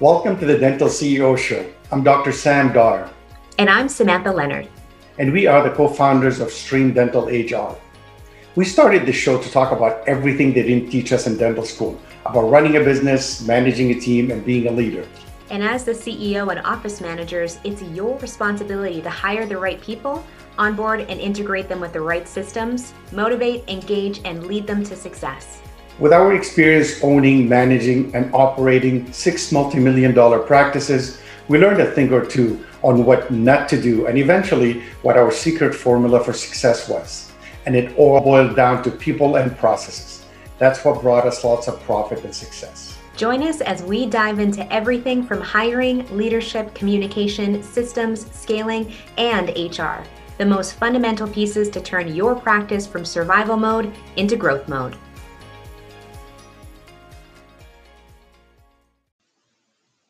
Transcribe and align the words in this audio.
Welcome 0.00 0.38
to 0.38 0.46
the 0.46 0.56
Dental 0.56 0.86
CEO 0.86 1.36
Show. 1.36 1.68
I'm 1.90 2.04
Dr. 2.04 2.30
Sam 2.30 2.72
Dar. 2.72 3.10
And 3.58 3.68
I'm 3.68 3.88
Samantha 3.88 4.30
Leonard. 4.30 4.68
And 5.18 5.32
we 5.32 5.48
are 5.48 5.68
the 5.68 5.74
co 5.74 5.88
founders 5.88 6.38
of 6.38 6.52
Stream 6.52 6.94
Dental 6.94 7.26
HR. 7.26 7.76
We 8.54 8.64
started 8.64 9.06
this 9.06 9.16
show 9.16 9.42
to 9.42 9.50
talk 9.50 9.72
about 9.72 10.06
everything 10.06 10.52
they 10.52 10.62
didn't 10.62 10.92
teach 10.92 11.12
us 11.12 11.26
in 11.26 11.36
dental 11.36 11.64
school 11.64 12.00
about 12.24 12.42
running 12.42 12.76
a 12.76 12.80
business, 12.80 13.44
managing 13.44 13.90
a 13.90 13.98
team, 13.98 14.30
and 14.30 14.46
being 14.46 14.68
a 14.68 14.70
leader. 14.70 15.04
And 15.50 15.64
as 15.64 15.84
the 15.84 15.90
CEO 15.90 16.48
and 16.48 16.64
office 16.64 17.00
managers, 17.00 17.58
it's 17.64 17.82
your 17.82 18.16
responsibility 18.18 19.02
to 19.02 19.10
hire 19.10 19.46
the 19.46 19.58
right 19.58 19.80
people, 19.80 20.24
onboard 20.58 21.00
and 21.00 21.20
integrate 21.20 21.68
them 21.68 21.80
with 21.80 21.92
the 21.92 22.00
right 22.00 22.28
systems, 22.28 22.94
motivate, 23.10 23.68
engage, 23.68 24.20
and 24.24 24.46
lead 24.46 24.64
them 24.64 24.84
to 24.84 24.94
success. 24.94 25.60
With 25.98 26.12
our 26.12 26.32
experience 26.32 27.02
owning, 27.02 27.48
managing, 27.48 28.14
and 28.14 28.32
operating 28.32 29.12
six 29.12 29.50
multi 29.50 29.80
million 29.80 30.14
dollar 30.14 30.38
practices, 30.38 31.20
we 31.48 31.58
learned 31.58 31.80
a 31.80 31.90
thing 31.90 32.12
or 32.12 32.24
two 32.24 32.64
on 32.82 33.04
what 33.04 33.32
not 33.32 33.68
to 33.70 33.82
do 33.82 34.06
and 34.06 34.16
eventually 34.16 34.84
what 35.02 35.16
our 35.16 35.32
secret 35.32 35.74
formula 35.74 36.22
for 36.22 36.32
success 36.32 36.88
was. 36.88 37.32
And 37.66 37.74
it 37.74 37.96
all 37.98 38.20
boiled 38.20 38.54
down 38.54 38.84
to 38.84 38.92
people 38.92 39.36
and 39.36 39.56
processes. 39.58 40.24
That's 40.58 40.84
what 40.84 41.02
brought 41.02 41.26
us 41.26 41.42
lots 41.42 41.66
of 41.66 41.80
profit 41.80 42.22
and 42.24 42.32
success. 42.34 42.96
Join 43.16 43.42
us 43.42 43.60
as 43.60 43.82
we 43.82 44.06
dive 44.06 44.38
into 44.38 44.72
everything 44.72 45.24
from 45.24 45.40
hiring, 45.40 46.06
leadership, 46.16 46.72
communication, 46.74 47.60
systems, 47.64 48.30
scaling, 48.30 48.92
and 49.16 49.48
HR. 49.48 50.04
The 50.38 50.46
most 50.46 50.74
fundamental 50.74 51.26
pieces 51.26 51.68
to 51.70 51.80
turn 51.80 52.14
your 52.14 52.36
practice 52.36 52.86
from 52.86 53.04
survival 53.04 53.56
mode 53.56 53.92
into 54.14 54.36
growth 54.36 54.68
mode. 54.68 54.96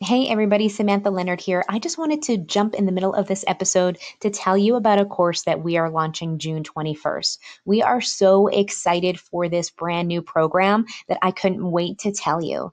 Hey 0.01 0.29
everybody, 0.29 0.69
Samantha 0.69 1.10
Leonard 1.10 1.41
here. 1.41 1.65
I 1.68 1.80
just 1.80 1.99
wanted 1.99 2.23
to 2.23 2.38
jump 2.38 2.77
in 2.77 2.87
the 2.87 2.93
middle 2.93 3.15
of 3.15 3.27
this 3.27 3.45
episode 3.49 3.99
to 4.21 4.30
tell 4.30 4.57
you 4.57 4.77
about 4.77 5.01
a 5.01 5.05
course 5.05 5.43
that 5.43 5.65
we 5.65 5.77
are 5.77 5.90
launching 5.90 6.38
June 6.38 6.63
21st. 6.63 7.38
We 7.65 7.82
are 7.82 8.01
so 8.01 8.46
excited 8.46 9.18
for 9.18 9.49
this 9.49 9.71
brand 9.71 10.07
new 10.07 10.23
program 10.23 10.87
that 11.09 11.18
I 11.21 11.32
couldn't 11.32 11.68
wait 11.68 11.99
to 11.99 12.13
tell 12.13 12.40
you. 12.40 12.73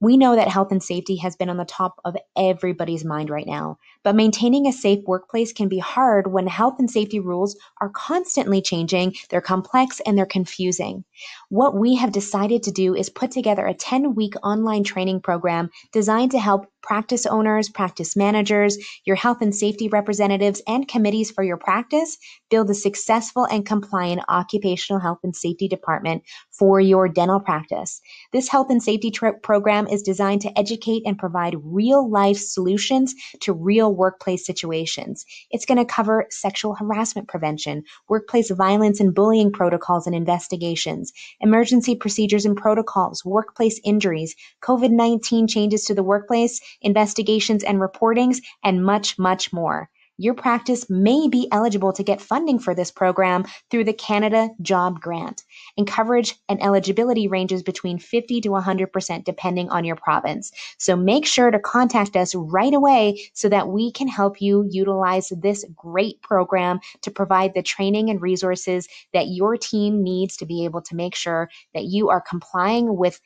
We 0.00 0.16
know 0.16 0.34
that 0.34 0.48
health 0.48 0.72
and 0.72 0.82
safety 0.82 1.16
has 1.16 1.36
been 1.36 1.50
on 1.50 1.58
the 1.58 1.64
top 1.66 2.00
of 2.04 2.16
everybody's 2.36 3.04
mind 3.04 3.28
right 3.28 3.46
now. 3.46 3.78
But 4.02 4.16
maintaining 4.16 4.66
a 4.66 4.72
safe 4.72 5.00
workplace 5.06 5.52
can 5.52 5.68
be 5.68 5.78
hard 5.78 6.32
when 6.32 6.46
health 6.46 6.76
and 6.78 6.90
safety 6.90 7.20
rules 7.20 7.56
are 7.82 7.90
constantly 7.90 8.62
changing, 8.62 9.14
they're 9.28 9.42
complex, 9.42 10.00
and 10.06 10.16
they're 10.16 10.24
confusing. 10.24 11.04
What 11.50 11.76
we 11.76 11.96
have 11.96 12.12
decided 12.12 12.62
to 12.62 12.70
do 12.70 12.94
is 12.94 13.10
put 13.10 13.30
together 13.30 13.66
a 13.66 13.74
10 13.74 14.14
week 14.14 14.34
online 14.42 14.84
training 14.84 15.20
program 15.20 15.70
designed 15.92 16.30
to 16.30 16.38
help 16.38 16.69
practice 16.82 17.26
owners, 17.26 17.68
practice 17.68 18.16
managers, 18.16 18.78
your 19.04 19.16
health 19.16 19.38
and 19.40 19.54
safety 19.54 19.88
representatives, 19.88 20.62
and 20.66 20.88
committees 20.88 21.30
for 21.30 21.42
your 21.42 21.56
practice 21.56 22.18
build 22.50 22.68
a 22.70 22.74
successful 22.74 23.44
and 23.44 23.64
compliant 23.64 24.22
occupational 24.28 25.00
health 25.00 25.20
and 25.22 25.34
safety 25.34 25.68
department 25.68 26.22
for 26.50 26.80
your 26.80 27.08
dental 27.08 27.40
practice. 27.40 28.00
This 28.32 28.48
health 28.48 28.70
and 28.70 28.82
safety 28.82 29.12
program 29.42 29.86
is 29.86 30.02
designed 30.02 30.42
to 30.42 30.58
educate 30.58 31.02
and 31.06 31.18
provide 31.18 31.56
real 31.62 32.10
life 32.10 32.38
solutions 32.38 33.14
to 33.40 33.52
real 33.52 33.94
workplace 33.94 34.44
situations. 34.44 35.24
It's 35.50 35.66
going 35.66 35.78
to 35.78 35.84
cover 35.84 36.26
sexual 36.30 36.74
harassment 36.74 37.28
prevention, 37.28 37.84
workplace 38.08 38.50
violence 38.50 39.00
and 39.00 39.14
bullying 39.14 39.52
protocols 39.52 40.06
and 40.06 40.14
investigations, 40.14 41.12
emergency 41.40 41.94
procedures 41.94 42.44
and 42.44 42.56
protocols, 42.56 43.24
workplace 43.24 43.80
injuries, 43.84 44.34
COVID 44.62 44.90
19 44.90 45.46
changes 45.46 45.84
to 45.84 45.94
the 45.94 46.02
workplace, 46.02 46.60
investigations 46.80 47.64
and 47.64 47.78
reportings, 47.78 48.40
and 48.62 48.84
much, 48.84 49.18
much 49.18 49.52
more 49.52 49.90
your 50.20 50.34
practice 50.34 50.90
may 50.90 51.28
be 51.28 51.48
eligible 51.50 51.94
to 51.94 52.02
get 52.02 52.20
funding 52.20 52.58
for 52.58 52.74
this 52.74 52.90
program 52.90 53.46
through 53.70 53.84
the 53.84 53.94
Canada 53.94 54.50
Job 54.60 55.00
Grant. 55.00 55.44
And 55.78 55.86
coverage 55.86 56.34
and 56.46 56.62
eligibility 56.62 57.26
ranges 57.26 57.62
between 57.62 57.98
50 57.98 58.42
to 58.42 58.50
100% 58.50 59.24
depending 59.24 59.70
on 59.70 59.86
your 59.86 59.96
province. 59.96 60.52
So 60.76 60.94
make 60.94 61.24
sure 61.24 61.50
to 61.50 61.58
contact 61.58 62.16
us 62.16 62.34
right 62.34 62.74
away 62.74 63.30
so 63.32 63.48
that 63.48 63.68
we 63.68 63.92
can 63.92 64.08
help 64.08 64.42
you 64.42 64.68
utilize 64.68 65.32
this 65.40 65.64
great 65.74 66.20
program 66.20 66.80
to 67.00 67.10
provide 67.10 67.54
the 67.54 67.62
training 67.62 68.10
and 68.10 68.20
resources 68.20 68.88
that 69.14 69.28
your 69.28 69.56
team 69.56 70.02
needs 70.02 70.36
to 70.36 70.44
be 70.44 70.66
able 70.66 70.82
to 70.82 70.96
make 70.96 71.14
sure 71.14 71.48
that 71.72 71.84
you 71.84 72.10
are 72.10 72.20
complying 72.20 72.94
with 72.94 73.18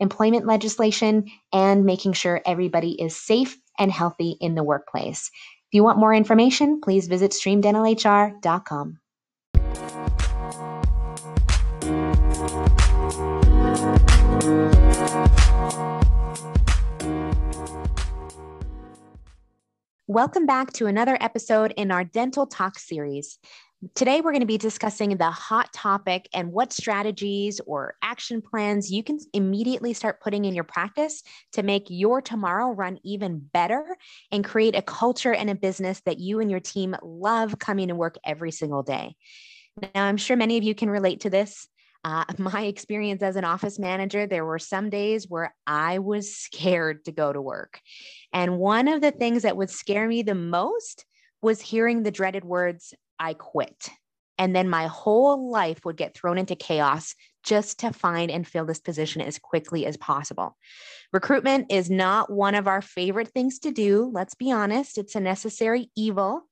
employment 0.00 0.46
legislation 0.46 1.26
and 1.52 1.84
making 1.84 2.12
sure 2.12 2.40
everybody 2.46 3.00
is 3.00 3.16
safe 3.16 3.58
and 3.78 3.90
healthy 3.92 4.36
in 4.40 4.54
the 4.54 4.64
workplace. 4.64 5.30
If 5.68 5.74
you 5.74 5.84
want 5.84 5.98
more 5.98 6.14
information, 6.14 6.80
please 6.80 7.08
visit 7.08 7.32
streamdentalhr.com. 7.32 8.98
Welcome 20.10 20.46
back 20.46 20.72
to 20.72 20.86
another 20.86 21.18
episode 21.20 21.74
in 21.76 21.90
our 21.90 22.02
Dental 22.02 22.46
Talk 22.46 22.78
series. 22.78 23.38
Today, 23.94 24.20
we're 24.20 24.32
going 24.32 24.40
to 24.40 24.46
be 24.46 24.58
discussing 24.58 25.16
the 25.16 25.30
hot 25.30 25.72
topic 25.72 26.28
and 26.34 26.50
what 26.50 26.72
strategies 26.72 27.60
or 27.64 27.94
action 28.02 28.42
plans 28.42 28.90
you 28.90 29.04
can 29.04 29.20
immediately 29.32 29.92
start 29.92 30.20
putting 30.20 30.44
in 30.44 30.54
your 30.54 30.64
practice 30.64 31.22
to 31.52 31.62
make 31.62 31.86
your 31.88 32.20
tomorrow 32.20 32.72
run 32.72 32.98
even 33.04 33.38
better 33.38 33.96
and 34.32 34.44
create 34.44 34.74
a 34.74 34.82
culture 34.82 35.32
and 35.32 35.48
a 35.48 35.54
business 35.54 36.00
that 36.06 36.18
you 36.18 36.40
and 36.40 36.50
your 36.50 36.58
team 36.58 36.96
love 37.04 37.60
coming 37.60 37.86
to 37.86 37.94
work 37.94 38.16
every 38.24 38.50
single 38.50 38.82
day. 38.82 39.14
Now, 39.94 40.06
I'm 40.06 40.16
sure 40.16 40.36
many 40.36 40.58
of 40.58 40.64
you 40.64 40.74
can 40.74 40.90
relate 40.90 41.20
to 41.20 41.30
this. 41.30 41.68
Uh, 42.02 42.24
my 42.38 42.64
experience 42.64 43.22
as 43.22 43.36
an 43.36 43.44
office 43.44 43.78
manager, 43.78 44.26
there 44.26 44.44
were 44.44 44.58
some 44.58 44.90
days 44.90 45.28
where 45.28 45.54
I 45.68 46.00
was 46.00 46.34
scared 46.34 47.04
to 47.04 47.12
go 47.12 47.32
to 47.32 47.40
work. 47.40 47.80
And 48.32 48.58
one 48.58 48.88
of 48.88 49.02
the 49.02 49.12
things 49.12 49.42
that 49.42 49.56
would 49.56 49.70
scare 49.70 50.08
me 50.08 50.22
the 50.22 50.34
most 50.34 51.04
was 51.40 51.60
hearing 51.60 52.02
the 52.02 52.10
dreaded 52.10 52.44
words, 52.44 52.92
I 53.18 53.34
quit. 53.34 53.88
And 54.38 54.54
then 54.54 54.68
my 54.68 54.86
whole 54.86 55.50
life 55.50 55.84
would 55.84 55.96
get 55.96 56.14
thrown 56.14 56.38
into 56.38 56.54
chaos 56.54 57.14
just 57.42 57.80
to 57.80 57.92
find 57.92 58.30
and 58.30 58.46
fill 58.46 58.64
this 58.64 58.78
position 58.78 59.20
as 59.20 59.38
quickly 59.38 59.84
as 59.84 59.96
possible. 59.96 60.56
Recruitment 61.12 61.72
is 61.72 61.90
not 61.90 62.30
one 62.30 62.54
of 62.54 62.68
our 62.68 62.80
favorite 62.80 63.28
things 63.28 63.58
to 63.60 63.72
do. 63.72 64.10
Let's 64.12 64.34
be 64.34 64.52
honest, 64.52 64.98
it's 64.98 65.16
a 65.16 65.20
necessary 65.20 65.90
evil. 65.96 66.42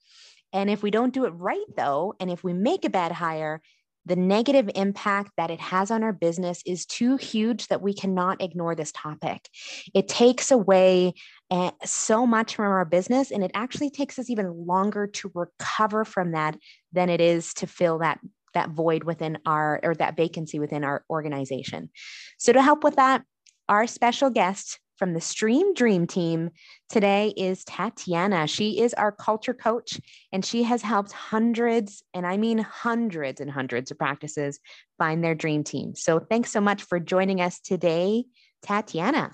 And 0.53 0.71
if 0.71 0.82
we 0.82 0.91
don't 0.91 1.15
do 1.15 1.26
it 1.26 1.31
right, 1.31 1.65
though, 1.76 2.15
and 2.19 2.31
if 2.31 2.43
we 2.43 2.53
make 2.53 2.84
a 2.84 2.91
bad 2.91 3.12
hire, 3.12 3.60
the 4.06 4.17
negative 4.17 4.71
impact 4.75 5.33
that 5.37 5.50
it 5.50 5.61
has 5.61 5.91
on 5.91 6.03
our 6.03 6.12
business 6.12 6.62
is 6.65 6.87
too 6.87 7.17
huge 7.17 7.67
that 7.67 7.83
we 7.83 7.93
cannot 7.93 8.41
ignore 8.41 8.75
this 8.75 8.93
topic. 8.93 9.49
It 9.94 10.09
takes 10.09 10.50
away 10.50 11.15
eh, 11.50 11.71
so 11.84 12.27
much 12.27 12.55
from 12.55 12.67
our 12.67 12.84
business, 12.84 13.31
and 13.33 13.43
it 13.44 13.50
actually 13.53 13.91
takes 13.91 14.19
us 14.19 14.31
even 14.31 14.67
longer 14.67 15.09
to 15.09 15.33
recover 15.34 16.05
from 16.05 16.33
that 16.33 16.56
than 16.93 17.11
it 17.11 17.21
is 17.21 17.53
to 17.55 17.67
fill 17.67 17.99
that 17.99 18.21
that 18.55 18.71
void 18.71 19.05
within 19.05 19.37
our 19.44 19.78
or 19.83 19.94
that 19.97 20.17
vacancy 20.17 20.59
within 20.59 20.83
our 20.83 21.05
organization. 21.11 21.91
So 22.38 22.53
to 22.53 22.62
help 22.62 22.84
with 22.84 22.97
that, 22.97 23.23
our 23.69 23.87
special 23.87 24.31
guest 24.31 24.78
from 24.96 25.12
the 25.12 25.20
Stream 25.20 25.74
Dream 25.74 26.06
team 26.06 26.50
today 26.88 27.32
is 27.36 27.64
Tatiana. 27.64 28.46
She 28.46 28.80
is 28.80 28.94
our 28.94 29.12
culture 29.12 29.54
coach, 29.54 30.00
and 30.32 30.44
she 30.44 30.62
has 30.64 30.82
helped 30.82 31.12
hundreds, 31.12 32.02
and 32.14 32.26
I 32.26 32.36
mean 32.36 32.58
hundreds 32.58 33.40
and 33.40 33.50
hundreds 33.50 33.90
of 33.90 33.98
practices 33.98 34.60
find 34.98 35.22
their 35.22 35.34
dream 35.34 35.64
team. 35.64 35.94
So 35.94 36.18
thanks 36.18 36.50
so 36.50 36.60
much 36.60 36.82
for 36.82 36.98
joining 36.98 37.40
us 37.40 37.60
today, 37.60 38.24
Tatiana. 38.62 39.32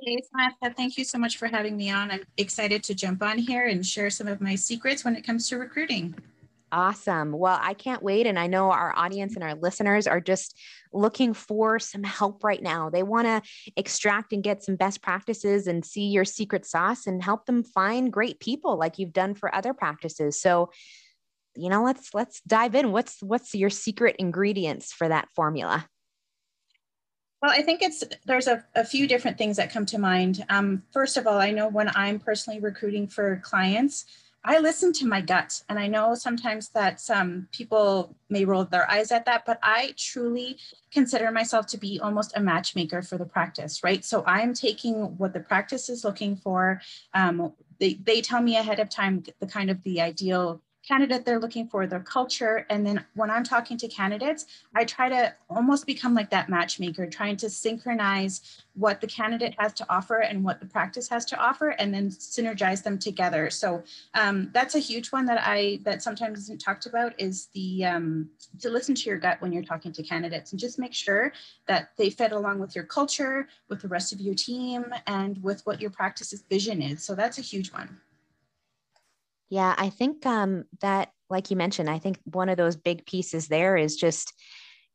Hey, 0.00 0.18
Samantha, 0.28 0.74
thank 0.76 0.98
you 0.98 1.04
so 1.04 1.18
much 1.18 1.36
for 1.36 1.46
having 1.46 1.76
me 1.76 1.90
on. 1.90 2.10
I'm 2.10 2.24
excited 2.36 2.82
to 2.84 2.94
jump 2.94 3.22
on 3.22 3.38
here 3.38 3.68
and 3.68 3.86
share 3.86 4.10
some 4.10 4.26
of 4.26 4.40
my 4.40 4.56
secrets 4.56 5.04
when 5.04 5.14
it 5.14 5.24
comes 5.24 5.48
to 5.48 5.58
recruiting. 5.58 6.14
Awesome. 6.74 7.30
Well, 7.30 7.56
I 7.62 7.72
can't 7.72 8.02
wait. 8.02 8.26
And 8.26 8.36
I 8.36 8.48
know 8.48 8.72
our 8.72 8.92
audience 8.96 9.36
and 9.36 9.44
our 9.44 9.54
listeners 9.54 10.08
are 10.08 10.20
just 10.20 10.58
looking 10.92 11.32
for 11.32 11.78
some 11.78 12.02
help 12.02 12.42
right 12.42 12.60
now. 12.60 12.90
They 12.90 13.04
want 13.04 13.28
to 13.28 13.42
extract 13.76 14.32
and 14.32 14.42
get 14.42 14.64
some 14.64 14.74
best 14.74 15.00
practices 15.00 15.68
and 15.68 15.84
see 15.84 16.08
your 16.08 16.24
secret 16.24 16.66
sauce 16.66 17.06
and 17.06 17.22
help 17.22 17.46
them 17.46 17.62
find 17.62 18.12
great 18.12 18.40
people 18.40 18.76
like 18.76 18.98
you've 18.98 19.12
done 19.12 19.36
for 19.36 19.54
other 19.54 19.72
practices. 19.72 20.40
So, 20.40 20.72
you 21.54 21.68
know, 21.68 21.84
let's 21.84 22.12
let's 22.12 22.40
dive 22.40 22.74
in. 22.74 22.90
What's 22.90 23.22
what's 23.22 23.54
your 23.54 23.70
secret 23.70 24.16
ingredients 24.18 24.92
for 24.92 25.08
that 25.08 25.28
formula? 25.36 25.88
Well, 27.40 27.52
I 27.52 27.62
think 27.62 27.82
it's 27.82 28.02
there's 28.24 28.48
a, 28.48 28.64
a 28.74 28.84
few 28.84 29.06
different 29.06 29.38
things 29.38 29.58
that 29.58 29.70
come 29.70 29.86
to 29.86 29.98
mind. 29.98 30.44
Um, 30.48 30.82
first 30.92 31.16
of 31.16 31.28
all, 31.28 31.38
I 31.38 31.52
know 31.52 31.68
when 31.68 31.92
I'm 31.94 32.18
personally 32.18 32.58
recruiting 32.58 33.06
for 33.06 33.40
clients, 33.44 34.06
I 34.46 34.58
listen 34.58 34.92
to 34.94 35.06
my 35.06 35.22
gut. 35.22 35.62
And 35.70 35.78
I 35.78 35.86
know 35.86 36.14
sometimes 36.14 36.68
that 36.70 37.00
some 37.00 37.48
people 37.50 38.14
may 38.28 38.44
roll 38.44 38.64
their 38.64 38.90
eyes 38.90 39.10
at 39.10 39.24
that, 39.24 39.46
but 39.46 39.58
I 39.62 39.94
truly 39.96 40.58
consider 40.92 41.30
myself 41.30 41.66
to 41.68 41.78
be 41.78 41.98
almost 41.98 42.36
a 42.36 42.40
matchmaker 42.40 43.00
for 43.00 43.16
the 43.16 43.24
practice, 43.24 43.82
right? 43.82 44.04
So 44.04 44.22
I'm 44.26 44.52
taking 44.52 45.16
what 45.16 45.32
the 45.32 45.40
practice 45.40 45.88
is 45.88 46.04
looking 46.04 46.36
for. 46.36 46.82
Um, 47.14 47.54
they, 47.80 47.94
they 47.94 48.20
tell 48.20 48.42
me 48.42 48.56
ahead 48.56 48.80
of 48.80 48.90
time 48.90 49.24
the 49.40 49.46
kind 49.46 49.70
of 49.70 49.82
the 49.82 50.02
ideal 50.02 50.60
candidate 50.86 51.24
they're 51.24 51.40
looking 51.40 51.66
for, 51.66 51.86
their 51.86 52.00
culture. 52.00 52.66
And 52.68 52.86
then 52.86 53.04
when 53.14 53.30
I'm 53.30 53.44
talking 53.44 53.76
to 53.78 53.88
candidates, 53.88 54.46
I 54.74 54.84
try 54.84 55.08
to 55.08 55.34
almost 55.48 55.86
become 55.86 56.14
like 56.14 56.30
that 56.30 56.48
matchmaker, 56.48 57.06
trying 57.06 57.36
to 57.38 57.50
synchronize 57.50 58.62
what 58.74 59.00
the 59.00 59.06
candidate 59.06 59.54
has 59.58 59.72
to 59.74 59.86
offer 59.88 60.18
and 60.18 60.44
what 60.44 60.60
the 60.60 60.66
practice 60.66 61.08
has 61.08 61.24
to 61.26 61.36
offer, 61.38 61.70
and 61.70 61.94
then 61.94 62.10
synergize 62.10 62.82
them 62.82 62.98
together. 62.98 63.48
So 63.50 63.82
um, 64.14 64.50
that's 64.52 64.74
a 64.74 64.80
huge 64.80 65.12
one 65.12 65.26
that 65.26 65.42
I 65.44 65.80
that 65.84 66.02
sometimes 66.02 66.38
isn't 66.40 66.60
talked 66.60 66.86
about 66.86 67.18
is 67.18 67.46
the 67.54 67.84
um, 67.84 68.30
to 68.60 68.68
listen 68.68 68.94
to 68.94 69.08
your 69.08 69.18
gut 69.18 69.40
when 69.40 69.52
you're 69.52 69.62
talking 69.62 69.92
to 69.92 70.02
candidates 70.02 70.52
and 70.52 70.60
just 70.60 70.78
make 70.78 70.92
sure 70.92 71.32
that 71.66 71.90
they 71.96 72.10
fit 72.10 72.32
along 72.32 72.58
with 72.58 72.74
your 72.74 72.84
culture, 72.84 73.48
with 73.68 73.80
the 73.80 73.88
rest 73.88 74.12
of 74.12 74.20
your 74.20 74.34
team, 74.34 74.84
and 75.06 75.42
with 75.42 75.64
what 75.64 75.80
your 75.80 75.90
practice's 75.90 76.42
vision 76.50 76.82
is. 76.82 77.02
So 77.02 77.14
that's 77.14 77.38
a 77.38 77.42
huge 77.42 77.72
one. 77.72 78.00
Yeah, 79.50 79.74
I 79.76 79.90
think 79.90 80.24
um, 80.26 80.64
that, 80.80 81.10
like 81.30 81.50
you 81.50 81.56
mentioned, 81.56 81.90
I 81.90 81.98
think 81.98 82.18
one 82.24 82.48
of 82.48 82.56
those 82.56 82.76
big 82.76 83.06
pieces 83.06 83.48
there 83.48 83.76
is 83.76 83.96
just 83.96 84.32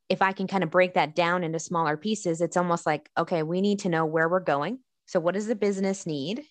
if 0.10 0.22
I 0.24 0.32
can 0.32 0.48
kind 0.48 0.64
of 0.64 0.72
break 0.72 0.96
that 0.96 1.16
down 1.16 1.44
into 1.44 1.60
smaller 1.60 1.96
pieces, 1.96 2.42
it's 2.42 2.58
almost 2.58 2.86
like, 2.86 3.10
okay, 3.18 3.44
we 3.44 3.62
need 3.62 3.80
to 3.80 3.90
know 3.90 4.06
where 4.06 4.28
we're 4.28 4.40
going. 4.40 4.80
So, 5.06 5.20
what 5.20 5.36
does 5.36 5.48
the 5.48 5.56
business 5.56 6.06
need? 6.06 6.44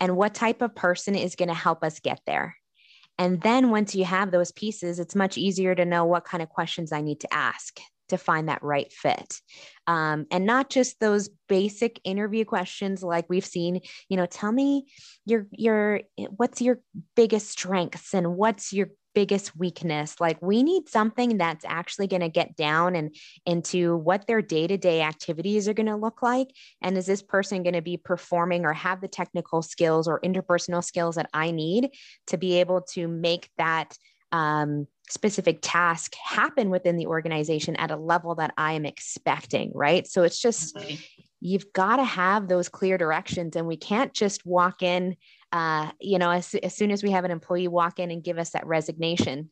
And 0.00 0.16
what 0.16 0.34
type 0.34 0.62
of 0.62 0.74
person 0.74 1.14
is 1.14 1.36
going 1.36 1.48
to 1.48 1.54
help 1.54 1.82
us 1.82 2.00
get 2.00 2.20
there? 2.26 2.56
And 3.18 3.40
then 3.42 3.70
once 3.70 3.94
you 3.94 4.04
have 4.04 4.30
those 4.30 4.52
pieces, 4.52 4.98
it's 4.98 5.14
much 5.14 5.38
easier 5.38 5.74
to 5.74 5.84
know 5.84 6.04
what 6.04 6.24
kind 6.24 6.42
of 6.42 6.48
questions 6.48 6.92
I 6.92 7.00
need 7.00 7.20
to 7.20 7.32
ask 7.32 7.80
to 8.08 8.18
find 8.18 8.48
that 8.48 8.62
right 8.62 8.92
fit. 8.92 9.40
Um, 9.86 10.26
and 10.30 10.46
not 10.46 10.70
just 10.70 11.00
those 11.00 11.28
basic 11.48 12.00
interview 12.04 12.44
questions 12.44 13.02
like 13.02 13.26
we've 13.28 13.44
seen, 13.44 13.80
you 14.08 14.16
know, 14.16 14.26
tell 14.26 14.52
me 14.52 14.86
your, 15.24 15.46
your, 15.52 16.00
what's 16.36 16.60
your 16.60 16.80
biggest 17.14 17.50
strengths 17.50 18.14
and 18.14 18.36
what's 18.36 18.72
your 18.72 18.88
biggest 19.16 19.56
weakness 19.56 20.20
like 20.20 20.36
we 20.42 20.62
need 20.62 20.90
something 20.90 21.38
that's 21.38 21.64
actually 21.66 22.06
going 22.06 22.20
to 22.20 22.28
get 22.28 22.54
down 22.54 22.94
and 22.94 23.16
into 23.46 23.96
what 23.96 24.26
their 24.26 24.42
day-to-day 24.42 25.00
activities 25.00 25.66
are 25.66 25.72
going 25.72 25.86
to 25.86 25.96
look 25.96 26.20
like 26.20 26.48
and 26.82 26.98
is 26.98 27.06
this 27.06 27.22
person 27.22 27.62
going 27.62 27.72
to 27.72 27.80
be 27.80 27.96
performing 27.96 28.66
or 28.66 28.74
have 28.74 29.00
the 29.00 29.08
technical 29.08 29.62
skills 29.62 30.06
or 30.06 30.20
interpersonal 30.20 30.84
skills 30.84 31.14
that 31.14 31.30
i 31.32 31.50
need 31.50 31.88
to 32.26 32.36
be 32.36 32.60
able 32.60 32.82
to 32.82 33.08
make 33.08 33.48
that 33.56 33.96
um, 34.36 34.86
specific 35.08 35.60
task 35.62 36.14
happen 36.22 36.68
within 36.68 36.96
the 36.96 37.06
organization 37.06 37.74
at 37.76 37.90
a 37.90 37.96
level 37.96 38.34
that 38.34 38.52
I 38.58 38.74
am 38.74 38.84
expecting, 38.84 39.72
right? 39.74 40.06
So 40.06 40.24
it's 40.24 40.38
just, 40.38 40.76
you've 41.40 41.72
got 41.72 41.96
to 41.96 42.04
have 42.04 42.46
those 42.46 42.68
clear 42.68 42.98
directions 42.98 43.56
and 43.56 43.66
we 43.66 43.78
can't 43.78 44.12
just 44.12 44.44
walk 44.44 44.82
in, 44.82 45.16
uh, 45.52 45.90
you 46.00 46.18
know, 46.18 46.30
as, 46.30 46.54
as 46.56 46.76
soon 46.76 46.90
as 46.90 47.02
we 47.02 47.12
have 47.12 47.24
an 47.24 47.30
employee 47.30 47.68
walk 47.68 47.98
in 47.98 48.10
and 48.10 48.22
give 48.22 48.36
us 48.36 48.50
that 48.50 48.66
resignation 48.66 49.50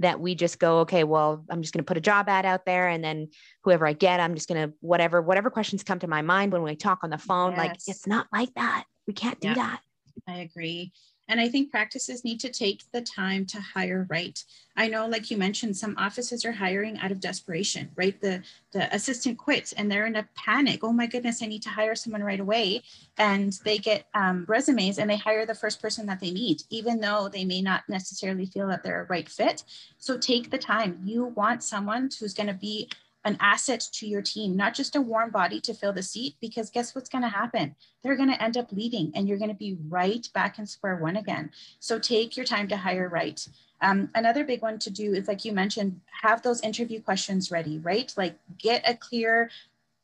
that 0.00 0.18
we 0.18 0.34
just 0.34 0.58
go, 0.58 0.80
okay, 0.80 1.04
well, 1.04 1.44
I'm 1.48 1.62
just 1.62 1.72
going 1.72 1.84
to 1.84 1.88
put 1.88 1.96
a 1.96 2.02
job 2.02 2.28
ad 2.28 2.44
out 2.44 2.66
there 2.66 2.88
and 2.88 3.04
then 3.04 3.28
whoever 3.62 3.86
I 3.86 3.92
get, 3.92 4.18
I'm 4.18 4.34
just 4.34 4.48
going 4.48 4.68
to 4.68 4.74
whatever, 4.80 5.22
whatever 5.22 5.50
questions 5.50 5.84
come 5.84 6.00
to 6.00 6.08
my 6.08 6.22
mind 6.22 6.52
when 6.52 6.62
we 6.62 6.74
talk 6.74 6.98
on 7.04 7.10
the 7.10 7.18
phone, 7.18 7.52
yes. 7.52 7.58
like 7.58 7.76
it's 7.86 8.06
not 8.06 8.26
like 8.32 8.52
that. 8.54 8.84
We 9.06 9.14
can't 9.14 9.40
do 9.40 9.54
that. 9.54 9.80
I 10.28 10.38
agree. 10.38 10.92
And 11.28 11.40
I 11.40 11.48
think 11.48 11.70
practices 11.70 12.24
need 12.24 12.40
to 12.40 12.50
take 12.50 12.84
the 12.92 13.00
time 13.00 13.46
to 13.46 13.60
hire 13.60 14.06
right. 14.08 14.42
I 14.76 14.88
know, 14.88 15.06
like 15.06 15.30
you 15.30 15.36
mentioned, 15.36 15.76
some 15.76 15.96
offices 15.96 16.44
are 16.44 16.52
hiring 16.52 16.98
out 16.98 17.10
of 17.10 17.20
desperation, 17.20 17.90
right? 17.96 18.20
The 18.20 18.42
the 18.72 18.94
assistant 18.94 19.38
quits 19.38 19.72
and 19.72 19.90
they're 19.90 20.06
in 20.06 20.16
a 20.16 20.28
panic. 20.34 20.80
Oh 20.82 20.92
my 20.92 21.06
goodness, 21.06 21.42
I 21.42 21.46
need 21.46 21.62
to 21.62 21.70
hire 21.70 21.94
someone 21.94 22.22
right 22.22 22.40
away. 22.40 22.82
And 23.16 23.58
they 23.64 23.78
get 23.78 24.06
um, 24.14 24.44
resumes 24.46 24.98
and 24.98 25.08
they 25.08 25.16
hire 25.16 25.46
the 25.46 25.54
first 25.54 25.80
person 25.80 26.06
that 26.06 26.20
they 26.20 26.30
meet, 26.30 26.64
even 26.70 27.00
though 27.00 27.28
they 27.28 27.44
may 27.44 27.62
not 27.62 27.88
necessarily 27.88 28.46
feel 28.46 28.68
that 28.68 28.82
they're 28.82 29.02
a 29.02 29.06
right 29.06 29.28
fit. 29.28 29.64
So 29.98 30.18
take 30.18 30.50
the 30.50 30.58
time. 30.58 31.00
You 31.04 31.24
want 31.24 31.62
someone 31.62 32.10
who's 32.20 32.34
going 32.34 32.48
to 32.48 32.54
be 32.54 32.90
an 33.26 33.36
asset 33.40 33.80
to 33.92 34.06
your 34.06 34.22
team, 34.22 34.56
not 34.56 34.72
just 34.72 34.94
a 34.94 35.00
warm 35.00 35.30
body 35.30 35.60
to 35.60 35.74
fill 35.74 35.92
the 35.92 36.02
seat, 36.02 36.36
because 36.40 36.70
guess 36.70 36.94
what's 36.94 37.08
going 37.08 37.22
to 37.22 37.28
happen? 37.28 37.74
They're 38.02 38.16
going 38.16 38.30
to 38.30 38.42
end 38.42 38.56
up 38.56 38.70
leaving 38.70 39.10
and 39.14 39.28
you're 39.28 39.36
going 39.36 39.50
to 39.50 39.56
be 39.56 39.76
right 39.88 40.26
back 40.32 40.58
in 40.58 40.66
square 40.66 40.96
one 40.96 41.16
again. 41.16 41.50
So 41.80 41.98
take 41.98 42.36
your 42.36 42.46
time 42.46 42.68
to 42.68 42.76
hire 42.76 43.08
right. 43.08 43.46
Um, 43.82 44.10
another 44.14 44.44
big 44.44 44.62
one 44.62 44.78
to 44.78 44.90
do 44.90 45.12
is, 45.12 45.26
like 45.26 45.44
you 45.44 45.52
mentioned, 45.52 46.00
have 46.22 46.40
those 46.42 46.62
interview 46.62 47.02
questions 47.02 47.50
ready, 47.50 47.78
right? 47.78 48.14
Like 48.16 48.38
get 48.56 48.88
a 48.88 48.94
clear, 48.94 49.50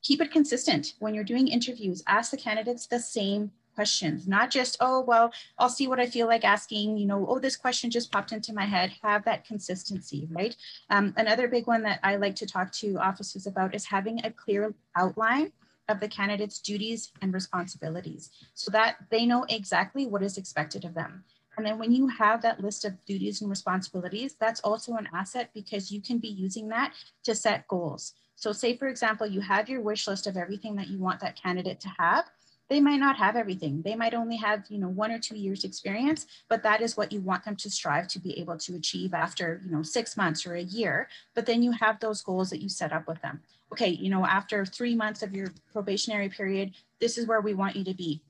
keep 0.03 0.21
it 0.21 0.33
consistent. 0.33 0.95
When 0.99 1.15
you're 1.15 1.25
doing 1.25 1.47
interviews, 1.47 2.03
ask 2.09 2.33
the 2.33 2.37
candidates 2.37 2.87
the 2.87 2.99
same 2.99 3.53
questions, 3.75 4.27
not 4.27 4.51
just, 4.51 4.77
oh, 4.81 5.01
well, 5.01 5.33
I'll 5.59 5.69
see 5.69 5.89
what 5.89 6.01
I 6.01 6.07
feel 6.07 6.27
like 6.27 6.45
asking, 6.45 6.97
you 6.99 7.07
know, 7.07 7.27
oh, 7.29 7.39
this 7.39 7.57
question 7.57 7.91
just 7.91 8.13
popped 8.13 8.33
into 8.33 8.53
my 8.53 8.65
head. 8.65 8.93
Have 9.03 9.25
that 9.25 9.47
consistency, 9.47 10.29
right? 10.31 10.57
Um, 10.91 11.15
another 11.17 11.49
big 11.49 11.67
one 11.67 11.83
that 11.83 12.01
I 12.03 12.17
like 12.17 12.37
to 12.37 12.47
talk 12.47 12.73
to 12.73 12.97
officers 12.97 13.47
about 13.47 13.75
is 13.75 13.87
having 13.87 14.25
a 14.25 14.31
clear 14.31 14.75
outline 14.97 15.53
of 15.89 16.01
the 16.01 16.09
candidate's 16.09 16.61
duties 16.61 17.13
and 17.21 17.35
responsibilities 17.35 18.31
so 18.55 18.71
that 18.71 18.97
they 19.11 19.27
know 19.27 19.45
exactly 19.49 20.07
what 20.07 20.23
is 20.23 20.39
expected 20.39 20.85
of 20.85 20.95
them. 20.95 21.25
And 21.57 21.67
then 21.67 21.79
when 21.79 21.93
you 21.93 22.09
have 22.09 22.41
that 22.43 22.63
list 22.63 22.85
of 22.85 23.05
duties 23.05 23.43
and 23.43 23.51
responsibilities, 23.51 24.37
that's 24.41 24.61
also 24.61 24.95
an 24.95 25.09
asset 25.15 25.51
because 25.53 25.93
you 25.93 26.01
can 26.01 26.19
be 26.19 26.29
using 26.29 26.69
that 26.69 26.93
to 27.25 27.35
set 27.35 27.69
goals. 27.69 28.15
So 28.37 28.53
say, 28.53 28.77
for 28.77 28.89
example, 28.89 29.27
you 29.27 29.41
have 29.41 29.69
your 29.69 29.83
wish 29.83 30.09
list 30.09 30.27
of 30.27 30.37
everything 30.37 30.77
that 30.77 30.89
you 30.89 30.99
want 30.99 31.21
that 31.21 31.41
candidate 31.41 31.81
to 31.81 31.89
have 31.99 32.25
they 32.73 32.81
might 32.81 33.01
not 33.01 33.19
have 33.19 33.37
everything. 33.37 33.83
They 33.83 33.95
might 33.95 34.15
only 34.15 34.37
have 34.37 34.65
you 34.71 34.79
know 34.79 34.89
one 34.89 35.13
or 35.13 35.19
two 35.19 35.37
years 35.37 35.63
experience 35.63 36.27
but 36.49 36.63
that 36.63 36.81
is 36.81 36.97
what 36.97 37.13
you 37.13 37.21
want 37.21 37.45
them 37.45 37.55
to 37.57 37.69
strive 37.69 38.09
to 38.09 38.19
be 38.19 38.39
able 38.41 38.57
to 38.57 38.77
achieve 38.77 39.13
after 39.13 39.61
you 39.63 39.71
know 39.71 39.83
six 39.83 40.17
months 40.17 40.47
or 40.47 40.55
a 40.55 40.63
year. 40.63 41.11
But 41.35 41.45
then 41.45 41.63
you 41.63 41.73
have 41.73 42.01
those 42.01 42.23
goals 42.23 42.49
that 42.49 42.63
you 42.63 42.71
set 42.71 42.95
up 42.95 43.07
with 43.07 43.21
them. 43.21 43.43
Okay 43.73 43.91
you 43.91 44.09
know 44.09 44.25
after 44.25 44.65
three 44.65 44.95
months 44.95 45.23
of 45.23 45.35
your 45.35 45.49
probationary 45.71 46.31
period 46.31 46.73
this 46.99 47.19
is 47.19 47.27
where 47.27 47.43
we 47.43 47.53
want 47.53 47.77
you 47.77 47.85
to 47.85 47.93
be. 47.93 48.23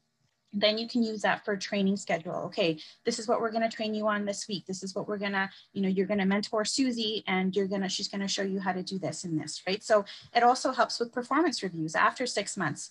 Then 0.53 0.77
you 0.77 0.89
can 0.89 1.05
use 1.05 1.23
that 1.23 1.45
for 1.45 1.57
training 1.57 1.97
schedule. 1.97 2.39
Okay 2.47 2.79
this 3.05 3.21
is 3.21 3.29
what 3.29 3.41
we're 3.41 3.53
going 3.53 3.69
to 3.71 3.77
train 3.77 3.95
you 3.95 4.09
on 4.09 4.25
this 4.25 4.49
week. 4.49 4.67
This 4.67 4.83
is 4.83 4.93
what 4.93 5.07
we're 5.07 5.19
going 5.19 5.39
to 5.41 5.49
you 5.73 5.83
know 5.83 5.89
you're 5.89 6.09
going 6.09 6.19
to 6.19 6.27
mentor 6.35 6.65
susie 6.65 7.23
and 7.29 7.55
you're 7.55 7.69
going 7.69 7.83
to 7.83 7.89
she's 7.89 8.09
going 8.09 8.23
to 8.23 8.35
show 8.37 8.43
you 8.43 8.59
how 8.59 8.73
to 8.73 8.83
do 8.83 8.99
this 8.99 9.23
and 9.23 9.41
this 9.41 9.63
right? 9.69 9.85
So 9.85 10.05
it 10.35 10.43
also 10.43 10.73
helps 10.73 10.99
with 10.99 11.13
performance 11.13 11.63
reviews. 11.63 11.95
After 11.95 12.27
six 12.27 12.57
months 12.57 12.91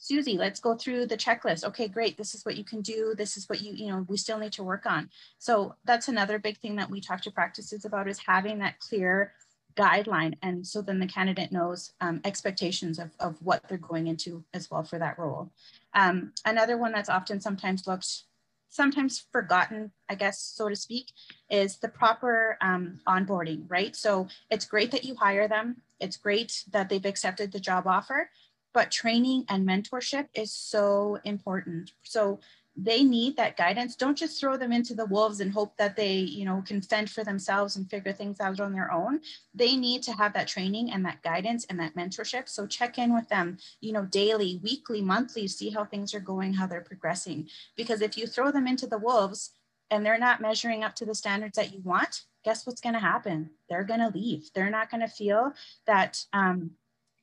Susie, 0.00 0.38
let's 0.38 0.60
go 0.60 0.76
through 0.76 1.06
the 1.06 1.16
checklist. 1.16 1.64
Okay, 1.64 1.88
great. 1.88 2.16
This 2.16 2.34
is 2.34 2.44
what 2.44 2.56
you 2.56 2.64
can 2.64 2.80
do. 2.80 3.14
This 3.16 3.36
is 3.36 3.48
what 3.48 3.60
you, 3.60 3.72
you 3.74 3.88
know, 3.88 4.06
we 4.08 4.16
still 4.16 4.38
need 4.38 4.52
to 4.52 4.62
work 4.62 4.86
on. 4.86 5.10
So 5.38 5.74
that's 5.84 6.08
another 6.08 6.38
big 6.38 6.58
thing 6.58 6.76
that 6.76 6.90
we 6.90 7.00
talk 7.00 7.20
to 7.22 7.30
practices 7.30 7.84
about 7.84 8.08
is 8.08 8.18
having 8.18 8.58
that 8.60 8.78
clear 8.78 9.32
guideline. 9.76 10.34
And 10.42 10.66
so 10.66 10.82
then 10.82 10.98
the 10.98 11.06
candidate 11.06 11.52
knows 11.52 11.92
um, 12.00 12.20
expectations 12.24 12.98
of, 12.98 13.10
of 13.20 13.36
what 13.42 13.62
they're 13.68 13.78
going 13.78 14.06
into 14.06 14.44
as 14.54 14.70
well 14.70 14.82
for 14.82 14.98
that 14.98 15.18
role. 15.18 15.52
Um, 15.94 16.32
another 16.44 16.76
one 16.76 16.92
that's 16.92 17.08
often 17.08 17.40
sometimes 17.40 17.86
looked, 17.86 18.24
sometimes 18.68 19.24
forgotten, 19.32 19.92
I 20.08 20.14
guess, 20.14 20.40
so 20.40 20.68
to 20.68 20.76
speak, 20.76 21.12
is 21.50 21.78
the 21.78 21.88
proper 21.88 22.58
um, 22.60 23.00
onboarding, 23.06 23.64
right? 23.68 23.94
So 23.94 24.28
it's 24.50 24.64
great 24.64 24.90
that 24.90 25.04
you 25.04 25.14
hire 25.14 25.48
them. 25.48 25.82
It's 26.00 26.16
great 26.16 26.64
that 26.72 26.88
they've 26.88 27.04
accepted 27.04 27.52
the 27.52 27.60
job 27.60 27.86
offer, 27.86 28.30
but 28.72 28.90
training 28.90 29.44
and 29.48 29.66
mentorship 29.66 30.28
is 30.34 30.52
so 30.52 31.18
important. 31.24 31.92
So 32.02 32.40
they 32.80 33.02
need 33.02 33.36
that 33.36 33.56
guidance. 33.56 33.96
Don't 33.96 34.16
just 34.16 34.38
throw 34.38 34.56
them 34.56 34.72
into 34.72 34.94
the 34.94 35.06
wolves 35.06 35.40
and 35.40 35.52
hope 35.52 35.76
that 35.78 35.96
they, 35.96 36.14
you 36.14 36.44
know, 36.44 36.62
can 36.64 36.80
fend 36.80 37.10
for 37.10 37.24
themselves 37.24 37.74
and 37.74 37.90
figure 37.90 38.12
things 38.12 38.38
out 38.38 38.60
on 38.60 38.72
their 38.72 38.92
own. 38.92 39.20
They 39.52 39.74
need 39.74 40.04
to 40.04 40.12
have 40.12 40.32
that 40.34 40.46
training 40.46 40.92
and 40.92 41.04
that 41.04 41.22
guidance 41.22 41.66
and 41.68 41.80
that 41.80 41.96
mentorship. 41.96 42.48
So 42.48 42.68
check 42.68 42.96
in 42.98 43.12
with 43.12 43.28
them, 43.28 43.58
you 43.80 43.92
know, 43.92 44.04
daily, 44.04 44.60
weekly, 44.62 45.02
monthly, 45.02 45.48
see 45.48 45.70
how 45.70 45.84
things 45.84 46.14
are 46.14 46.20
going, 46.20 46.52
how 46.52 46.68
they're 46.68 46.80
progressing. 46.80 47.48
Because 47.76 48.00
if 48.00 48.16
you 48.16 48.28
throw 48.28 48.52
them 48.52 48.68
into 48.68 48.86
the 48.86 48.98
wolves 48.98 49.50
and 49.90 50.06
they're 50.06 50.18
not 50.18 50.40
measuring 50.40 50.84
up 50.84 50.94
to 50.96 51.04
the 51.04 51.16
standards 51.16 51.56
that 51.56 51.72
you 51.72 51.80
want, 51.80 52.22
guess 52.44 52.64
what's 52.64 52.80
going 52.80 52.94
to 52.94 53.00
happen? 53.00 53.50
They're 53.68 53.82
going 53.82 54.00
to 54.00 54.16
leave. 54.16 54.50
They're 54.54 54.70
not 54.70 54.90
going 54.90 55.00
to 55.00 55.08
feel 55.08 55.52
that 55.86 56.24
um, 56.32 56.70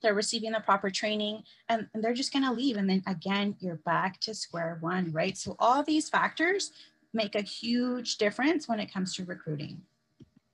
they're 0.02 0.14
receiving 0.14 0.52
the 0.52 0.60
proper 0.60 0.90
training 0.90 1.44
and, 1.70 1.88
and 1.94 2.04
they're 2.04 2.14
just 2.14 2.34
going 2.34 2.46
to 2.46 2.52
leave. 2.52 2.78
And 2.78 2.90
then 2.90 3.04
again 3.08 3.56
you're 3.60 3.82
back 3.86 4.20
to 4.22 4.34
square 4.34 4.78
one 4.82 5.12
right? 5.12 5.38
So 5.38 5.56
all 5.60 5.84
these 5.84 6.10
factors 6.10 6.72
make 7.14 7.36
a 7.36 7.42
huge 7.42 8.18
difference 8.18 8.68
when 8.68 8.80
it 8.80 8.94
comes 8.94 9.16
to 9.16 9.25
recruiting. 9.25 9.82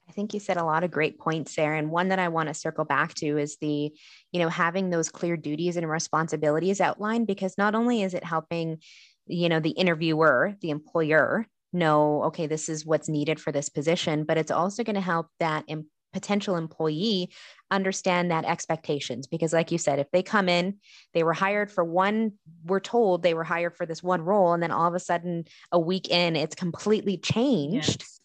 I 0.07 0.13
think 0.13 0.33
you 0.33 0.41
said 0.41 0.57
a 0.57 0.65
lot 0.65 0.83
of 0.83 0.91
great 0.91 1.17
points 1.19 1.55
there. 1.55 1.74
And 1.74 1.89
one 1.89 2.10
that 2.10 2.19
I 2.19 2.27
want 2.27 2.50
to 2.50 2.53
circle 2.53 2.83
back 2.83 3.13
to 3.15 3.38
is 3.38 3.55
the, 3.62 3.93
you 4.33 4.39
know, 4.41 4.50
having 4.50 4.89
those 4.89 5.10
clear 5.10 5.38
duties 5.38 5.77
and 5.77 5.89
responsibilities 5.89 6.81
outlined, 6.81 7.27
because 7.27 7.57
not 7.57 7.75
only 7.75 8.01
is 8.03 8.13
it 8.13 8.25
helping, 8.25 8.79
you 9.25 9.48
know, 9.48 9.62
the 9.62 9.69
interviewer, 9.69 10.55
the 10.60 10.69
employer, 10.69 11.48
know, 11.71 12.24
okay, 12.24 12.48
this 12.48 12.67
is 12.67 12.86
what's 12.86 13.07
needed 13.07 13.39
for 13.39 13.53
this 13.53 13.69
position, 13.69 14.25
but 14.25 14.38
it's 14.38 14.51
also 14.51 14.83
going 14.83 14.95
to 14.95 15.01
help 15.01 15.27
that 15.39 15.63
em- 15.69 15.88
potential 16.13 16.56
employee 16.56 17.32
understand 17.70 18.32
that 18.32 18.46
expectations. 18.46 19.27
Because, 19.27 19.53
like 19.53 19.72
you 19.72 19.77
said, 19.77 20.00
if 20.00 20.10
they 20.12 20.24
come 20.24 20.50
in, 20.50 20.77
they 21.13 21.24
were 21.24 21.34
hired 21.34 21.72
for 21.72 21.84
one, 21.84 22.34
we're 22.65 22.80
told 22.80 23.24
they 23.24 23.34
were 23.34 23.44
hired 23.44 23.75
for 23.75 23.86
this 23.86 24.03
one 24.03 24.22
role, 24.22 24.53
and 24.53 24.62
then 24.62 24.72
all 24.72 24.88
of 24.88 24.96
a 24.96 25.00
sudden, 25.00 25.46
a 25.72 25.80
week 25.80 26.10
in, 26.10 26.36
it's 26.36 26.56
completely 26.56 27.18
changed. 27.18 28.01
Yes. 28.01 28.20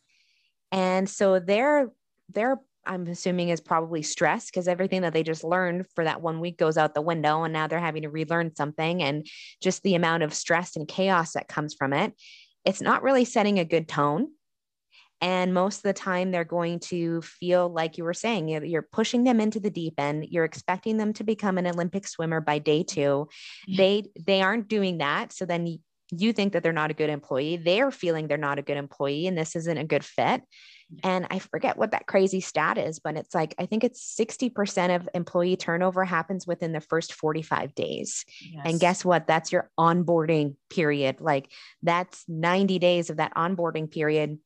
And 0.72 1.08
so 1.08 1.38
they're, 1.38 1.90
they're, 2.30 2.60
I'm 2.84 3.06
assuming 3.06 3.48
is 3.48 3.60
probably 3.60 4.02
stress 4.02 4.46
because 4.46 4.68
everything 4.68 5.02
that 5.02 5.12
they 5.12 5.22
just 5.22 5.44
learned 5.44 5.86
for 5.94 6.04
that 6.04 6.20
one 6.20 6.40
week 6.40 6.58
goes 6.58 6.76
out 6.76 6.94
the 6.94 7.02
window 7.02 7.42
and 7.42 7.52
now 7.52 7.66
they're 7.66 7.78
having 7.80 8.02
to 8.02 8.10
relearn 8.10 8.54
something 8.54 9.02
and 9.02 9.26
just 9.60 9.82
the 9.82 9.96
amount 9.96 10.22
of 10.22 10.34
stress 10.34 10.76
and 10.76 10.86
chaos 10.86 11.32
that 11.32 11.48
comes 11.48 11.74
from 11.74 11.92
it 11.92 12.12
it's 12.66 12.82
not 12.82 13.02
really 13.02 13.24
setting 13.24 13.58
a 13.58 13.64
good 13.64 13.88
tone. 13.88 14.28
And 15.20 15.54
most 15.54 15.78
of 15.78 15.82
the 15.84 15.92
time, 15.92 16.30
they're 16.30 16.44
going 16.44 16.80
to 16.80 17.22
feel 17.22 17.68
like 17.68 17.96
you 17.96 18.04
were 18.04 18.14
saying, 18.14 18.48
you're 18.48 18.82
pushing 18.82 19.24
them 19.24 19.40
into 19.40 19.60
the 19.60 19.70
deep 19.70 19.94
end. 19.98 20.26
You're 20.30 20.44
expecting 20.44 20.98
them 20.98 21.12
to 21.14 21.24
become 21.24 21.56
an 21.58 21.66
Olympic 21.66 22.06
swimmer 22.06 22.40
by 22.40 22.58
day 22.58 22.82
two. 22.82 23.28
Yeah. 23.66 23.76
They 23.76 24.04
they 24.26 24.42
aren't 24.42 24.68
doing 24.68 24.98
that. 24.98 25.32
So 25.32 25.46
then 25.46 25.78
you 26.10 26.32
think 26.32 26.52
that 26.52 26.62
they're 26.62 26.72
not 26.72 26.90
a 26.90 26.94
good 26.94 27.10
employee. 27.10 27.56
They're 27.56 27.90
feeling 27.90 28.28
they're 28.28 28.36
not 28.36 28.58
a 28.58 28.62
good 28.62 28.76
employee, 28.76 29.26
and 29.26 29.36
this 29.36 29.56
isn't 29.56 29.78
a 29.78 29.84
good 29.84 30.04
fit. 30.04 30.42
And 31.02 31.26
I 31.30 31.40
forget 31.40 31.76
what 31.76 31.90
that 31.90 32.06
crazy 32.06 32.40
stat 32.40 32.78
is, 32.78 33.00
but 33.00 33.16
it's 33.16 33.34
like, 33.34 33.56
I 33.58 33.66
think 33.66 33.82
it's 33.82 34.16
60% 34.16 34.94
of 34.94 35.08
employee 35.14 35.56
turnover 35.56 36.04
happens 36.04 36.46
within 36.46 36.72
the 36.72 36.80
first 36.80 37.12
45 37.12 37.74
days. 37.74 38.24
Yes. 38.40 38.62
And 38.64 38.78
guess 38.78 39.04
what? 39.04 39.26
That's 39.26 39.50
your 39.50 39.70
onboarding 39.78 40.54
period. 40.70 41.20
Like 41.20 41.50
that's 41.82 42.24
90 42.28 42.78
days 42.78 43.10
of 43.10 43.16
that 43.16 43.34
onboarding 43.34 43.90
period 43.90 44.38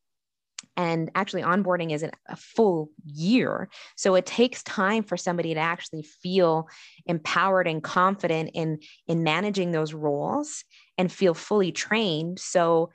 and 0.77 1.11
actually 1.15 1.43
onboarding 1.43 1.93
isn't 1.93 2.15
a 2.29 2.37
full 2.37 2.91
year. 3.05 3.69
So 3.97 4.15
it 4.15 4.27
takes 4.27 4.62
time 4.62 5.03
for 5.03 5.17
somebody 5.17 5.55
to 5.55 5.61
actually 5.61 6.03
feel 6.03 6.69
empowered 7.07 7.67
and 7.67 7.83
confident 7.83 8.50
in 8.55 8.79
in 9.07 9.23
managing 9.23 9.73
those 9.73 9.93
roles 9.93 10.65
and 10.97 11.11
feel 11.11 11.35
fully 11.35 11.73
trained. 11.73 12.39
So 12.39 12.91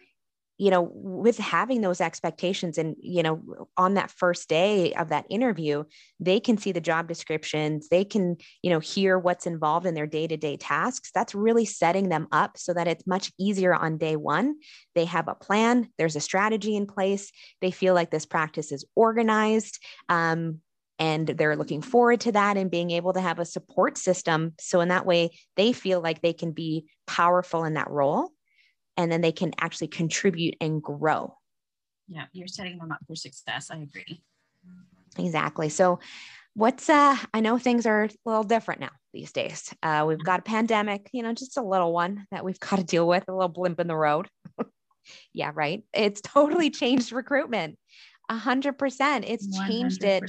you 0.58 0.72
know 0.72 0.90
with 0.94 1.38
having 1.38 1.82
those 1.82 2.00
expectations 2.00 2.78
and 2.78 2.96
you 3.00 3.22
know 3.22 3.68
on 3.78 3.96
that 3.96 4.12
first 4.12 4.48
day 4.48 4.94
of 4.94 5.10
that 5.10 5.26
interview 5.30 5.84
they 6.20 6.40
can 6.40 6.58
see 6.58 6.72
the 6.72 6.82
job 6.82 7.08
descriptions 7.08 7.90
they 7.90 8.06
can 8.06 8.38
you 8.62 8.70
know 8.70 8.80
hear 8.80 9.20
what's 9.20 9.46
involved 9.46 9.86
in 9.86 9.94
their 9.94 10.08
day-to-day 10.08 10.58
tasks 10.58 11.12
that's 11.14 11.36
really 11.36 11.66
setting 11.66 12.10
them 12.10 12.28
up 12.32 12.58
so 12.58 12.74
that 12.74 12.88
it's 12.88 13.06
much 13.08 13.32
easier 13.40 13.74
on 13.74 13.98
day 13.98 14.16
one. 14.16 14.56
They 14.94 15.06
have 15.06 15.28
a 15.28 15.36
plan 15.36 15.90
there's 15.98 16.16
a 16.16 16.22
strategy 16.22 16.76
in 16.76 16.88
place 16.88 17.32
they 17.62 17.72
feel 17.72 17.94
like 17.94 18.12
this 18.12 18.26
practice 18.26 18.72
is 18.72 18.86
organized 18.96 19.82
um, 20.10 20.62
and 21.00 21.28
they're 21.28 21.58
looking 21.58 21.82
forward 21.82 22.22
to 22.22 22.32
that 22.32 22.56
and 22.56 22.72
being 22.72 22.92
able 22.92 23.12
to 23.14 23.20
have 23.20 23.40
a 23.40 23.46
support 23.46 23.98
system. 23.98 24.54
So 24.60 24.80
in 24.80 24.90
that 24.90 25.06
way 25.06 25.32
they 25.58 25.74
feel 25.74 26.02
like 26.02 26.22
they 26.22 26.34
can 26.34 26.52
be 26.52 26.86
powerful 27.08 27.66
in 27.66 27.74
that 27.74 27.90
role 27.90 28.32
and 28.98 29.12
then 29.12 29.22
they 29.22 29.32
can 29.32 29.54
actually 29.60 29.88
contribute 29.88 30.56
and 30.62 30.82
grow. 30.82 31.36
Yeah, 32.08 32.26
you're 32.34 32.48
setting 32.48 32.78
them 32.78 32.92
up 32.92 33.00
for 33.08 33.16
success. 33.16 33.70
I 33.72 33.78
agree. 33.78 34.22
Exactly. 35.18 35.70
So, 35.70 36.00
what's 36.54 36.90
uh 36.90 37.18
I 37.34 37.40
know 37.42 37.58
things 37.58 37.86
are 37.86 38.04
a 38.04 38.10
little 38.26 38.44
different 38.44 38.82
now 38.82 38.92
these 39.14 39.32
days. 39.32 39.74
Uh 39.82 40.06
we've 40.08 40.24
got 40.24 40.40
a 40.40 40.44
pandemic, 40.44 41.10
you 41.14 41.24
know, 41.24 41.34
just 41.34 41.58
a 41.58 41.64
little 41.64 41.94
one 41.94 42.26
that 42.32 42.44
we've 42.46 42.60
got 42.70 42.78
to 42.78 42.84
deal 42.84 43.08
with, 43.08 43.24
a 43.28 43.34
little 43.34 43.50
blimp 43.50 43.80
in 43.80 43.88
the 43.88 43.96
road. 43.96 44.28
yeah, 45.34 45.52
right. 45.54 45.84
It's 45.94 46.22
totally 46.22 46.70
changed 46.70 47.12
recruitment. 47.12 47.78
A 48.30 48.38
hundred 48.38 48.78
percent. 48.78 49.26
It's 49.28 49.48
100%. 49.48 49.68
changed 49.68 50.04
it. 50.04 50.24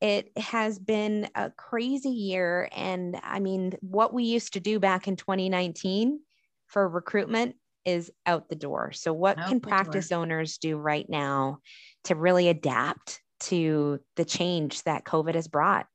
It 0.00 0.38
has 0.38 0.78
been 0.78 1.28
a 1.34 1.50
crazy 1.50 2.10
year. 2.10 2.68
And 2.76 3.18
I 3.22 3.40
mean, 3.40 3.72
what 3.80 4.14
we 4.14 4.24
used 4.24 4.52
to 4.52 4.60
do 4.60 4.78
back 4.78 5.08
in 5.08 5.16
2019 5.16 6.20
for 6.68 6.88
recruitment 6.88 7.56
is 7.84 8.10
out 8.26 8.48
the 8.48 8.56
door. 8.56 8.92
So, 8.92 9.12
what 9.12 9.38
out 9.38 9.48
can 9.48 9.60
practice 9.60 10.08
door. 10.08 10.20
owners 10.20 10.58
do 10.58 10.76
right 10.76 11.08
now 11.08 11.58
to 12.04 12.14
really 12.14 12.48
adapt 12.48 13.20
to 13.40 14.00
the 14.16 14.24
change 14.24 14.82
that 14.84 15.04
COVID 15.04 15.34
has 15.34 15.48
brought? 15.48 15.86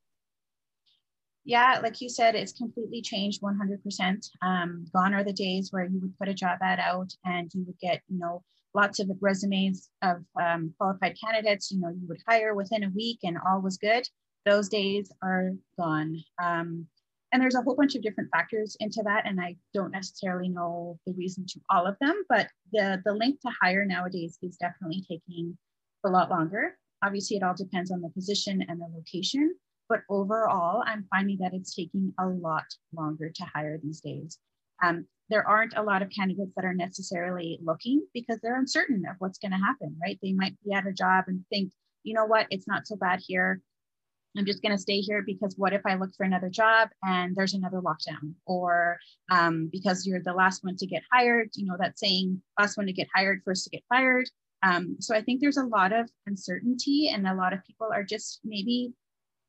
Yeah, 1.45 1.79
like 1.83 1.99
you 1.99 2.09
said, 2.09 2.35
it's 2.35 2.53
completely 2.53 3.01
changed 3.01 3.41
100%. 3.41 4.29
Um, 4.41 4.85
gone 4.93 5.13
are 5.13 5.23
the 5.23 5.33
days 5.33 5.69
where 5.71 5.85
you 5.85 5.99
would 5.99 6.17
put 6.17 6.29
a 6.29 6.33
job 6.33 6.59
ad 6.61 6.79
out 6.79 7.11
and 7.25 7.51
you 7.53 7.63
would 7.65 7.77
get, 7.79 8.01
you 8.07 8.17
know, 8.17 8.43
lots 8.73 8.99
of 8.99 9.09
resumes 9.19 9.89
of 10.01 10.23
um, 10.41 10.73
qualified 10.77 11.17
candidates. 11.21 11.69
You 11.69 11.81
know, 11.81 11.89
you 11.89 12.07
would 12.07 12.21
hire 12.27 12.55
within 12.55 12.85
a 12.85 12.89
week 12.89 13.19
and 13.23 13.37
all 13.45 13.61
was 13.61 13.77
good. 13.77 14.07
Those 14.45 14.69
days 14.69 15.11
are 15.21 15.51
gone. 15.77 16.23
Um, 16.41 16.87
and 17.33 17.41
there's 17.41 17.55
a 17.55 17.61
whole 17.61 17.75
bunch 17.75 17.95
of 17.95 18.03
different 18.03 18.29
factors 18.31 18.77
into 18.79 19.01
that 19.03 19.27
and 19.27 19.41
i 19.41 19.55
don't 19.73 19.91
necessarily 19.91 20.47
know 20.47 20.97
the 21.05 21.13
reason 21.13 21.45
to 21.45 21.59
all 21.69 21.85
of 21.85 21.97
them 21.99 22.23
but 22.29 22.47
the 22.71 23.01
the 23.03 23.13
link 23.13 23.41
to 23.41 23.49
hire 23.61 23.85
nowadays 23.85 24.37
is 24.41 24.55
definitely 24.57 25.03
taking 25.09 25.57
a 26.05 26.09
lot 26.09 26.29
longer. 26.29 26.77
Obviously 27.03 27.37
it 27.37 27.43
all 27.43 27.55
depends 27.55 27.91
on 27.91 28.01
the 28.01 28.09
position 28.09 28.63
and 28.67 28.79
the 28.79 28.87
location 28.95 29.53
but 29.89 30.01
overall 30.09 30.83
i'm 30.85 31.05
finding 31.09 31.37
that 31.39 31.53
it's 31.53 31.75
taking 31.75 32.13
a 32.19 32.25
lot 32.25 32.63
longer 32.95 33.29
to 33.29 33.43
hire 33.53 33.79
these 33.81 33.99
days. 34.01 34.39
Um, 34.83 35.05
there 35.29 35.47
aren't 35.47 35.77
a 35.77 35.83
lot 35.83 36.01
of 36.01 36.09
candidates 36.09 36.51
that 36.55 36.65
are 36.65 36.73
necessarily 36.73 37.57
looking 37.63 38.05
because 38.13 38.39
they're 38.41 38.59
uncertain 38.59 39.03
of 39.09 39.15
what's 39.19 39.39
going 39.39 39.51
to 39.51 39.57
happen 39.57 39.95
right? 40.01 40.19
They 40.21 40.33
might 40.33 40.55
be 40.63 40.73
at 40.73 40.87
a 40.87 40.93
job 40.93 41.25
and 41.27 41.43
think 41.49 41.71
you 42.03 42.13
know 42.13 42.25
what? 42.25 42.47
It's 42.49 42.67
not 42.67 42.85
so 42.85 42.97
bad 42.97 43.21
here 43.25 43.61
I'm 44.37 44.45
just 44.45 44.61
going 44.61 44.71
to 44.71 44.81
stay 44.81 44.99
here 44.99 45.21
because 45.25 45.55
what 45.57 45.73
if 45.73 45.81
I 45.85 45.95
look 45.95 46.11
for 46.15 46.23
another 46.23 46.49
job 46.49 46.89
and 47.03 47.35
there's 47.35 47.53
another 47.53 47.81
lockdown? 47.81 48.33
Or 48.45 48.97
um, 49.31 49.69
because 49.71 50.05
you're 50.07 50.23
the 50.23 50.33
last 50.33 50.63
one 50.63 50.75
to 50.77 50.87
get 50.87 51.03
hired, 51.11 51.49
you 51.55 51.65
know, 51.65 51.75
that 51.79 51.99
saying, 51.99 52.41
last 52.59 52.77
one 52.77 52.87
to 52.87 52.93
get 52.93 53.07
hired, 53.13 53.41
first 53.45 53.65
to 53.65 53.69
get 53.69 53.83
fired. 53.89 54.29
Um, 54.63 54.95
so 54.99 55.15
I 55.15 55.21
think 55.21 55.41
there's 55.41 55.57
a 55.57 55.65
lot 55.65 55.91
of 55.91 56.09
uncertainty 56.25 57.09
and 57.13 57.27
a 57.27 57.35
lot 57.35 57.53
of 57.53 57.63
people 57.65 57.89
are 57.93 58.03
just 58.03 58.39
maybe 58.43 58.93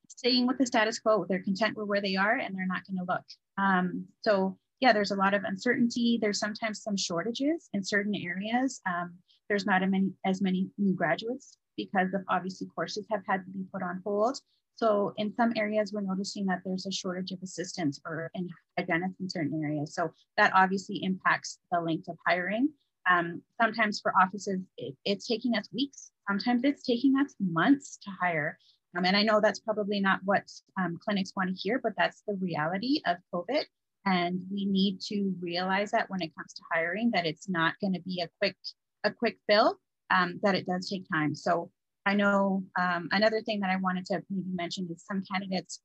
staying 0.08 0.46
with 0.46 0.58
the 0.58 0.66
status 0.66 0.98
quo. 0.98 1.24
They're 1.28 1.42
content 1.42 1.76
with 1.76 1.88
where 1.88 2.02
they 2.02 2.16
are 2.16 2.36
and 2.36 2.54
they're 2.54 2.66
not 2.66 2.82
going 2.86 2.98
to 2.98 3.12
look. 3.12 3.24
Um, 3.56 4.06
so 4.22 4.58
yeah, 4.80 4.92
there's 4.92 5.12
a 5.12 5.16
lot 5.16 5.34
of 5.34 5.44
uncertainty. 5.44 6.18
There's 6.20 6.40
sometimes 6.40 6.82
some 6.82 6.96
shortages 6.96 7.68
in 7.72 7.84
certain 7.84 8.14
areas. 8.14 8.80
Um, 8.86 9.14
there's 9.48 9.66
not 9.66 9.88
many, 9.88 10.10
as 10.26 10.42
many 10.42 10.68
new 10.78 10.94
graduates 10.94 11.56
because 11.76 12.12
of 12.12 12.22
obviously 12.28 12.66
courses 12.74 13.06
have 13.10 13.22
had 13.28 13.44
to 13.44 13.50
be 13.50 13.64
put 13.72 13.82
on 13.82 14.02
hold. 14.04 14.38
So 14.76 15.12
in 15.16 15.32
some 15.34 15.52
areas, 15.56 15.92
we're 15.92 16.00
noticing 16.00 16.46
that 16.46 16.60
there's 16.64 16.86
a 16.86 16.92
shortage 16.92 17.30
of 17.30 17.38
assistants 17.42 18.00
or 18.04 18.30
in 18.34 18.48
hygienists 18.76 19.20
in 19.20 19.30
certain 19.30 19.62
areas. 19.62 19.94
So 19.94 20.12
that 20.36 20.52
obviously 20.54 21.02
impacts 21.02 21.58
the 21.70 21.80
length 21.80 22.08
of 22.08 22.16
hiring. 22.26 22.70
Um, 23.08 23.42
sometimes 23.60 24.00
for 24.00 24.12
offices, 24.20 24.60
it, 24.76 24.96
it's 25.04 25.26
taking 25.26 25.54
us 25.54 25.68
weeks. 25.72 26.10
Sometimes 26.28 26.62
it's 26.64 26.82
taking 26.82 27.14
us 27.16 27.34
months 27.38 27.98
to 28.02 28.10
hire. 28.20 28.58
Um, 28.96 29.04
and 29.04 29.16
I 29.16 29.22
know 29.22 29.40
that's 29.40 29.60
probably 29.60 30.00
not 30.00 30.20
what 30.24 30.44
um, 30.80 30.98
clinics 31.02 31.32
want 31.36 31.50
to 31.50 31.56
hear, 31.56 31.80
but 31.82 31.92
that's 31.96 32.22
the 32.26 32.34
reality 32.40 33.00
of 33.06 33.16
COVID. 33.32 33.64
And 34.06 34.40
we 34.52 34.66
need 34.66 35.00
to 35.08 35.34
realize 35.40 35.90
that 35.92 36.10
when 36.10 36.20
it 36.20 36.34
comes 36.36 36.52
to 36.54 36.62
hiring, 36.72 37.10
that 37.12 37.26
it's 37.26 37.48
not 37.48 37.74
going 37.80 37.94
to 37.94 38.00
be 38.00 38.22
a 38.22 38.28
quick 38.38 38.56
a 39.04 39.10
quick 39.10 39.38
fill. 39.48 39.78
Um, 40.10 40.38
that 40.42 40.54
it 40.54 40.66
does 40.66 40.88
take 40.88 41.04
time. 41.10 41.34
So 41.34 41.70
I 42.06 42.14
know 42.14 42.62
um, 42.78 43.08
another 43.12 43.40
thing 43.40 43.60
that 43.60 43.70
I 43.70 43.76
wanted 43.76 44.04
to 44.06 44.22
maybe 44.30 44.50
mention 44.52 44.88
is 44.90 45.04
some 45.04 45.22
candidates 45.30 45.80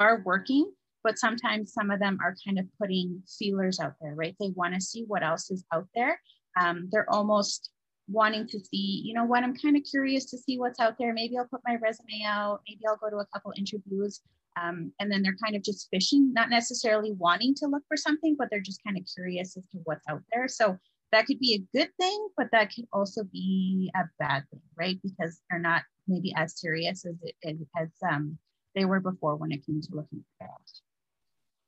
are 0.00 0.22
working, 0.24 0.70
but 1.02 1.18
sometimes 1.18 1.72
some 1.72 1.90
of 1.90 2.00
them 2.00 2.18
are 2.22 2.34
kind 2.46 2.58
of 2.58 2.66
putting 2.80 3.22
feelers 3.38 3.80
out 3.80 3.94
there, 4.00 4.14
right? 4.14 4.36
They 4.38 4.50
want 4.54 4.74
to 4.74 4.80
see 4.80 5.04
what 5.06 5.22
else 5.22 5.50
is 5.50 5.64
out 5.72 5.88
there. 5.94 6.20
Um, 6.58 6.88
they're 6.90 7.10
almost 7.10 7.70
wanting 8.08 8.46
to 8.46 8.60
see, 8.60 9.02
you 9.04 9.14
know 9.14 9.24
what, 9.24 9.42
I'm 9.42 9.56
kind 9.56 9.76
of 9.76 9.82
curious 9.90 10.26
to 10.26 10.38
see 10.38 10.58
what's 10.58 10.78
out 10.78 10.96
there. 10.98 11.12
Maybe 11.12 11.38
I'll 11.38 11.48
put 11.48 11.62
my 11.66 11.76
resume 11.76 12.24
out, 12.26 12.60
maybe 12.68 12.80
I'll 12.86 12.96
go 12.96 13.10
to 13.10 13.16
a 13.16 13.26
couple 13.32 13.52
interviews. 13.56 14.20
Um, 14.60 14.92
and 15.00 15.10
then 15.10 15.22
they're 15.22 15.36
kind 15.42 15.56
of 15.56 15.64
just 15.64 15.88
fishing, 15.90 16.32
not 16.32 16.48
necessarily 16.48 17.12
wanting 17.12 17.54
to 17.56 17.66
look 17.66 17.82
for 17.88 17.96
something, 17.96 18.36
but 18.38 18.48
they're 18.50 18.60
just 18.60 18.84
kind 18.84 18.96
of 18.96 19.04
curious 19.12 19.56
as 19.56 19.64
to 19.72 19.78
what's 19.84 20.06
out 20.08 20.22
there. 20.32 20.46
So 20.46 20.78
that 21.14 21.26
could 21.26 21.38
be 21.38 21.54
a 21.54 21.78
good 21.78 21.90
thing, 21.98 22.28
but 22.36 22.48
that 22.50 22.74
could 22.74 22.86
also 22.92 23.22
be 23.22 23.90
a 23.94 24.02
bad 24.18 24.42
thing, 24.50 24.60
right? 24.76 24.98
Because 25.02 25.40
they're 25.48 25.60
not 25.60 25.82
maybe 26.08 26.34
as 26.36 26.58
serious 26.58 27.06
as 27.06 27.14
it 27.22 27.36
as 27.76 27.88
um, 28.10 28.36
they 28.74 28.84
were 28.84 28.98
before 28.98 29.36
when 29.36 29.52
it 29.52 29.64
came 29.64 29.80
to 29.80 29.88
looking 29.92 30.24
for 30.38 30.46
jobs. 30.46 30.82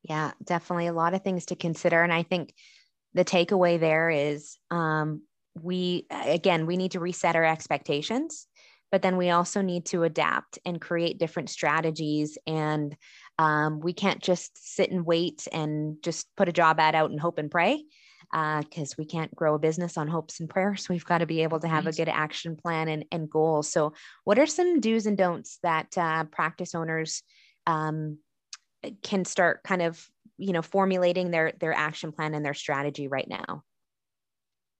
Yeah, 0.03 0.31
definitely 0.43 0.87
a 0.87 0.93
lot 0.93 1.13
of 1.13 1.23
things 1.23 1.45
to 1.47 1.55
consider, 1.55 2.03
and 2.03 2.11
I 2.11 2.23
think 2.23 2.53
the 3.13 3.23
takeaway 3.23 3.79
there 3.79 4.09
is 4.09 4.57
um, 4.69 5.21
we 5.61 6.05
again 6.11 6.65
we 6.65 6.75
need 6.75 6.91
to 6.91 6.99
reset 6.99 7.35
our 7.35 7.45
expectations 7.45 8.47
but 8.91 9.01
then 9.01 9.17
we 9.17 9.31
also 9.31 9.61
need 9.61 9.85
to 9.85 10.03
adapt 10.03 10.59
and 10.65 10.79
create 10.79 11.17
different 11.17 11.49
strategies 11.49 12.37
and 12.47 12.95
um, 13.39 13.79
we 13.79 13.91
can't 13.91 14.21
just 14.21 14.51
sit 14.75 14.91
and 14.91 15.05
wait 15.05 15.47
and 15.51 15.97
just 16.03 16.27
put 16.37 16.47
a 16.47 16.53
job 16.53 16.79
ad 16.79 16.95
out 16.95 17.09
and 17.09 17.19
hope 17.19 17.37
and 17.37 17.51
pray 17.51 17.83
because 18.31 18.91
uh, 18.91 18.95
we 18.97 19.05
can't 19.05 19.33
grow 19.35 19.55
a 19.55 19.59
business 19.59 19.97
on 19.97 20.07
hopes 20.07 20.39
and 20.39 20.49
prayers. 20.49 20.87
We've 20.89 21.05
got 21.05 21.19
to 21.19 21.25
be 21.25 21.43
able 21.43 21.59
to 21.61 21.67
have 21.67 21.87
a 21.87 21.91
good 21.91 22.09
action 22.09 22.55
plan 22.55 22.87
and, 22.87 23.05
and 23.11 23.29
goals. 23.29 23.71
So, 23.71 23.93
what 24.23 24.39
are 24.39 24.45
some 24.45 24.79
do's 24.79 25.05
and 25.05 25.17
don'ts 25.17 25.59
that 25.63 25.97
uh, 25.97 26.25
practice 26.25 26.75
owners 26.75 27.23
um, 27.65 28.19
can 29.01 29.25
start 29.25 29.63
kind 29.63 29.81
of 29.81 30.05
you 30.37 30.53
know 30.53 30.61
formulating 30.61 31.31
their 31.31 31.53
their 31.59 31.73
action 31.73 32.11
plan 32.11 32.33
and 32.33 32.45
their 32.45 32.53
strategy 32.53 33.07
right 33.07 33.27
now? 33.27 33.63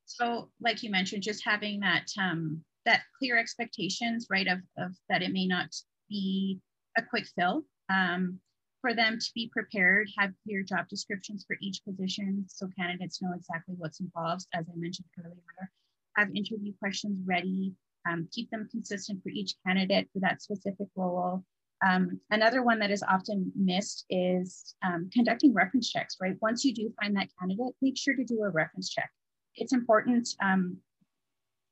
So, 0.05 0.49
like 0.61 0.83
you 0.83 0.89
mentioned, 0.89 1.23
just 1.23 1.43
having 1.45 1.81
that 1.81 2.07
um, 2.19 2.63
that 2.85 3.01
clear 3.19 3.37
expectations, 3.37 4.27
right, 4.29 4.47
of, 4.47 4.59
of 4.77 4.93
that 5.09 5.21
it 5.21 5.31
may 5.31 5.45
not 5.45 5.67
be 6.09 6.59
a 6.97 7.01
quick 7.03 7.27
fill. 7.37 7.63
Um, 7.89 8.39
for 8.81 8.93
them 8.93 9.17
to 9.19 9.31
be 9.33 9.49
prepared, 9.51 10.07
have 10.17 10.33
clear 10.43 10.63
job 10.63 10.87
descriptions 10.87 11.45
for 11.45 11.57
each 11.61 11.81
position 11.83 12.45
so 12.47 12.69
candidates 12.77 13.21
know 13.21 13.33
exactly 13.35 13.75
what's 13.77 13.99
involved, 13.99 14.45
as 14.53 14.65
I 14.69 14.75
mentioned 14.75 15.07
earlier. 15.19 15.71
Have 16.15 16.29
interview 16.35 16.73
questions 16.79 17.19
ready, 17.25 17.73
um, 18.09 18.27
keep 18.31 18.49
them 18.49 18.67
consistent 18.71 19.21
for 19.23 19.29
each 19.29 19.53
candidate 19.65 20.09
for 20.13 20.19
that 20.19 20.41
specific 20.41 20.87
role. 20.95 21.43
Um, 21.85 22.19
another 22.31 22.63
one 22.63 22.79
that 22.79 22.91
is 22.91 23.03
often 23.03 23.51
missed 23.55 24.05
is 24.09 24.75
um, 24.83 25.09
conducting 25.13 25.53
reference 25.53 25.91
checks, 25.91 26.17
right? 26.19 26.35
Once 26.41 26.65
you 26.65 26.73
do 26.73 26.91
find 26.99 27.15
that 27.15 27.29
candidate, 27.39 27.73
make 27.81 27.97
sure 27.97 28.15
to 28.15 28.23
do 28.23 28.41
a 28.43 28.49
reference 28.49 28.89
check. 28.89 29.11
It's 29.55 29.73
important. 29.73 30.29
Um, 30.41 30.77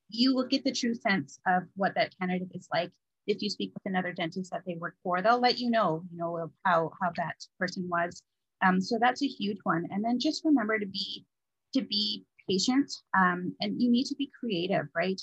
you 0.10 0.36
will 0.36 0.46
get 0.46 0.64
the 0.64 0.72
true 0.72 0.94
sense 0.94 1.40
of 1.48 1.64
what 1.76 1.96
that 1.96 2.16
candidate 2.20 2.52
is 2.54 2.68
like 2.72 2.92
if 3.28 3.42
you 3.42 3.50
speak 3.50 3.72
with 3.74 3.86
another 3.86 4.14
dentist 4.14 4.52
that 4.52 4.64
they 4.66 4.76
work 4.76 4.96
for, 5.04 5.22
they'll 5.22 5.40
let 5.40 5.60
you 5.60 5.70
know, 5.70 6.04
you 6.12 6.18
know, 6.18 6.52
how 6.66 6.92
how 7.02 7.12
that 7.18 7.36
person 7.60 7.88
was. 7.90 8.22
Um, 8.66 8.82
so 8.82 8.98
that's 9.00 9.24
a 9.24 9.28
huge 9.28 9.58
one. 9.64 9.88
And 9.92 10.04
then 10.04 10.20
just 10.20 10.46
remember 10.46 10.80
to 10.80 10.86
be 10.86 11.26
to 11.74 11.82
be 11.82 12.26
patient, 12.50 12.92
um, 13.18 13.56
and 13.60 13.82
you 13.82 13.92
need 13.92 14.06
to 14.06 14.16
be 14.16 14.32
creative, 14.40 14.88
right? 14.96 15.20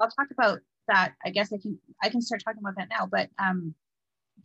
I'll 0.00 0.10
talk 0.10 0.28
about 0.30 0.60
that. 0.88 1.12
I 1.24 1.30
guess 1.30 1.52
I 1.52 1.58
can 1.58 1.78
I 2.02 2.08
can 2.08 2.22
start 2.22 2.42
talking 2.44 2.60
about 2.60 2.76
that 2.76 2.88
now. 2.90 3.06
But 3.10 3.28
um, 3.38 3.74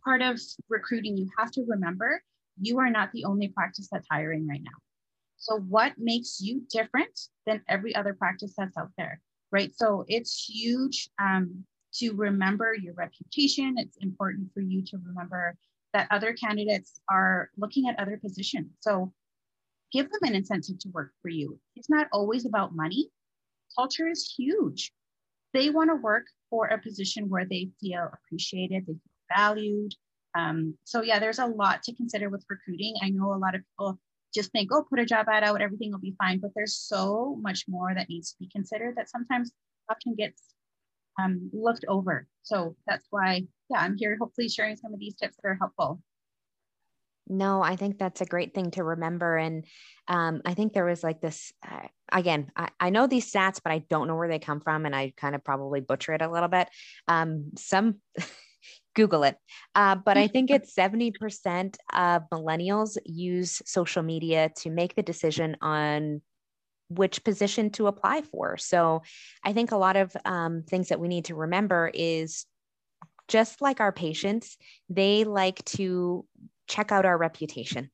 part 0.04 0.22
of 0.22 0.38
recruiting, 0.68 1.16
you 1.16 1.28
have 1.38 1.50
to 1.52 1.64
remember 1.66 2.22
you 2.60 2.78
are 2.78 2.90
not 2.90 3.12
the 3.12 3.24
only 3.24 3.48
practice 3.48 3.88
that's 3.90 4.06
hiring 4.10 4.46
right 4.46 4.62
now. 4.62 4.78
So 5.36 5.58
what 5.58 5.92
makes 5.98 6.40
you 6.40 6.62
different 6.70 7.18
than 7.46 7.62
every 7.68 7.94
other 7.94 8.14
practice 8.14 8.54
that's 8.56 8.76
out 8.76 8.90
there, 8.96 9.20
right? 9.52 9.72
So 9.76 10.04
it's 10.08 10.48
huge 10.48 11.10
um, 11.20 11.64
to 11.98 12.12
remember 12.12 12.74
your 12.74 12.94
reputation. 12.94 13.74
It's 13.78 13.96
important 14.00 14.52
for 14.52 14.60
you 14.60 14.84
to 14.86 14.98
remember 14.98 15.56
that 15.92 16.08
other 16.10 16.32
candidates 16.32 17.00
are 17.10 17.50
looking 17.56 17.88
at 17.88 17.98
other 17.98 18.18
positions. 18.18 18.70
So 18.80 19.12
give 19.92 20.10
them 20.10 20.20
an 20.22 20.34
incentive 20.34 20.78
to 20.80 20.88
work 20.90 21.12
for 21.22 21.28
you. 21.28 21.58
It's 21.74 21.90
not 21.90 22.08
always 22.12 22.44
about 22.44 22.74
money. 22.74 23.08
Culture 23.76 24.08
is 24.08 24.34
huge. 24.36 24.92
They 25.54 25.70
want 25.70 25.90
to 25.90 25.96
work 25.96 26.26
for 26.50 26.66
a 26.66 26.78
position 26.78 27.28
where 27.28 27.46
they 27.46 27.70
feel 27.80 28.10
appreciated, 28.12 28.84
they 28.86 28.92
feel 28.92 29.36
valued. 29.36 29.94
Um, 30.36 30.76
so 30.84 31.02
yeah, 31.02 31.18
there's 31.18 31.38
a 31.38 31.46
lot 31.46 31.82
to 31.84 31.94
consider 31.94 32.28
with 32.28 32.44
recruiting. 32.50 32.94
I 33.02 33.08
know 33.08 33.32
a 33.32 33.38
lot 33.38 33.54
of 33.54 33.62
people 33.62 33.98
just 34.34 34.52
think, 34.52 34.70
oh, 34.72 34.84
put 34.88 34.98
a 34.98 35.06
job 35.06 35.26
ad 35.30 35.44
out, 35.44 35.62
everything 35.62 35.92
will 35.92 35.98
be 35.98 36.14
fine. 36.18 36.40
But 36.40 36.50
there's 36.54 36.76
so 36.76 37.38
much 37.40 37.64
more 37.68 37.94
that 37.94 38.08
needs 38.10 38.32
to 38.32 38.36
be 38.38 38.50
considered 38.50 38.96
that 38.96 39.08
sometimes 39.08 39.52
often 39.90 40.14
gets 40.14 40.42
um, 41.18 41.50
looked 41.52 41.84
over. 41.88 42.26
So 42.42 42.76
that's 42.86 43.06
why, 43.10 43.46
yeah, 43.70 43.80
I'm 43.80 43.96
here 43.96 44.16
hopefully 44.20 44.48
sharing 44.48 44.76
some 44.76 44.94
of 44.94 45.00
these 45.00 45.14
tips 45.14 45.36
that 45.36 45.48
are 45.48 45.58
helpful. 45.58 46.00
No, 47.28 47.60
I 47.60 47.74
think 47.74 47.98
that's 47.98 48.20
a 48.20 48.26
great 48.26 48.54
thing 48.54 48.70
to 48.72 48.84
remember. 48.84 49.36
And 49.36 49.64
um, 50.06 50.42
I 50.44 50.54
think 50.54 50.72
there 50.72 50.84
was 50.84 51.02
like 51.02 51.20
this 51.20 51.52
uh, 51.68 51.88
again, 52.12 52.52
I, 52.56 52.68
I, 52.78 52.90
know 52.90 53.08
these 53.08 53.30
stats, 53.30 53.60
but 53.62 53.72
I 53.72 53.78
don't 53.90 54.06
know 54.06 54.14
where 54.14 54.28
they 54.28 54.38
come 54.38 54.60
from. 54.60 54.86
And 54.86 54.94
I 54.94 55.12
kind 55.16 55.34
of 55.34 55.42
probably 55.42 55.80
butcher 55.80 56.12
it 56.12 56.22
a 56.22 56.30
little 56.30 56.48
bit. 56.48 56.68
Um, 57.08 57.50
some 57.56 57.96
Google 58.94 59.24
it. 59.24 59.36
Uh, 59.74 59.96
but 59.96 60.16
I 60.16 60.26
think 60.26 60.50
it's 60.50 60.74
70% 60.74 61.76
of 61.92 62.22
millennials 62.32 62.96
use 63.04 63.60
social 63.66 64.02
media 64.02 64.50
to 64.58 64.70
make 64.70 64.94
the 64.94 65.02
decision 65.02 65.56
on 65.60 66.22
which 66.88 67.24
position 67.24 67.70
to 67.70 67.86
apply 67.86 68.22
for. 68.22 68.56
So 68.56 69.02
I 69.44 69.52
think 69.52 69.72
a 69.72 69.76
lot 69.76 69.96
of 69.96 70.16
um, 70.24 70.62
things 70.62 70.88
that 70.88 71.00
we 71.00 71.08
need 71.08 71.26
to 71.26 71.34
remember 71.34 71.90
is 71.92 72.46
just 73.28 73.60
like 73.60 73.80
our 73.80 73.92
patients, 73.92 74.56
they 74.88 75.24
like 75.24 75.64
to 75.64 76.24
check 76.68 76.92
out 76.92 77.04
our 77.04 77.18
reputation 77.18 77.90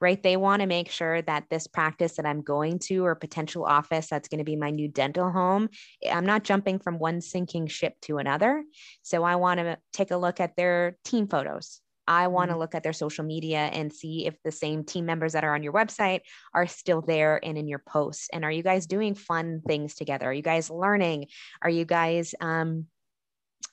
right? 0.00 0.22
They 0.22 0.36
want 0.36 0.60
to 0.60 0.66
make 0.66 0.90
sure 0.90 1.22
that 1.22 1.44
this 1.50 1.66
practice 1.66 2.16
that 2.16 2.26
I'm 2.26 2.42
going 2.42 2.78
to 2.80 3.04
or 3.04 3.14
potential 3.14 3.64
office 3.64 4.08
that's 4.08 4.28
going 4.28 4.38
to 4.38 4.44
be 4.44 4.56
my 4.56 4.70
new 4.70 4.88
dental 4.88 5.30
home, 5.30 5.68
I'm 6.10 6.26
not 6.26 6.44
jumping 6.44 6.78
from 6.78 6.98
one 6.98 7.20
sinking 7.20 7.68
ship 7.68 7.94
to 8.02 8.18
another. 8.18 8.64
So 9.02 9.24
I 9.24 9.36
want 9.36 9.60
to 9.60 9.78
take 9.92 10.10
a 10.10 10.16
look 10.16 10.40
at 10.40 10.56
their 10.56 10.96
team 11.04 11.28
photos. 11.28 11.80
I 12.06 12.28
want 12.28 12.48
to 12.48 12.52
mm-hmm. 12.52 12.60
look 12.60 12.74
at 12.74 12.82
their 12.82 12.92
social 12.92 13.24
media 13.24 13.58
and 13.58 13.92
see 13.92 14.26
if 14.26 14.34
the 14.42 14.52
same 14.52 14.84
team 14.84 15.06
members 15.06 15.32
that 15.32 15.44
are 15.44 15.54
on 15.54 15.62
your 15.62 15.72
website 15.72 16.20
are 16.54 16.66
still 16.66 17.02
there 17.02 17.40
and 17.44 17.58
in 17.58 17.68
your 17.68 17.82
posts. 17.86 18.28
And 18.32 18.44
are 18.44 18.50
you 18.50 18.62
guys 18.62 18.86
doing 18.86 19.14
fun 19.14 19.62
things 19.66 19.94
together? 19.94 20.26
Are 20.26 20.32
you 20.32 20.42
guys 20.42 20.70
learning? 20.70 21.26
Are 21.62 21.70
you 21.70 21.84
guys, 21.84 22.34
um, 22.40 22.86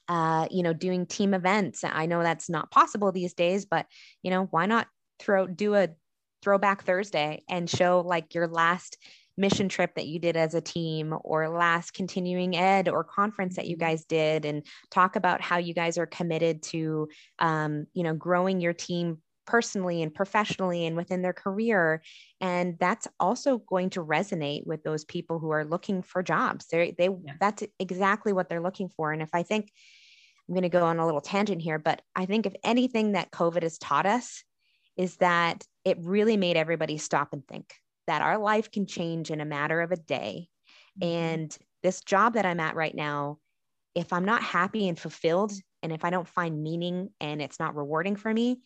uh, 0.08 0.48
you 0.52 0.64
know, 0.64 0.74
doing 0.74 1.06
team 1.06 1.34
events? 1.34 1.84
I 1.84 2.06
know 2.06 2.24
that's 2.24 2.50
not 2.50 2.72
possible 2.72 3.12
these 3.12 3.34
days, 3.34 3.66
but 3.66 3.86
you 4.22 4.32
know, 4.32 4.48
why 4.52 4.66
not 4.66 4.88
throw 5.20 5.48
do 5.48 5.76
a 5.76 5.90
throwback 6.42 6.84
Thursday 6.84 7.44
and 7.50 7.70
show 7.70 8.04
like 8.06 8.36
your 8.36 8.48
last 8.48 8.98
mission 9.38 9.70
trip 9.70 9.96
that 9.96 10.08
you 10.08 10.20
did 10.20 10.38
as 10.38 10.54
a 10.54 10.62
team 10.62 11.16
or 11.24 11.50
last 11.50 11.94
continuing 11.94 12.56
ed 12.56 12.88
or 12.88 13.04
conference 13.04 13.56
that 13.56 13.68
you 13.68 13.76
mm-hmm. 13.76 13.86
guys 13.86 14.06
did 14.06 14.46
and 14.46 14.66
talk 14.92 15.16
about 15.16 15.42
how 15.42 15.58
you 15.58 15.74
guys 15.74 15.98
are 15.98 16.06
committed 16.06 16.62
to 16.62 17.08
um, 17.40 17.86
you 17.94 18.04
know 18.04 18.14
growing 18.14 18.62
your 18.62 18.74
team 18.74 19.18
personally 19.46 20.02
and 20.02 20.14
professionally 20.14 20.86
and 20.86 20.96
within 20.96 21.22
their 21.22 21.34
career 21.34 22.02
and 22.40 22.78
that's 22.80 23.08
also 23.20 23.58
going 23.58 23.90
to 23.90 24.04
resonate 24.04 24.66
with 24.66 24.82
those 24.84 25.04
people 25.04 25.38
who 25.38 25.50
are 25.50 25.66
looking 25.66 26.02
for 26.02 26.24
jobs 26.24 26.68
they 26.72 26.94
they 26.98 27.10
yeah. 27.10 27.34
that's 27.42 27.64
exactly 27.78 28.32
what 28.32 28.48
they're 28.48 28.62
looking 28.62 28.88
for 28.88 29.12
and 29.12 29.22
if 29.22 29.30
i 29.34 29.44
think 29.44 29.70
i'm 30.48 30.56
going 30.56 30.64
to 30.64 30.70
go 30.70 30.86
on 30.86 30.98
a 30.98 31.06
little 31.06 31.20
tangent 31.20 31.62
here 31.62 31.78
but 31.78 32.02
i 32.16 32.26
think 32.26 32.46
if 32.46 32.54
anything 32.64 33.14
that 33.14 33.32
covid 33.32 33.64
has 33.64 33.78
taught 33.78 34.06
us 34.06 34.46
is 34.96 35.18
that 35.18 35.66
it 35.84 35.98
really 36.00 36.38
made 36.38 36.56
everybody 36.56 36.98
stop 36.98 37.34
and 37.34 37.46
think 37.46 37.76
that 38.08 38.22
our 38.22 38.38
life 38.38 38.72
can 38.72 38.86
change 38.86 39.32
in 39.32 39.42
a 39.42 39.46
matter 39.46 39.82
of 39.82 39.92
a 39.92 39.98
day. 39.98 40.48
Mm-hmm. 41.02 41.16
And 41.16 41.58
this 41.82 42.02
job 42.02 42.34
that 42.34 42.46
I'm 42.46 42.60
at 42.60 42.76
right 42.76 42.96
now, 42.96 43.40
if 43.96 44.14
I'm 44.14 44.26
not 44.26 44.44
happy 44.44 44.88
and 44.88 44.98
fulfilled, 44.98 45.54
and 45.82 45.92
if 45.92 46.06
I 46.06 46.10
don't 46.10 46.28
find 46.28 46.64
meaning 46.64 47.10
and 47.20 47.42
it's 47.42 47.60
not 47.60 47.76
rewarding 47.76 48.16
for 48.16 48.34
me, 48.34 48.62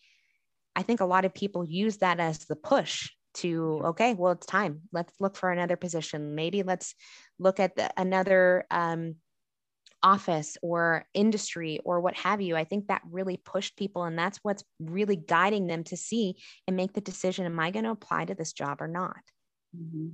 I 0.76 0.84
think 0.84 1.00
a 1.00 1.06
lot 1.06 1.26
of 1.26 1.34
people 1.34 1.66
use 1.66 1.98
that 1.98 2.20
as 2.20 2.40
the 2.46 2.56
push 2.56 3.10
to, 3.36 3.82
okay, 3.86 4.14
well, 4.14 4.34
it's 4.34 4.46
time. 4.46 4.82
Let's 4.92 5.14
look 5.20 5.36
for 5.36 5.52
another 5.52 5.76
position. 5.76 6.36
Maybe 6.36 6.64
let's 6.64 6.94
look 7.40 7.60
at 7.60 7.76
the, 7.76 7.90
another 7.98 8.66
um, 8.70 9.16
office 10.04 10.58
or 10.62 11.06
industry 11.14 11.80
or 11.84 12.00
what 12.00 12.16
have 12.16 12.42
you. 12.42 12.56
I 12.56 12.64
think 12.64 12.88
that 12.88 13.02
really 13.10 13.38
pushed 13.38 13.78
people, 13.78 14.04
and 14.04 14.18
that's 14.18 14.40
what's 14.44 14.64
really 14.80 15.16
guiding 15.16 15.68
them 15.68 15.84
to 15.86 15.98
see 15.98 16.36
and 16.68 16.76
make 16.76 16.94
the 16.94 17.02
decision 17.02 17.46
Am 17.46 17.60
I 17.60 17.72
going 17.72 17.86
to 17.86 17.92
apply 17.92 18.26
to 18.26 18.36
this 18.36 18.54
job 18.54 18.82
or 18.82 18.88
not? 18.88 19.18
Mm-hmm. 19.76 20.10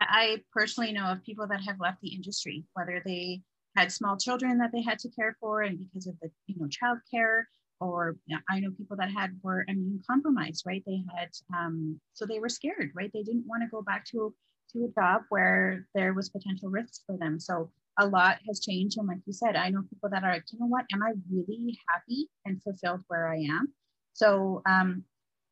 I 0.00 0.42
personally 0.52 0.92
know 0.92 1.06
of 1.06 1.24
people 1.24 1.46
that 1.48 1.60
have 1.66 1.80
left 1.80 2.00
the 2.00 2.14
industry, 2.14 2.64
whether 2.74 3.02
they 3.04 3.42
had 3.76 3.92
small 3.92 4.16
children 4.16 4.58
that 4.58 4.70
they 4.72 4.82
had 4.82 4.98
to 5.00 5.10
care 5.10 5.36
for, 5.40 5.62
and 5.62 5.78
because 5.78 6.06
of 6.06 6.14
the 6.20 6.30
you 6.46 6.56
know 6.58 6.68
childcare, 6.68 7.42
or 7.80 8.16
you 8.26 8.36
know, 8.36 8.42
I 8.48 8.60
know 8.60 8.70
people 8.70 8.96
that 8.96 9.10
had 9.10 9.38
were 9.42 9.64
immune 9.68 10.02
compromised, 10.08 10.64
right? 10.66 10.82
They 10.86 11.02
had 11.16 11.30
um, 11.56 12.00
so 12.14 12.26
they 12.26 12.38
were 12.38 12.48
scared, 12.48 12.92
right? 12.94 13.10
They 13.12 13.22
didn't 13.22 13.46
want 13.46 13.62
to 13.62 13.68
go 13.68 13.82
back 13.82 14.04
to 14.12 14.34
to 14.72 14.84
a 14.84 15.00
job 15.00 15.22
where 15.30 15.86
there 15.94 16.14
was 16.14 16.28
potential 16.28 16.68
risks 16.68 17.02
for 17.06 17.16
them. 17.16 17.40
So 17.40 17.70
a 17.98 18.06
lot 18.06 18.38
has 18.46 18.60
changed. 18.60 18.98
And 18.98 19.08
like 19.08 19.18
you 19.26 19.32
said, 19.32 19.56
I 19.56 19.70
know 19.70 19.82
people 19.90 20.10
that 20.10 20.24
are 20.24 20.32
like, 20.32 20.44
you 20.52 20.58
know 20.58 20.66
what, 20.66 20.84
am 20.92 21.02
I 21.02 21.12
really 21.30 21.78
happy 21.92 22.28
and 22.44 22.62
fulfilled 22.62 23.02
where 23.08 23.28
I 23.28 23.38
am? 23.38 23.72
So 24.12 24.62
um, 24.66 25.04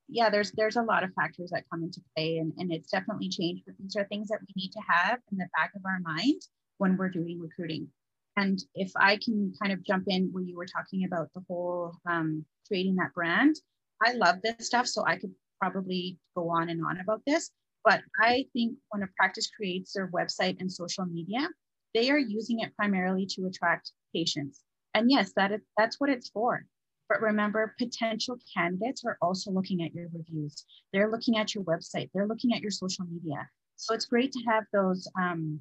yeah, 0.08 0.30
there's 0.30 0.52
there's 0.52 0.76
a 0.76 0.82
lot 0.82 1.04
of 1.04 1.12
factors 1.14 1.50
that 1.50 1.64
come 1.70 1.82
into 1.82 2.00
play 2.14 2.38
and, 2.38 2.52
and 2.58 2.72
it's 2.72 2.90
definitely 2.90 3.28
changed, 3.28 3.64
but 3.66 3.74
these 3.78 3.96
are 3.96 4.04
things 4.04 4.28
that 4.28 4.40
we 4.40 4.52
need 4.56 4.70
to 4.72 4.80
have 4.88 5.18
in 5.32 5.38
the 5.38 5.48
back 5.56 5.72
of 5.74 5.82
our 5.84 5.98
mind 6.00 6.40
when 6.78 6.96
we're 6.96 7.10
doing 7.10 7.40
recruiting. 7.40 7.88
And 8.36 8.62
if 8.74 8.92
I 8.96 9.16
can 9.16 9.52
kind 9.60 9.72
of 9.72 9.84
jump 9.84 10.04
in 10.08 10.28
where 10.30 10.44
you 10.44 10.56
were 10.56 10.66
talking 10.66 11.04
about 11.04 11.28
the 11.34 11.42
whole 11.48 11.94
um, 12.08 12.44
creating 12.68 12.96
that 12.96 13.14
brand, 13.14 13.56
I 14.04 14.12
love 14.12 14.36
this 14.42 14.66
stuff. 14.66 14.86
So 14.86 15.04
I 15.06 15.16
could 15.16 15.32
probably 15.60 16.18
go 16.36 16.50
on 16.50 16.68
and 16.68 16.84
on 16.84 17.00
about 17.00 17.22
this. 17.26 17.50
But 17.82 18.02
I 18.20 18.46
think 18.52 18.76
when 18.90 19.02
a 19.02 19.08
practice 19.16 19.48
creates 19.48 19.92
their 19.94 20.10
website 20.10 20.60
and 20.60 20.70
social 20.70 21.06
media, 21.06 21.48
they 21.94 22.10
are 22.10 22.18
using 22.18 22.60
it 22.60 22.74
primarily 22.76 23.26
to 23.26 23.46
attract 23.46 23.92
patients. 24.14 24.62
And 24.94 25.10
yes, 25.10 25.32
that 25.36 25.52
is, 25.52 25.60
that's 25.76 26.00
what 26.00 26.10
it's 26.10 26.28
for. 26.30 26.64
But 27.08 27.20
remember, 27.20 27.74
potential 27.78 28.36
candidates 28.52 29.04
are 29.04 29.16
also 29.22 29.50
looking 29.50 29.82
at 29.82 29.94
your 29.94 30.08
reviews. 30.12 30.64
They're 30.92 31.10
looking 31.10 31.36
at 31.36 31.54
your 31.54 31.64
website. 31.64 32.10
They're 32.12 32.26
looking 32.26 32.52
at 32.52 32.62
your 32.62 32.70
social 32.70 33.04
media. 33.04 33.48
So 33.76 33.94
it's 33.94 34.06
great 34.06 34.32
to 34.32 34.42
have 34.48 34.64
those 34.72 35.06
um, 35.20 35.60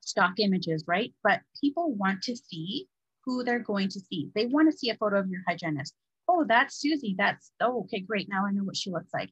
stock 0.00 0.34
images, 0.38 0.84
right? 0.86 1.14
But 1.22 1.40
people 1.60 1.94
want 1.94 2.22
to 2.22 2.36
see 2.36 2.88
who 3.24 3.44
they're 3.44 3.60
going 3.60 3.88
to 3.88 4.00
see. 4.00 4.30
They 4.34 4.46
want 4.46 4.70
to 4.70 4.76
see 4.76 4.90
a 4.90 4.96
photo 4.96 5.20
of 5.20 5.28
your 5.28 5.40
hygienist. 5.48 5.94
Oh, 6.28 6.44
that's 6.46 6.80
Susie. 6.80 7.14
That's, 7.16 7.52
oh, 7.60 7.82
okay, 7.84 8.00
great. 8.00 8.28
Now 8.28 8.44
I 8.46 8.52
know 8.52 8.64
what 8.64 8.76
she 8.76 8.90
looks 8.90 9.14
like. 9.14 9.30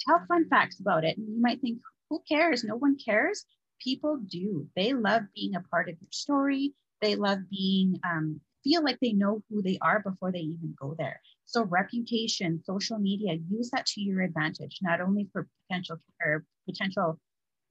Tell 0.00 0.24
fun 0.28 0.48
facts 0.48 0.80
about 0.80 1.04
it. 1.04 1.18
And 1.18 1.28
you 1.28 1.40
might 1.40 1.60
think, 1.60 1.80
who 2.08 2.22
cares? 2.28 2.64
No 2.64 2.76
one 2.76 2.96
cares. 3.04 3.44
People 3.82 4.18
do. 4.18 4.68
They 4.76 4.92
love 4.92 5.22
being 5.34 5.56
a 5.56 5.60
part 5.60 5.88
of 5.88 5.96
your 6.00 6.12
story. 6.12 6.74
They 7.00 7.16
love 7.16 7.38
being, 7.50 7.98
um, 8.04 8.40
feel 8.62 8.84
like 8.84 9.00
they 9.00 9.12
know 9.12 9.42
who 9.50 9.60
they 9.60 9.78
are 9.82 10.00
before 10.00 10.30
they 10.30 10.38
even 10.40 10.74
go 10.80 10.94
there. 10.96 11.20
So 11.46 11.64
reputation, 11.64 12.62
social 12.64 12.98
media, 12.98 13.34
use 13.50 13.70
that 13.70 13.86
to 13.86 14.00
your 14.00 14.22
advantage, 14.22 14.78
not 14.82 15.00
only 15.00 15.28
for 15.32 15.48
potential 15.68 15.98
or 16.24 16.44
potential 16.68 17.18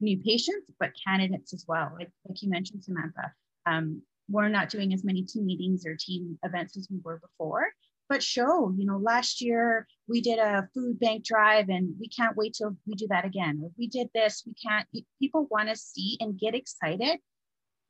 new 0.00 0.18
patients, 0.18 0.70
but 0.78 0.90
candidates 1.06 1.54
as 1.54 1.64
well. 1.66 1.92
Like, 1.98 2.10
like 2.28 2.42
you 2.42 2.50
mentioned, 2.50 2.84
Samantha, 2.84 3.32
um, 3.66 4.02
we're 4.28 4.48
not 4.48 4.68
doing 4.68 4.92
as 4.92 5.04
many 5.04 5.22
team 5.22 5.46
meetings 5.46 5.86
or 5.86 5.96
team 5.98 6.38
events 6.44 6.76
as 6.76 6.88
we 6.90 6.98
were 7.02 7.18
before, 7.20 7.66
but 8.12 8.22
show, 8.22 8.70
you 8.76 8.84
know, 8.84 8.98
last 8.98 9.40
year 9.40 9.86
we 10.06 10.20
did 10.20 10.38
a 10.38 10.68
food 10.74 11.00
bank 11.00 11.24
drive 11.24 11.70
and 11.70 11.94
we 11.98 12.06
can't 12.08 12.36
wait 12.36 12.52
till 12.52 12.76
we 12.86 12.94
do 12.94 13.06
that 13.08 13.24
again. 13.24 13.72
We 13.78 13.86
did 13.86 14.10
this, 14.14 14.42
we 14.46 14.52
can't, 14.52 14.86
people 15.18 15.48
want 15.50 15.70
to 15.70 15.76
see 15.76 16.18
and 16.20 16.38
get 16.38 16.54
excited. 16.54 17.20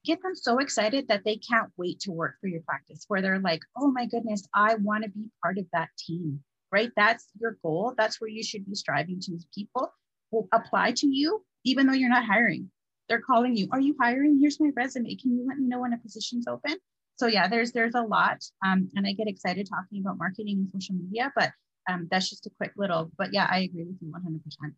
Get 0.05 0.23
them 0.23 0.37
so 0.37 0.59
excited 0.59 1.09
that 1.09 1.25
they 1.25 1.39
can't 1.39 1.73
wait 1.77 1.99
to 2.01 2.13
work 2.13 2.37
for 2.41 2.47
your 2.47 2.61
practice, 2.61 3.05
where 3.09 3.21
they're 3.21 3.41
like, 3.41 3.63
oh 3.77 3.91
my 3.91 4.07
goodness, 4.07 4.47
I 4.55 4.77
want 4.77 5.03
to 5.03 5.11
be 5.11 5.27
part 5.43 5.59
of 5.59 5.67
that 5.73 5.89
team, 5.99 6.39
right? 6.71 6.93
That's 6.97 7.27
your 7.41 7.59
goal. 7.61 7.93
That's 7.99 8.21
where 8.21 8.31
you 8.31 8.45
should 8.45 8.65
be 8.65 8.77
striving 8.77 9.19
to. 9.23 9.39
People 9.53 9.93
will 10.31 10.47
apply 10.55 10.93
to 10.99 11.09
you 11.09 11.45
even 11.65 11.89
though 11.89 11.95
you're 11.95 12.09
not 12.09 12.27
hiring. 12.27 12.71
They're 13.09 13.21
calling 13.21 13.57
you. 13.57 13.67
Are 13.73 13.81
you 13.81 13.97
hiring? 14.01 14.39
Here's 14.41 14.61
my 14.61 14.71
resume. 14.77 15.17
Can 15.17 15.37
you 15.37 15.45
let 15.49 15.59
me 15.59 15.67
know 15.67 15.81
when 15.81 15.93
a 15.93 15.99
position's 15.99 16.47
open? 16.47 16.77
So 17.17 17.27
yeah, 17.27 17.49
there's 17.49 17.73
there's 17.73 17.95
a 17.95 18.03
lot, 18.03 18.39
um, 18.65 18.89
and 18.97 19.07
I 19.07 19.13
get 19.13 19.29
excited 19.29 19.69
talking 19.69 20.01
about 20.01 20.19
marketing 20.19 20.69
and 20.73 20.83
social 20.83 20.97
media, 20.97 21.33
but 21.37 21.51
um, 21.89 22.09
that's 22.11 22.31
just 22.31 22.47
a 22.47 22.51
quick 22.57 22.73
little. 22.77 23.11
But 23.19 23.33
yeah, 23.33 23.47
I 23.51 23.61
agree 23.61 23.85
with 23.85 23.97
you 24.01 24.11
100. 24.11 24.43
percent 24.45 24.75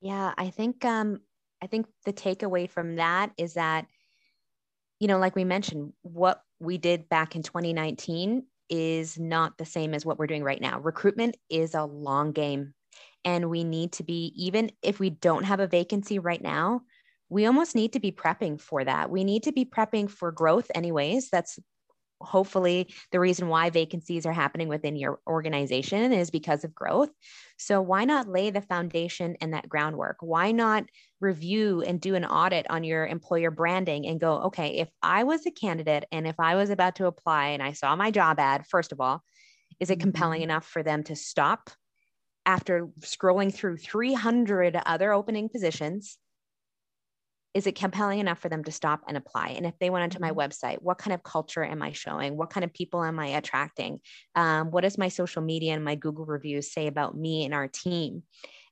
Yeah, 0.00 0.32
I 0.36 0.50
think 0.50 0.84
um, 0.84 1.20
I 1.62 1.66
think 1.66 1.86
the 2.04 2.12
takeaway 2.12 2.68
from 2.68 2.96
that 2.96 3.32
is 3.38 3.54
that, 3.54 3.86
you 4.98 5.08
know, 5.08 5.18
like 5.18 5.36
we 5.36 5.44
mentioned, 5.44 5.92
what 6.02 6.42
we 6.58 6.78
did 6.78 7.08
back 7.08 7.36
in 7.36 7.42
2019 7.42 8.44
is 8.68 9.18
not 9.18 9.58
the 9.58 9.64
same 9.64 9.94
as 9.94 10.04
what 10.04 10.18
we're 10.18 10.26
doing 10.26 10.42
right 10.42 10.60
now. 10.60 10.80
Recruitment 10.80 11.36
is 11.50 11.74
a 11.74 11.84
long 11.84 12.32
game 12.32 12.74
and 13.24 13.50
we 13.50 13.64
need 13.64 13.92
to 13.92 14.02
be, 14.02 14.32
even 14.36 14.70
if 14.82 14.98
we 14.98 15.10
don't 15.10 15.44
have 15.44 15.60
a 15.60 15.66
vacancy 15.66 16.18
right 16.18 16.42
now, 16.42 16.82
we 17.32 17.46
almost 17.46 17.74
need 17.74 17.94
to 17.94 18.00
be 18.00 18.12
prepping 18.12 18.60
for 18.60 18.84
that. 18.84 19.10
We 19.10 19.24
need 19.24 19.44
to 19.44 19.52
be 19.52 19.64
prepping 19.64 20.10
for 20.10 20.30
growth, 20.30 20.70
anyways. 20.74 21.30
That's 21.30 21.58
hopefully 22.20 22.92
the 23.10 23.18
reason 23.18 23.48
why 23.48 23.70
vacancies 23.70 24.26
are 24.26 24.32
happening 24.32 24.68
within 24.68 24.96
your 24.96 25.18
organization 25.26 26.12
is 26.12 26.30
because 26.30 26.62
of 26.62 26.74
growth. 26.74 27.10
So 27.56 27.80
why 27.80 28.04
not 28.04 28.28
lay 28.28 28.50
the 28.50 28.60
foundation 28.60 29.36
and 29.40 29.54
that 29.54 29.68
groundwork? 29.68 30.18
Why 30.20 30.52
not 30.52 30.84
review 31.20 31.82
and 31.82 32.00
do 32.00 32.14
an 32.14 32.24
audit 32.24 32.66
on 32.70 32.84
your 32.84 33.06
employer 33.06 33.50
branding 33.50 34.06
and 34.06 34.20
go, 34.20 34.42
okay, 34.42 34.78
if 34.78 34.90
I 35.02 35.24
was 35.24 35.46
a 35.46 35.50
candidate 35.50 36.04
and 36.12 36.26
if 36.26 36.38
I 36.38 36.54
was 36.54 36.70
about 36.70 36.96
to 36.96 37.06
apply 37.06 37.48
and 37.48 37.62
I 37.62 37.72
saw 37.72 37.96
my 37.96 38.10
job 38.10 38.38
ad, 38.38 38.66
first 38.68 38.92
of 38.92 39.00
all, 39.00 39.22
is 39.80 39.90
it 39.90 40.00
compelling 40.00 40.42
mm-hmm. 40.42 40.50
enough 40.50 40.66
for 40.66 40.82
them 40.82 41.02
to 41.04 41.16
stop 41.16 41.70
after 42.44 42.88
scrolling 43.00 43.52
through 43.52 43.78
300 43.78 44.80
other 44.84 45.12
opening 45.12 45.48
positions 45.48 46.18
is 47.54 47.66
it 47.66 47.74
compelling 47.74 48.18
enough 48.18 48.38
for 48.38 48.48
them 48.48 48.64
to 48.64 48.72
stop 48.72 49.02
and 49.08 49.16
apply 49.16 49.48
and 49.48 49.66
if 49.66 49.78
they 49.78 49.90
went 49.90 50.02
onto 50.02 50.20
my 50.20 50.30
mm-hmm. 50.30 50.38
website 50.38 50.78
what 50.80 50.98
kind 50.98 51.14
of 51.14 51.22
culture 51.22 51.64
am 51.64 51.82
i 51.82 51.92
showing 51.92 52.36
what 52.36 52.50
kind 52.50 52.64
of 52.64 52.72
people 52.72 53.02
am 53.02 53.18
i 53.18 53.26
attracting 53.26 54.00
um, 54.34 54.70
what 54.70 54.82
does 54.82 54.98
my 54.98 55.08
social 55.08 55.42
media 55.42 55.74
and 55.74 55.84
my 55.84 55.94
google 55.94 56.26
reviews 56.26 56.72
say 56.72 56.86
about 56.86 57.16
me 57.16 57.44
and 57.44 57.54
our 57.54 57.68
team 57.68 58.22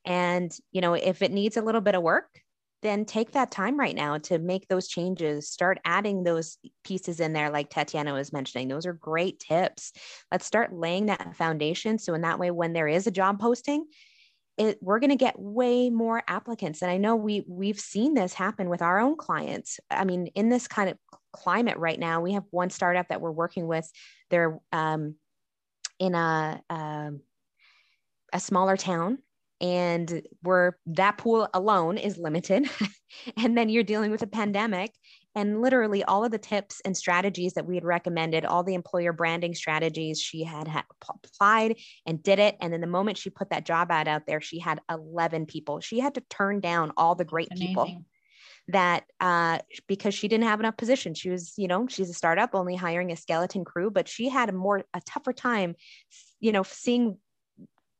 and 0.04 0.52
you 0.72 0.80
know 0.80 0.94
if 0.94 1.22
it 1.22 1.32
needs 1.32 1.56
a 1.56 1.62
little 1.62 1.80
bit 1.80 1.94
of 1.94 2.02
work 2.02 2.28
then 2.82 3.04
take 3.04 3.32
that 3.32 3.50
time 3.50 3.78
right 3.78 3.94
now 3.94 4.18
to 4.18 4.38
make 4.38 4.66
those 4.68 4.88
changes. 4.88 5.50
Start 5.50 5.78
adding 5.84 6.22
those 6.22 6.56
pieces 6.84 7.20
in 7.20 7.32
there, 7.32 7.50
like 7.50 7.68
Tatiana 7.68 8.14
was 8.14 8.32
mentioning. 8.32 8.68
Those 8.68 8.86
are 8.86 8.92
great 8.94 9.38
tips. 9.38 9.92
Let's 10.32 10.46
start 10.46 10.72
laying 10.72 11.06
that 11.06 11.36
foundation. 11.36 11.98
So, 11.98 12.14
in 12.14 12.22
that 12.22 12.38
way, 12.38 12.50
when 12.50 12.72
there 12.72 12.88
is 12.88 13.06
a 13.06 13.10
job 13.10 13.38
posting, 13.38 13.86
it, 14.56 14.78
we're 14.82 14.98
going 14.98 15.10
to 15.10 15.16
get 15.16 15.38
way 15.38 15.90
more 15.90 16.22
applicants. 16.28 16.82
And 16.82 16.90
I 16.90 16.96
know 16.96 17.16
we 17.16 17.44
we've 17.48 17.80
seen 17.80 18.14
this 18.14 18.34
happen 18.34 18.68
with 18.68 18.82
our 18.82 18.98
own 18.98 19.16
clients. 19.16 19.80
I 19.90 20.04
mean, 20.04 20.26
in 20.28 20.48
this 20.48 20.68
kind 20.68 20.90
of 20.90 20.98
climate 21.32 21.78
right 21.78 21.98
now, 21.98 22.20
we 22.20 22.32
have 22.32 22.44
one 22.50 22.70
startup 22.70 23.08
that 23.08 23.20
we're 23.20 23.30
working 23.30 23.66
with. 23.66 23.90
They're 24.28 24.58
um, 24.72 25.14
in 25.98 26.14
a 26.14 26.62
um, 26.68 27.20
a 28.32 28.40
smaller 28.40 28.76
town 28.76 29.18
and 29.60 30.22
where 30.42 30.78
that 30.86 31.18
pool 31.18 31.48
alone 31.52 31.98
is 31.98 32.16
limited 32.16 32.68
and 33.36 33.56
then 33.56 33.68
you're 33.68 33.82
dealing 33.82 34.10
with 34.10 34.22
a 34.22 34.26
pandemic 34.26 34.92
and 35.34 35.60
literally 35.60 36.02
all 36.04 36.24
of 36.24 36.30
the 36.30 36.38
tips 36.38 36.80
and 36.84 36.96
strategies 36.96 37.54
that 37.54 37.66
we 37.66 37.76
had 37.76 37.84
recommended 37.84 38.44
all 38.44 38.62
the 38.62 38.74
employer 38.74 39.12
branding 39.12 39.54
strategies 39.54 40.20
she 40.20 40.42
had, 40.42 40.66
had 40.66 40.84
applied 41.08 41.76
and 42.06 42.22
did 42.22 42.38
it 42.38 42.56
and 42.60 42.72
then 42.72 42.80
the 42.80 42.86
moment 42.86 43.18
she 43.18 43.30
put 43.30 43.50
that 43.50 43.64
job 43.64 43.90
ad 43.90 44.08
out 44.08 44.26
there 44.26 44.40
she 44.40 44.58
had 44.58 44.80
11 44.90 45.46
people. 45.46 45.80
She 45.80 46.00
had 46.00 46.14
to 46.14 46.22
turn 46.28 46.60
down 46.60 46.92
all 46.96 47.14
the 47.14 47.24
great 47.24 47.50
people 47.50 48.04
that 48.68 49.04
uh, 49.20 49.58
because 49.86 50.14
she 50.14 50.28
didn't 50.28 50.44
have 50.44 50.60
enough 50.60 50.76
positions. 50.76 51.18
She 51.18 51.30
was 51.30 51.54
you 51.56 51.68
know 51.68 51.86
she's 51.88 52.10
a 52.10 52.14
startup 52.14 52.54
only 52.54 52.76
hiring 52.76 53.10
a 53.10 53.16
skeleton 53.16 53.64
crew 53.64 53.90
but 53.90 54.08
she 54.08 54.28
had 54.28 54.48
a 54.48 54.52
more 54.52 54.84
a 54.94 55.00
tougher 55.06 55.32
time 55.32 55.74
you 56.40 56.52
know 56.52 56.62
seeing 56.62 57.18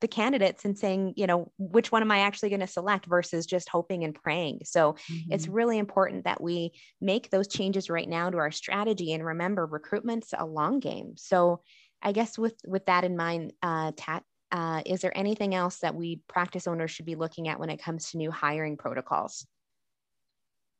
the 0.01 0.09
candidates 0.09 0.65
and 0.65 0.79
saying, 0.79 1.15
you 1.17 1.27
know, 1.27 1.53
which 1.59 1.93
one 1.93 2.03
am 2.03 2.11
I 2.11 2.21
actually 2.21 2.49
going 2.49 2.61
to 2.61 2.67
select 2.67 3.07
versus 3.07 3.47
just 3.47 3.69
hoping 3.69 4.05
and 4.05 4.15
praying. 4.15 4.61
So 4.65 4.93
mm-hmm. 4.93 5.33
it's 5.33 5.49
really 5.49 5.79
important 5.79 6.25
that 6.25 6.43
we 6.43 6.73
make 7.01 7.31
those 7.31 7.49
changes 7.49 7.91
right 7.91 8.09
now 8.09 8.31
to 8.31 8.39
our 8.39 8.51
strategy. 8.51 9.13
And 9.13 9.25
remember, 9.25 9.67
recruitment's 9.67 10.33
a 10.37 10.47
long 10.47 10.81
game. 10.81 11.15
So 11.17 11.61
I 12.03 12.13
guess 12.13 12.39
with 12.39 12.55
with 12.67 12.87
that 12.87 13.05
in 13.05 13.17
mind, 13.17 13.53
uh, 13.63 13.93
Tat, 13.97 14.25
uh, 14.51 14.83
is 14.87 15.01
there 15.01 15.17
anything 15.17 15.55
else 15.55 15.79
that 15.79 15.95
we 15.95 16.23
practice 16.29 16.67
owners 16.67 16.91
should 16.91 17.07
be 17.07 17.15
looking 17.15 17.49
at 17.49 17.61
when 17.61 17.71
it 17.71 17.83
comes 17.83 18.11
to 18.11 18.17
new 18.17 18.31
hiring 18.31 18.77
protocols? 18.77 19.47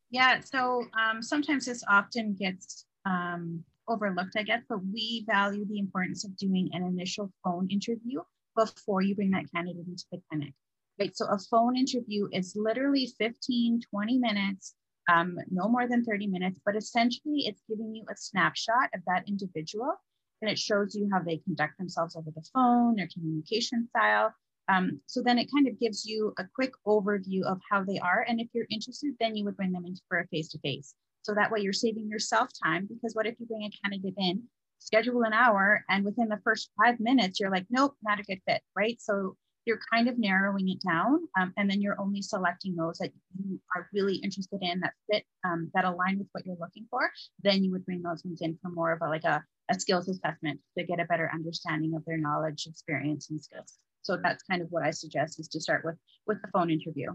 Yeah, 0.09 0.41
so 0.41 0.85
um, 0.99 1.21
sometimes 1.21 1.65
this 1.65 1.83
often 1.89 2.33
gets 2.33 2.85
um, 3.05 3.63
overlooked, 3.87 4.35
I 4.35 4.43
guess, 4.43 4.61
but 4.67 4.79
we 4.91 5.25
value 5.25 5.65
the 5.65 5.79
importance 5.79 6.25
of 6.25 6.35
doing 6.35 6.69
an 6.73 6.83
initial 6.83 7.31
phone 7.43 7.69
interview 7.69 8.19
before 8.55 9.01
you 9.01 9.15
bring 9.15 9.31
that 9.31 9.51
candidate 9.53 9.87
into 9.87 10.05
the 10.11 10.21
clinic. 10.29 10.53
Right. 10.99 11.15
So 11.15 11.25
a 11.25 11.39
phone 11.49 11.75
interview 11.75 12.27
is 12.31 12.53
literally 12.55 13.11
15, 13.17 13.81
20 13.89 14.17
minutes, 14.19 14.75
um, 15.11 15.37
no 15.49 15.67
more 15.67 15.87
than 15.87 16.03
30 16.03 16.27
minutes, 16.27 16.59
but 16.65 16.75
essentially 16.75 17.45
it's 17.47 17.63
giving 17.67 17.95
you 17.95 18.03
a 18.11 18.15
snapshot 18.15 18.89
of 18.93 19.01
that 19.07 19.23
individual 19.27 19.93
and 20.41 20.51
it 20.51 20.59
shows 20.59 20.95
you 20.95 21.09
how 21.11 21.19
they 21.21 21.37
conduct 21.37 21.77
themselves 21.77 22.15
over 22.15 22.29
the 22.31 22.45
phone, 22.53 22.95
their 22.95 23.07
communication 23.13 23.87
style. 23.89 24.33
Um, 24.69 24.99
so 25.05 25.21
then 25.23 25.37
it 25.37 25.49
kind 25.53 25.67
of 25.67 25.79
gives 25.79 26.05
you 26.05 26.33
a 26.37 26.45
quick 26.55 26.71
overview 26.87 27.43
of 27.43 27.59
how 27.69 27.83
they 27.83 27.99
are. 27.99 28.25
And 28.27 28.39
if 28.39 28.47
you're 28.53 28.67
interested, 28.69 29.13
then 29.19 29.35
you 29.35 29.45
would 29.45 29.57
bring 29.57 29.71
them 29.71 29.85
in 29.85 29.95
for 30.07 30.19
a 30.19 30.27
face 30.27 30.49
to 30.49 30.59
face. 30.59 30.93
So 31.23 31.33
that 31.35 31.51
way 31.51 31.59
you're 31.59 31.73
saving 31.73 32.09
yourself 32.09 32.49
time 32.63 32.87
because 32.87 33.13
what 33.13 33.27
if 33.27 33.35
you 33.39 33.45
bring 33.45 33.63
a 33.63 33.87
candidate 33.87 34.15
in 34.17 34.43
schedule 34.81 35.23
an 35.23 35.33
hour 35.33 35.83
and 35.89 36.03
within 36.03 36.27
the 36.27 36.39
first 36.43 36.69
five 36.81 36.99
minutes 36.99 37.39
you're 37.39 37.51
like 37.51 37.65
nope 37.69 37.95
not 38.03 38.19
a 38.19 38.23
good 38.23 38.41
fit 38.47 38.61
right? 38.75 38.97
So 38.99 39.35
you're 39.65 39.79
kind 39.93 40.07
of 40.07 40.17
narrowing 40.17 40.69
it 40.69 40.79
down 40.87 41.19
um, 41.39 41.53
and 41.57 41.69
then 41.69 41.81
you're 41.81 41.99
only 42.01 42.21
selecting 42.21 42.75
those 42.75 42.97
that 42.97 43.11
you 43.37 43.59
are 43.75 43.87
really 43.93 44.15
interested 44.15 44.59
in 44.61 44.79
that 44.79 44.93
fit 45.09 45.23
um, 45.45 45.69
that 45.73 45.85
align 45.85 46.17
with 46.17 46.27
what 46.31 46.45
you're 46.45 46.57
looking 46.59 46.87
for. 46.89 47.09
Then 47.43 47.63
you 47.63 47.71
would 47.71 47.85
bring 47.85 48.01
those 48.01 48.23
ones 48.25 48.41
in 48.41 48.57
for 48.61 48.69
more 48.69 48.91
of 48.91 49.01
a 49.01 49.07
like 49.07 49.23
a, 49.23 49.43
a 49.69 49.79
skills 49.79 50.09
assessment 50.09 50.59
to 50.77 50.83
get 50.83 50.99
a 50.99 51.05
better 51.05 51.29
understanding 51.33 51.93
of 51.95 52.03
their 52.05 52.17
knowledge 52.17 52.65
experience 52.67 53.29
and 53.29 53.41
skills. 53.41 53.77
So 54.01 54.17
that's 54.21 54.43
kind 54.43 54.63
of 54.63 54.69
what 54.71 54.83
i 54.83 54.91
suggest 54.91 55.39
is 55.39 55.47
to 55.49 55.61
start 55.61 55.85
with 55.85 55.95
with 56.25 56.41
the 56.41 56.49
phone 56.51 56.71
interview. 56.71 57.11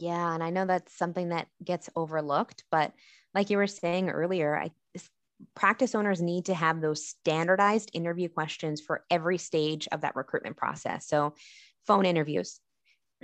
Yeah 0.00 0.34
and 0.34 0.42
i 0.42 0.50
know 0.50 0.66
that's 0.66 0.96
something 0.96 1.28
that 1.28 1.46
gets 1.62 1.88
overlooked 1.94 2.64
but 2.70 2.92
like 3.32 3.50
you 3.50 3.56
were 3.56 3.68
saying 3.68 4.10
earlier 4.10 4.56
i 4.56 4.70
practice 5.54 5.94
owners 5.94 6.22
need 6.22 6.46
to 6.46 6.54
have 6.54 6.80
those 6.80 7.06
standardized 7.06 7.90
interview 7.92 8.28
questions 8.28 8.80
for 8.80 9.04
every 9.10 9.38
stage 9.38 9.88
of 9.92 10.02
that 10.02 10.16
recruitment 10.16 10.56
process. 10.56 11.08
So, 11.08 11.34
phone 11.86 12.06
interviews, 12.06 12.60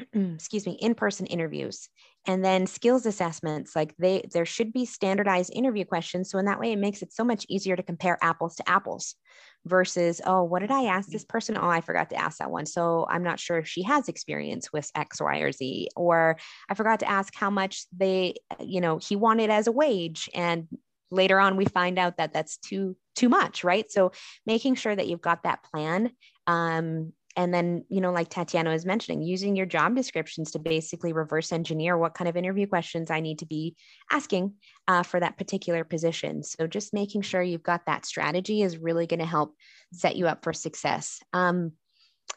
excuse 0.15 0.67
me 0.67 0.73
in-person 0.81 1.27
interviews 1.27 1.89
and 2.27 2.45
then 2.45 2.67
skills 2.67 3.07
assessments. 3.07 3.75
Like 3.75 3.95
they 3.99 4.23
there 4.33 4.47
should 4.47 4.73
be 4.73 4.85
standardized 4.85 5.53
interview 5.55 5.85
questions. 5.85 6.31
So 6.31 6.39
in 6.39 6.47
that 6.47 6.61
way 6.61 6.73
it 6.73 6.79
makes 6.79 7.03
it 7.03 7.13
so 7.13 7.25
much 7.25 7.47
easier 7.49 7.77
to 7.77 7.83
compare 7.83 8.19
apples 8.23 8.57
to 8.57 8.69
apples 8.69 9.15
versus 9.67 10.21
oh 10.25 10.43
what 10.43 10.61
did 10.61 10.71
i 10.71 10.85
ask 10.85 11.09
this 11.09 11.25
person? 11.25 11.57
Oh 11.57 11.69
i 11.69 11.81
forgot 11.81 12.11
to 12.11 12.17
ask 12.17 12.39
that 12.39 12.51
one. 12.51 12.67
So 12.67 13.07
i'm 13.11 13.23
not 13.23 13.41
sure 13.41 13.59
if 13.59 13.69
she 13.69 13.83
has 13.83 14.09
experience 14.09 14.73
with 14.73 14.91
x 14.95 15.21
y 15.21 15.39
or 15.39 15.53
z 15.53 15.89
or 15.97 16.37
i 16.69 16.75
forgot 16.75 17.01
to 17.01 17.09
ask 17.09 17.35
how 17.35 17.51
much 17.51 17.85
they 17.97 18.35
you 18.61 18.81
know 18.81 18.99
he 18.99 19.17
wanted 19.17 19.51
as 19.51 19.67
a 19.67 19.73
wage 19.73 20.29
and 20.35 20.69
later 21.11 21.39
on 21.39 21.57
we 21.57 21.65
find 21.65 21.99
out 21.99 22.17
that 22.17 22.33
that's 22.33 22.57
too 22.59 22.97
too 23.17 23.29
much 23.29 23.65
right? 23.65 23.91
So 23.91 24.13
making 24.47 24.77
sure 24.77 24.95
that 24.95 25.09
you've 25.09 25.21
got 25.21 25.43
that 25.43 25.63
plan 25.65 26.11
um, 26.47 27.13
and 27.37 27.55
then 27.55 27.85
you 27.89 28.01
know 28.01 28.11
like 28.11 28.29
tatiana 28.29 28.71
was 28.71 28.85
mentioning 28.85 29.23
using 29.23 29.55
your 29.55 29.65
job 29.65 29.95
descriptions 29.95 30.51
to 30.51 30.59
basically 30.59 31.13
reverse 31.13 31.53
engineer 31.53 31.97
what 31.97 32.13
kind 32.13 32.29
of 32.29 32.37
interview 32.37 32.67
questions 32.67 33.09
i 33.09 33.21
need 33.21 33.39
to 33.39 33.47
be 33.47 33.77
asking 34.11 34.53
uh, 34.91 35.05
for 35.05 35.21
that 35.21 35.39
particular 35.39 35.85
position. 35.85 36.43
So 36.43 36.67
just 36.67 36.93
making 36.93 37.23
sure 37.23 37.41
you've 37.41 37.63
got 37.63 37.87
that 37.87 38.05
strategy 38.05 38.63
is 38.63 38.77
really 38.77 39.07
going 39.07 39.21
to 39.21 39.27
help 39.27 39.55
set 39.93 40.17
you 40.17 40.27
up 40.27 40.43
for 40.43 40.53
success. 40.53 41.21
Um, 41.33 41.73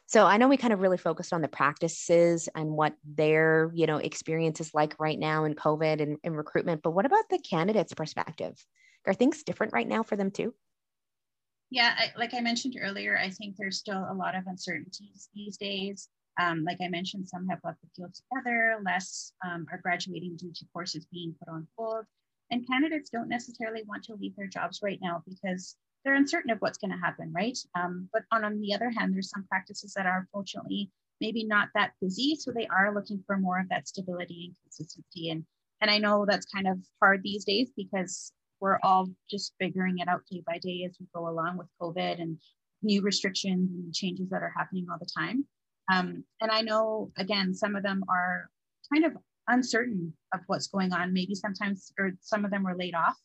so 0.06 0.26
i 0.26 0.38
know 0.38 0.48
we 0.48 0.58
kind 0.58 0.74
of 0.74 0.80
really 0.80 0.98
focused 0.98 1.34
on 1.34 1.42
the 1.42 1.48
practices 1.48 2.50
and 2.56 2.70
what 2.70 2.94
their 3.04 3.72
you 3.74 3.86
know 3.86 3.98
experience 3.98 4.60
is 4.60 4.74
like 4.74 4.96
right 5.00 5.20
now 5.20 5.44
in 5.44 5.54
covid 5.56 6.02
and, 6.02 6.18
and 6.24 6.36
recruitment 6.36 6.82
but 6.84 6.92
what 6.92 7.06
about 7.06 7.26
the 7.30 7.40
candidates 7.40 7.94
perspective 7.94 8.56
are 9.06 9.14
things 9.14 9.44
different 9.44 9.74
right 9.74 9.88
now 9.88 10.04
for 10.04 10.16
them 10.16 10.32
too 10.32 10.54
yeah, 11.74 11.96
I, 11.98 12.12
like 12.16 12.36
I 12.36 12.40
mentioned 12.40 12.78
earlier, 12.80 13.18
I 13.18 13.32
think 13.32 13.56
there's 13.58 13.80
still 13.80 14.06
a 14.08 14.14
lot 14.14 14.36
of 14.36 14.46
uncertainties 14.46 15.30
these 15.34 15.58
days. 15.58 16.08
Um, 16.40 16.64
like 16.64 16.78
I 16.84 16.88
mentioned, 16.88 17.28
some 17.28 17.48
have 17.48 17.62
left 17.64 17.82
the 17.82 17.88
field 17.96 18.14
together, 18.14 18.80
less 18.86 19.34
um, 19.44 19.66
are 19.72 19.80
graduating 19.82 20.38
due 20.38 20.52
to 20.54 20.66
courses 20.72 21.08
being 21.12 21.34
put 21.40 21.52
on 21.52 21.68
hold. 21.76 22.06
And 22.52 22.68
candidates 22.68 23.10
don't 23.10 23.28
necessarily 23.28 23.82
want 23.88 24.04
to 24.04 24.14
leave 24.14 24.36
their 24.36 24.46
jobs 24.46 24.82
right 24.84 25.00
now 25.02 25.24
because 25.28 25.76
they're 26.04 26.16
uncertain 26.16 26.52
of 26.52 26.60
what's 26.60 26.78
going 26.78 26.92
to 26.92 26.98
happen, 26.98 27.32
right? 27.34 27.58
Um, 27.76 28.10
but 28.12 28.24
on, 28.32 28.44
on 28.44 28.60
the 28.60 28.74
other 28.74 28.90
hand, 28.90 29.14
there's 29.14 29.30
some 29.30 29.46
practices 29.50 29.94
that 29.96 30.06
are 30.06 30.28
fortunately 30.32 30.92
maybe 31.22 31.46
not 31.46 31.70
that 31.76 31.92
busy. 32.02 32.36
So 32.36 32.52
they 32.52 32.68
are 32.68 32.94
looking 32.94 33.24
for 33.26 33.38
more 33.38 33.60
of 33.60 33.70
that 33.70 33.88
stability 33.88 34.46
and 34.48 34.56
consistency. 34.64 35.30
And, 35.30 35.46
and 35.82 35.90
I 35.90 35.98
know 35.98 36.26
that's 36.28 36.46
kind 36.46 36.68
of 36.68 36.80
hard 37.02 37.22
these 37.24 37.46
days 37.46 37.72
because 37.76 38.34
we're 38.60 38.80
all 38.84 39.10
just 39.30 39.54
figuring 39.60 40.00
it 40.00 40.08
out 40.08 40.22
day 40.30 40.42
by 40.46 40.58
day 40.58 40.84
as 40.86 40.98
we 41.00 41.08
go 41.14 41.28
along 41.28 41.58
with 41.58 41.68
COVID 41.82 42.22
and 42.22 42.38
new 42.82 43.02
restrictions 43.02 43.70
and 43.72 43.94
changes 43.94 44.30
that 44.30 44.42
are 44.42 44.54
happening 44.58 44.88
all 44.92 44.98
the 45.00 45.10
time. 45.18 45.46
Um, 45.92 46.24
and 46.42 46.52
I 46.52 46.62
know, 46.62 47.12
again, 47.18 47.54
some 47.54 47.76
of 47.76 47.84
them 47.84 48.04
are 48.10 48.50
kind 48.94 49.06
of 49.06 49.14
uncertain 49.48 50.14
of 50.34 50.42
what's 50.48 50.68
going 50.68 50.94
on. 50.94 51.14
Maybe 51.14 51.36
sometimes, 51.36 51.92
or 52.00 52.12
some 52.22 52.46
of 52.46 52.52
them 52.52 52.64
were 52.64 52.76
laid 52.78 52.96
off 52.96 53.18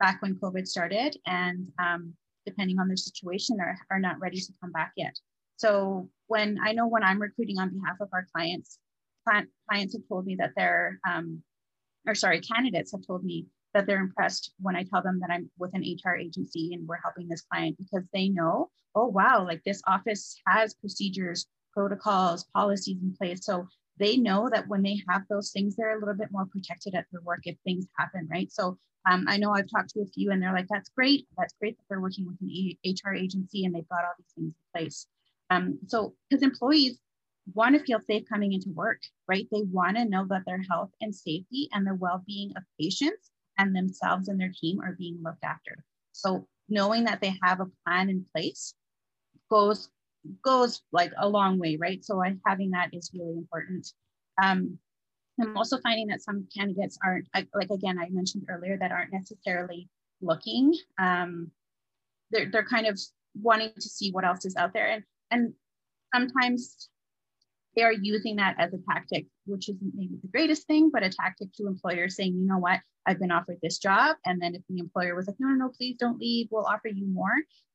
back 0.00 0.22
when 0.22 0.34
COVID 0.36 0.66
started, 0.66 1.16
and 1.26 1.68
um, 1.78 2.14
depending 2.46 2.78
on 2.78 2.88
their 2.88 2.96
situation, 2.96 3.58
are, 3.60 3.76
are 3.90 4.00
not 4.00 4.20
ready 4.20 4.40
to 4.40 4.52
come 4.60 4.72
back 4.72 4.92
yet. 4.96 5.16
So 5.56 6.08
when 6.26 6.58
I 6.64 6.72
know 6.72 6.86
when 6.86 7.04
I'm 7.04 7.20
recruiting 7.20 7.58
on 7.58 7.70
behalf 7.70 7.96
of 8.00 8.08
our 8.12 8.26
clients, 8.34 8.78
clients 9.24 9.94
have 9.94 10.08
told 10.08 10.26
me 10.26 10.36
that 10.36 10.52
they're, 10.56 10.98
um, 11.08 11.42
or 12.06 12.14
sorry, 12.14 12.40
candidates 12.40 12.92
have 12.92 13.06
told 13.06 13.24
me 13.24 13.46
that 13.74 13.86
they're 13.86 14.00
impressed 14.00 14.52
when 14.60 14.74
I 14.74 14.84
tell 14.84 15.02
them 15.02 15.20
that 15.20 15.30
I'm 15.30 15.50
with 15.58 15.74
an 15.74 15.82
HR 15.82 16.16
agency 16.16 16.70
and 16.72 16.86
we're 16.88 17.00
helping 17.02 17.28
this 17.28 17.42
client 17.42 17.76
because 17.78 18.04
they 18.12 18.28
know, 18.28 18.70
oh, 18.94 19.06
wow, 19.06 19.44
like 19.44 19.62
this 19.64 19.82
office 19.86 20.40
has 20.46 20.74
procedures, 20.74 21.46
protocols, 21.72 22.44
policies 22.54 22.96
in 23.02 23.14
place. 23.16 23.44
So 23.44 23.68
they 23.98 24.16
know 24.16 24.48
that 24.50 24.66
when 24.66 24.82
they 24.82 25.00
have 25.08 25.22
those 25.28 25.52
things, 25.52 25.76
they're 25.76 25.96
a 25.96 26.00
little 26.00 26.14
bit 26.14 26.32
more 26.32 26.46
protected 26.46 26.94
at 26.94 27.06
their 27.12 27.20
work 27.20 27.40
if 27.44 27.56
things 27.64 27.86
happen, 27.98 28.26
right? 28.30 28.50
So 28.50 28.78
um, 29.08 29.24
I 29.28 29.38
know 29.38 29.52
I've 29.52 29.70
talked 29.70 29.90
to 29.90 30.00
a 30.00 30.06
few 30.06 30.30
and 30.30 30.42
they're 30.42 30.52
like, 30.52 30.68
that's 30.68 30.90
great. 30.90 31.26
That's 31.38 31.54
great 31.60 31.76
that 31.76 31.84
they're 31.88 32.00
working 32.00 32.26
with 32.26 32.36
an 32.40 32.76
HR 32.84 33.14
agency 33.14 33.64
and 33.64 33.74
they've 33.74 33.88
got 33.88 34.04
all 34.04 34.14
these 34.18 34.32
things 34.34 34.54
in 34.54 34.80
place. 34.80 35.06
Um, 35.48 35.78
so, 35.86 36.14
because 36.28 36.42
employees 36.42 36.98
want 37.54 37.74
to 37.76 37.82
feel 37.82 38.00
safe 38.00 38.24
coming 38.28 38.52
into 38.52 38.70
work, 38.70 39.00
right? 39.26 39.46
They 39.50 39.62
want 39.62 39.96
to 39.96 40.04
know 40.04 40.26
that 40.28 40.42
their 40.46 40.62
health 40.70 40.90
and 41.00 41.14
safety 41.14 41.68
and 41.72 41.86
the 41.86 41.94
well 41.94 42.22
being 42.26 42.52
of 42.56 42.62
patients 42.78 43.30
and 43.58 43.74
themselves 43.74 44.28
and 44.28 44.40
their 44.40 44.52
team 44.58 44.80
are 44.80 44.94
being 44.98 45.18
looked 45.22 45.44
after. 45.44 45.84
So 46.12 46.46
knowing 46.68 47.04
that 47.04 47.20
they 47.20 47.34
have 47.42 47.60
a 47.60 47.70
plan 47.84 48.10
in 48.10 48.24
place 48.34 48.74
goes 49.50 49.88
goes 50.44 50.82
like 50.92 51.12
a 51.18 51.28
long 51.28 51.58
way, 51.58 51.76
right? 51.80 52.04
So 52.04 52.22
having 52.46 52.70
that 52.72 52.90
is 52.92 53.10
really 53.14 53.38
important. 53.38 53.86
Um, 54.42 54.78
I'm 55.40 55.56
also 55.56 55.78
finding 55.80 56.06
that 56.08 56.22
some 56.22 56.46
candidates 56.56 56.98
aren't 57.04 57.26
like 57.34 57.70
again 57.70 57.98
I 57.98 58.08
mentioned 58.10 58.46
earlier 58.48 58.76
that 58.78 58.92
aren't 58.92 59.12
necessarily 59.12 59.88
looking. 60.20 60.74
Um, 60.98 61.50
they're 62.30 62.50
they're 62.50 62.66
kind 62.66 62.86
of 62.86 62.98
wanting 63.34 63.72
to 63.74 63.88
see 63.88 64.10
what 64.10 64.24
else 64.24 64.44
is 64.44 64.56
out 64.56 64.72
there, 64.72 64.88
and 64.88 65.02
and 65.30 65.54
sometimes 66.14 66.88
they 67.76 67.82
are 67.82 67.92
using 67.92 68.36
that 68.36 68.56
as 68.58 68.72
a 68.74 68.78
tactic, 68.92 69.26
which 69.46 69.68
isn't 69.68 69.92
maybe 69.94 70.18
the 70.20 70.28
greatest 70.28 70.66
thing, 70.66 70.90
but 70.92 71.04
a 71.04 71.10
tactic 71.10 71.52
to 71.54 71.66
employers 71.66 72.16
saying, 72.16 72.34
you 72.34 72.46
know 72.46 72.58
what, 72.58 72.80
I've 73.06 73.20
been 73.20 73.30
offered 73.30 73.58
this 73.62 73.78
job. 73.78 74.16
And 74.26 74.40
then 74.40 74.54
if 74.54 74.62
the 74.68 74.78
employer 74.78 75.14
was 75.14 75.26
like, 75.26 75.36
no, 75.38 75.48
no, 75.48 75.54
no, 75.54 75.72
please 75.76 75.96
don't 75.98 76.18
leave, 76.18 76.48
we'll 76.50 76.66
offer 76.66 76.88
you 76.88 77.06
more. 77.06 77.32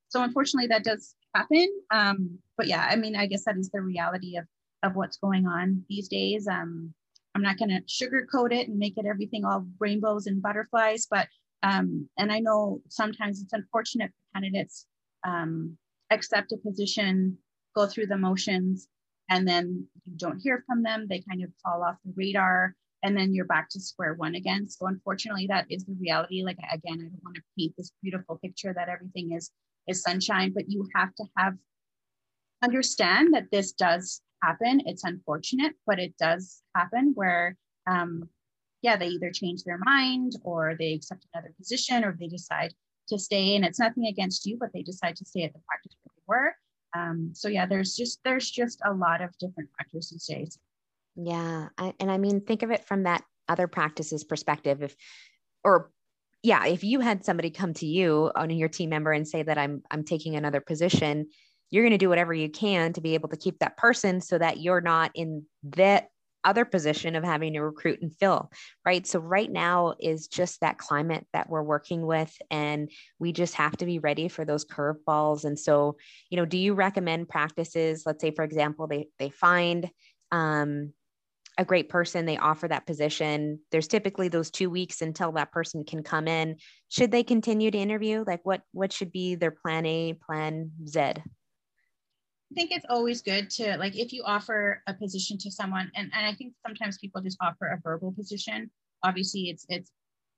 So 0.09 0.21
unfortunately, 0.21 0.67
that 0.67 0.83
does 0.83 1.15
happen. 1.33 1.67
Um, 1.91 2.39
but 2.57 2.67
yeah, 2.67 2.87
I 2.89 2.95
mean, 2.95 3.15
I 3.15 3.25
guess 3.25 3.45
that 3.45 3.57
is 3.57 3.69
the 3.69 3.81
reality 3.81 4.37
of, 4.37 4.45
of 4.83 4.95
what's 4.95 5.17
going 5.17 5.47
on 5.47 5.83
these 5.89 6.07
days. 6.07 6.47
Um, 6.47 6.93
I'm 7.35 7.41
not 7.41 7.57
going 7.57 7.69
to 7.69 7.81
sugarcoat 7.81 8.53
it 8.53 8.69
and 8.69 8.79
make 8.79 8.97
it 8.97 9.05
everything 9.05 9.43
all 9.43 9.67
rainbows 9.79 10.25
and 10.27 10.41
butterflies, 10.41 11.05
but 11.09 11.27
um, 11.63 12.07
and 12.17 12.31
I 12.31 12.39
know 12.39 12.81
sometimes 12.89 13.41
it's 13.41 13.53
unfortunate 13.53 14.11
for 14.11 14.39
candidates 14.39 14.85
um, 15.27 15.77
accept 16.11 16.51
a 16.51 16.57
position, 16.57 17.37
go 17.75 17.87
through 17.87 18.07
the 18.07 18.17
motions, 18.17 18.87
and 19.29 19.47
then 19.47 19.87
you 20.05 20.13
don't 20.17 20.39
hear 20.39 20.63
from 20.67 20.83
them. 20.83 21.07
They 21.09 21.23
kind 21.27 21.43
of 21.43 21.49
fall 21.63 21.83
off 21.83 21.97
the 22.05 22.13
radar 22.15 22.75
and 23.03 23.15
then 23.15 23.35
you're 23.35 23.45
back 23.45 23.69
to 23.69 23.79
square 23.79 24.15
one 24.15 24.33
again. 24.33 24.67
So 24.67 24.87
unfortunately, 24.87 25.45
that 25.47 25.65
is 25.69 25.85
the 25.85 25.95
reality. 25.99 26.43
Like 26.43 26.57
again, 26.57 26.99
I 26.99 27.09
don't 27.09 27.23
want 27.23 27.35
to 27.35 27.43
paint 27.57 27.73
this 27.77 27.91
beautiful 28.01 28.39
picture 28.43 28.73
that 28.75 28.89
everything 28.89 29.33
is 29.33 29.51
is 29.87 30.01
sunshine, 30.01 30.51
but 30.53 30.69
you 30.69 30.87
have 30.95 31.13
to 31.15 31.25
have 31.37 31.53
understand 32.63 33.33
that 33.35 33.51
this 33.51 33.73
does 33.73 34.21
happen. 34.45 34.81
It's 34.85 35.03
unfortunate, 35.03 35.73
but 35.87 35.99
it 35.99 36.13
does 36.17 36.61
happen 36.75 37.13
where 37.15 37.57
um, 37.87 38.29
yeah, 38.81 38.95
they 38.95 39.07
either 39.07 39.31
change 39.31 39.63
their 39.63 39.79
mind 39.79 40.33
or 40.43 40.75
they 40.77 40.93
accept 40.93 41.25
another 41.33 41.53
position 41.57 42.03
or 42.03 42.15
they 42.19 42.27
decide 42.27 42.71
to 43.09 43.17
stay. 43.17 43.55
And 43.55 43.65
it's 43.65 43.79
nothing 43.79 44.05
against 44.05 44.45
you, 44.45 44.57
but 44.59 44.69
they 44.73 44.83
decide 44.83 45.15
to 45.17 45.25
stay 45.25 45.43
at 45.43 45.53
the 45.53 45.59
practice 45.67 45.95
where 46.03 46.13
they 46.15 46.23
were. 46.27 46.55
Um, 46.95 47.31
so 47.33 47.47
yeah, 47.47 47.65
there's 47.65 47.95
just 47.95 48.19
there's 48.23 48.49
just 48.49 48.79
a 48.85 48.93
lot 48.93 49.21
of 49.21 49.37
different 49.39 49.69
factors 49.77 50.09
these 50.11 50.27
days. 50.27 50.59
Yeah, 51.15 51.69
I, 51.77 51.93
and 51.99 52.11
I 52.11 52.17
mean, 52.17 52.41
think 52.41 52.61
of 52.61 52.71
it 52.71 52.85
from 52.85 53.03
that 53.03 53.23
other 53.47 53.67
practices 53.67 54.23
perspective. 54.23 54.83
If, 54.83 54.95
or 55.63 55.91
yeah, 56.43 56.65
if 56.67 56.83
you 56.83 56.99
had 56.99 57.25
somebody 57.25 57.49
come 57.49 57.73
to 57.75 57.87
you 57.87 58.31
on 58.35 58.49
your 58.51 58.69
team 58.69 58.91
member 58.91 59.11
and 59.11 59.27
say 59.27 59.43
that 59.43 59.57
I'm 59.57 59.81
I'm 59.89 60.03
taking 60.03 60.35
another 60.35 60.61
position, 60.61 61.29
you're 61.71 61.83
going 61.83 61.91
to 61.91 61.97
do 61.97 62.09
whatever 62.09 62.33
you 62.33 62.49
can 62.49 62.93
to 62.93 63.01
be 63.01 63.15
able 63.15 63.29
to 63.29 63.37
keep 63.37 63.59
that 63.59 63.77
person 63.77 64.21
so 64.21 64.37
that 64.37 64.59
you're 64.59 64.81
not 64.81 65.11
in 65.15 65.45
that 65.63 66.09
other 66.45 66.63
position 66.63 67.15
of 67.15 67.23
having 67.23 67.53
to 67.53 67.59
recruit 67.59 68.01
and 68.01 68.15
fill, 68.15 68.51
right? 68.85 69.05
So, 69.05 69.19
right 69.19 69.51
now 69.51 69.95
is 69.99 70.27
just 70.27 70.61
that 70.61 70.77
climate 70.77 71.25
that 71.33 71.49
we're 71.49 71.63
working 71.63 72.05
with, 72.05 72.33
and 72.51 72.89
we 73.19 73.33
just 73.33 73.55
have 73.55 73.75
to 73.77 73.85
be 73.85 73.99
ready 73.99 74.27
for 74.27 74.45
those 74.45 74.63
curveballs. 74.63 75.43
And 75.43 75.59
so, 75.59 75.97
you 76.29 76.37
know, 76.37 76.45
do 76.45 76.57
you 76.57 76.75
recommend 76.75 77.27
practices? 77.27 78.03
Let's 78.05 78.21
say, 78.21 78.31
for 78.31 78.43
example, 78.43 78.87
they 78.87 79.07
they 79.17 79.31
find 79.31 79.89
um, 80.31 80.93
a 81.57 81.65
great 81.65 81.89
person, 81.89 82.25
they 82.25 82.37
offer 82.37 82.67
that 82.67 82.85
position. 82.85 83.59
There's 83.71 83.87
typically 83.87 84.27
those 84.27 84.51
two 84.51 84.69
weeks 84.69 85.01
until 85.01 85.31
that 85.33 85.51
person 85.51 85.83
can 85.83 86.03
come 86.03 86.27
in. 86.27 86.57
Should 86.89 87.11
they 87.11 87.23
continue 87.23 87.71
to 87.71 87.77
interview? 87.77 88.23
Like, 88.25 88.41
what 88.43 88.61
what 88.71 88.93
should 88.93 89.11
be 89.11 89.35
their 89.35 89.51
plan 89.51 89.85
A, 89.85 90.13
plan 90.13 90.71
Z? 90.87 91.13
Think 92.55 92.71
it's 92.71 92.85
always 92.89 93.21
good 93.21 93.49
to 93.51 93.75
like 93.77 93.97
if 93.97 94.13
you 94.13 94.23
offer 94.25 94.81
a 94.87 94.93
position 94.93 95.37
to 95.39 95.51
someone, 95.51 95.91
and, 95.95 96.09
and 96.13 96.25
I 96.25 96.33
think 96.33 96.53
sometimes 96.65 96.97
people 96.97 97.21
just 97.21 97.37
offer 97.41 97.67
a 97.67 97.81
verbal 97.83 98.13
position. 98.13 98.71
Obviously, 99.03 99.49
it's 99.49 99.65
it's 99.67 99.91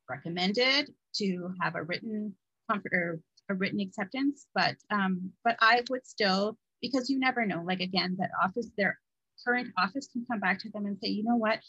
recommended 0.10 0.90
to 1.18 1.54
have 1.62 1.76
a 1.76 1.84
written 1.84 2.34
comfort 2.70 2.92
or 2.92 3.20
a 3.50 3.54
written 3.54 3.80
acceptance, 3.80 4.48
but 4.56 4.76
um, 4.90 5.32
but 5.44 5.58
I 5.62 5.84
would 5.92 6.08
still 6.08 6.58
because 6.82 7.08
you 7.08 7.20
never 7.20 7.46
know. 7.46 7.64
Like 7.64 7.82
again, 7.82 8.16
that 8.20 8.32
office, 8.44 8.70
their 8.78 9.00
current 9.46 9.70
office 9.78 10.08
can 10.12 10.26
come 10.30 10.40
back 10.40 10.60
to 10.62 10.72
them 10.72 10.88
and 10.88 10.98
say, 11.02 11.10
you 11.10 11.24
know 11.24 11.36
what, 11.36 11.60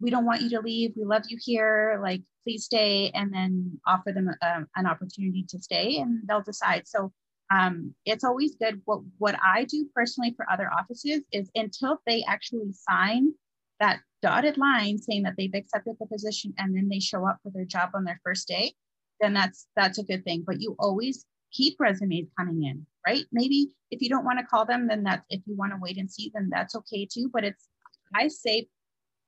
we 0.00 0.10
don't 0.10 0.26
want 0.26 0.42
you 0.42 0.50
to 0.50 0.60
leave. 0.60 0.92
We 0.96 1.04
love 1.04 1.22
you 1.28 1.38
here. 1.40 2.00
Like, 2.02 2.22
please 2.44 2.64
stay, 2.64 3.10
and 3.14 3.32
then 3.32 3.80
offer 3.86 4.12
them 4.12 4.28
a, 4.28 4.46
um, 4.46 4.66
an 4.74 4.86
opportunity 4.86 5.44
to 5.48 5.60
stay, 5.60 5.98
and 5.98 6.22
they'll 6.26 6.42
decide. 6.42 6.88
So 6.88 7.12
um, 7.52 7.94
it's 8.06 8.24
always 8.24 8.56
good. 8.56 8.80
What, 8.86 9.00
what 9.18 9.36
I 9.44 9.64
do 9.64 9.86
personally 9.94 10.32
for 10.36 10.50
other 10.50 10.70
offices 10.72 11.22
is 11.32 11.50
until 11.54 11.98
they 12.06 12.24
actually 12.26 12.72
sign 12.72 13.32
that 13.78 14.00
dotted 14.22 14.56
line 14.56 14.96
saying 14.96 15.24
that 15.24 15.34
they've 15.36 15.54
accepted 15.54 15.96
the 16.00 16.06
position 16.06 16.54
and 16.56 16.74
then 16.74 16.88
they 16.88 17.00
show 17.00 17.28
up 17.28 17.38
for 17.42 17.50
their 17.52 17.64
job 17.64 17.90
on 17.94 18.04
their 18.04 18.20
first 18.24 18.48
day, 18.48 18.72
then 19.20 19.34
that's 19.34 19.66
that's 19.76 19.98
a 19.98 20.04
good 20.04 20.24
thing. 20.24 20.44
But 20.46 20.60
you 20.60 20.76
always 20.78 21.26
keep 21.52 21.76
resumes 21.78 22.28
coming 22.38 22.62
in, 22.62 22.86
right? 23.06 23.24
Maybe 23.32 23.70
if 23.90 24.00
you 24.00 24.08
don't 24.08 24.24
want 24.24 24.38
to 24.38 24.46
call 24.46 24.64
them, 24.64 24.86
then 24.88 25.02
that's 25.02 25.24
if 25.28 25.42
you 25.46 25.56
want 25.56 25.72
to 25.72 25.78
wait 25.80 25.98
and 25.98 26.10
see, 26.10 26.30
then 26.34 26.48
that's 26.50 26.74
okay 26.74 27.06
too. 27.12 27.28
But 27.32 27.44
it's 27.44 27.68
I 28.14 28.28
say 28.28 28.68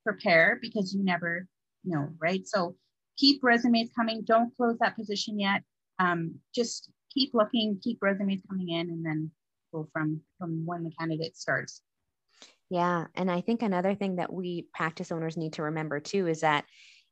prepare 0.03 0.57
because 0.61 0.93
you 0.93 1.03
never 1.03 1.47
know, 1.83 2.09
right? 2.19 2.47
So 2.47 2.75
keep 3.17 3.43
resumes 3.43 3.89
coming. 3.95 4.23
Don't 4.23 4.55
close 4.55 4.77
that 4.79 4.95
position 4.95 5.39
yet. 5.39 5.61
Um, 5.99 6.35
just 6.53 6.89
keep 7.15 7.33
looking, 7.33 7.79
keep 7.83 7.99
resumes 8.01 8.41
coming 8.49 8.69
in, 8.69 8.89
and 8.89 9.05
then 9.05 9.31
go 9.73 9.87
from 9.91 10.21
from 10.37 10.65
when 10.65 10.83
the 10.83 10.91
candidate 10.99 11.37
starts. 11.37 11.81
Yeah, 12.69 13.05
and 13.15 13.29
I 13.29 13.41
think 13.41 13.61
another 13.61 13.95
thing 13.95 14.15
that 14.15 14.33
we 14.33 14.67
practice 14.73 15.11
owners 15.11 15.37
need 15.37 15.53
to 15.53 15.63
remember 15.63 15.99
too 15.99 16.27
is 16.27 16.41
that 16.41 16.65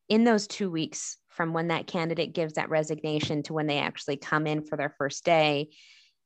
in 0.09 0.23
those 0.23 0.47
two 0.47 0.69
weeks 0.69 1.17
from 1.29 1.53
when 1.53 1.69
that 1.69 1.87
candidate 1.87 2.33
gives 2.33 2.53
that 2.53 2.69
resignation 2.69 3.43
to 3.43 3.53
when 3.53 3.67
they 3.67 3.79
actually 3.79 4.17
come 4.17 4.47
in 4.47 4.63
for 4.63 4.77
their 4.77 4.93
first 4.97 5.23
day, 5.23 5.69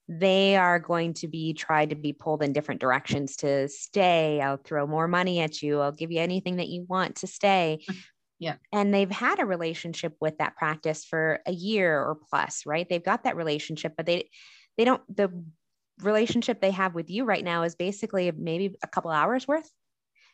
they 0.09 0.55
are 0.55 0.79
going 0.79 1.13
to 1.13 1.27
be 1.27 1.53
tried 1.53 1.89
to 1.89 1.95
be 1.95 2.13
pulled 2.13 2.41
in 2.41 2.53
different 2.53 2.79
directions 2.79 3.35
to 3.37 3.67
stay. 3.67 4.41
I'll 4.41 4.57
throw 4.57 4.87
more 4.87 5.07
money 5.07 5.41
at 5.41 5.61
you. 5.61 5.81
I'll 5.81 5.91
give 5.91 6.11
you 6.11 6.21
anything 6.21 6.57
that 6.57 6.69
you 6.69 6.85
want 6.87 7.17
to 7.17 7.27
stay. 7.27 7.79
Yeah. 8.39 8.55
And 8.71 8.93
they've 8.93 9.09
had 9.09 9.39
a 9.39 9.45
relationship 9.45 10.15
with 10.21 10.37
that 10.37 10.55
practice 10.55 11.03
for 11.05 11.39
a 11.45 11.51
year 11.51 11.99
or 11.99 12.17
plus, 12.29 12.65
right? 12.65 12.87
They've 12.87 13.03
got 13.03 13.23
that 13.23 13.35
relationship, 13.35 13.93
but 13.97 14.05
they 14.05 14.29
they 14.77 14.85
don't 14.85 15.01
the 15.15 15.31
relationship 16.01 16.61
they 16.61 16.71
have 16.71 16.93
with 16.93 17.09
you 17.09 17.25
right 17.25 17.43
now 17.43 17.63
is 17.63 17.73
basically 17.75 18.31
maybe 18.31 18.75
a 18.83 18.87
couple 18.87 19.09
hours 19.09 19.47
worth 19.47 19.71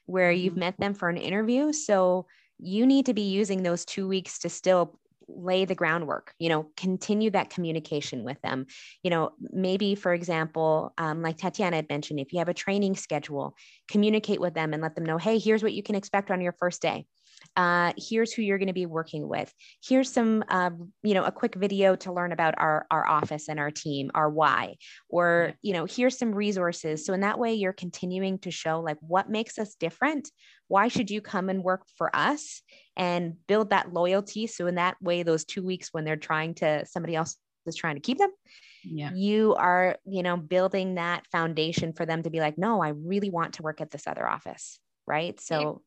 where 0.06 0.32
you've 0.32 0.54
mm-hmm. 0.54 0.60
met 0.62 0.80
them 0.80 0.94
for 0.94 1.08
an 1.08 1.18
interview. 1.18 1.72
So 1.72 2.28
you 2.60 2.86
need 2.86 3.06
to 3.06 3.14
be 3.14 3.22
using 3.22 3.64
those 3.64 3.86
two 3.86 4.08
weeks 4.08 4.40
to 4.40 4.50
still 4.50 5.00
lay 5.30 5.64
the 5.64 5.74
groundwork 5.74 6.34
you 6.38 6.50
know 6.50 6.68
continue 6.76 7.32
that 7.32 7.50
communication 7.50 8.26
with 8.26 8.40
them 8.42 8.66
you 9.04 9.10
know 9.10 9.32
maybe 9.40 9.96
for 9.96 10.14
example 10.14 10.94
um, 10.98 11.22
like 11.22 11.38
tatiana 11.38 11.78
had 11.78 11.88
mentioned 11.90 12.20
if 12.20 12.34
you 12.34 12.40
have 12.40 12.50
a 12.50 12.54
training 12.54 12.94
schedule 12.94 13.56
communicate 13.88 14.42
with 14.42 14.54
them 14.54 14.74
and 14.74 14.82
let 14.82 14.96
them 14.96 15.06
know 15.06 15.18
hey 15.18 15.40
here's 15.40 15.64
what 15.64 15.74
you 15.74 15.82
can 15.82 15.96
expect 15.96 16.30
on 16.30 16.42
your 16.42 16.52
first 16.52 16.82
day 16.82 17.06
uh, 17.56 17.94
here's 17.98 18.34
who 18.34 18.42
you're 18.42 18.58
going 18.58 18.68
to 18.68 18.74
be 18.74 18.86
working 18.86 19.28
with. 19.28 19.54
Here's 19.84 20.12
some 20.12 20.44
uh, 20.50 20.72
you 21.04 21.14
know 21.14 21.24
a 21.24 21.32
quick 21.32 21.56
video 21.56 21.96
to 21.98 22.12
learn 22.12 22.32
about 22.32 22.56
our 22.58 22.86
our 22.90 23.08
office 23.08 23.50
and 23.50 23.60
our 23.60 23.72
team 23.72 24.12
our 24.16 24.30
why. 24.30 24.76
Or 25.10 25.54
you 25.62 25.74
know 25.74 25.86
here's 25.86 26.18
some 26.18 26.34
resources. 26.34 27.06
So 27.06 27.14
in 27.14 27.22
that 27.22 27.40
way 27.40 27.54
you're 27.54 27.74
continuing 27.74 28.40
to 28.40 28.52
show 28.52 28.80
like 28.80 28.98
what 29.02 29.30
makes 29.30 29.58
us 29.58 29.76
different. 29.76 30.30
Why 30.68 30.88
should 30.88 31.12
you 31.12 31.22
come 31.22 31.50
and 31.50 31.64
work 31.64 31.86
for 31.98 32.16
us? 32.16 32.62
And 32.96 33.36
build 33.48 33.72
that 33.72 33.94
loyalty. 33.94 34.48
So 34.48 34.68
in 34.68 34.76
that 34.76 34.98
way 35.02 35.24
those 35.24 35.46
two 35.46 35.64
weeks 35.64 35.90
when 35.92 36.06
they're 36.06 36.16
trying 36.16 36.56
to 36.56 36.86
somebody 36.86 37.16
else 37.16 37.38
is 37.66 37.76
trying 37.76 37.96
to 37.96 38.02
keep 38.02 38.18
them 38.18 38.30
yeah. 38.84 39.10
you 39.14 39.56
are 39.56 39.96
you 40.06 40.22
know 40.22 40.36
building 40.36 40.96
that 40.96 41.26
foundation 41.32 41.94
for 41.94 42.06
them 42.06 42.22
to 42.22 42.30
be 42.30 42.42
like 42.42 42.58
no 42.58 42.84
i 42.84 42.90
really 42.90 43.30
want 43.30 43.54
to 43.54 43.62
work 43.64 43.80
at 43.80 43.90
this 43.90 44.06
other 44.06 44.28
office. 44.28 44.80
Right? 45.06 45.40
So 45.40 45.82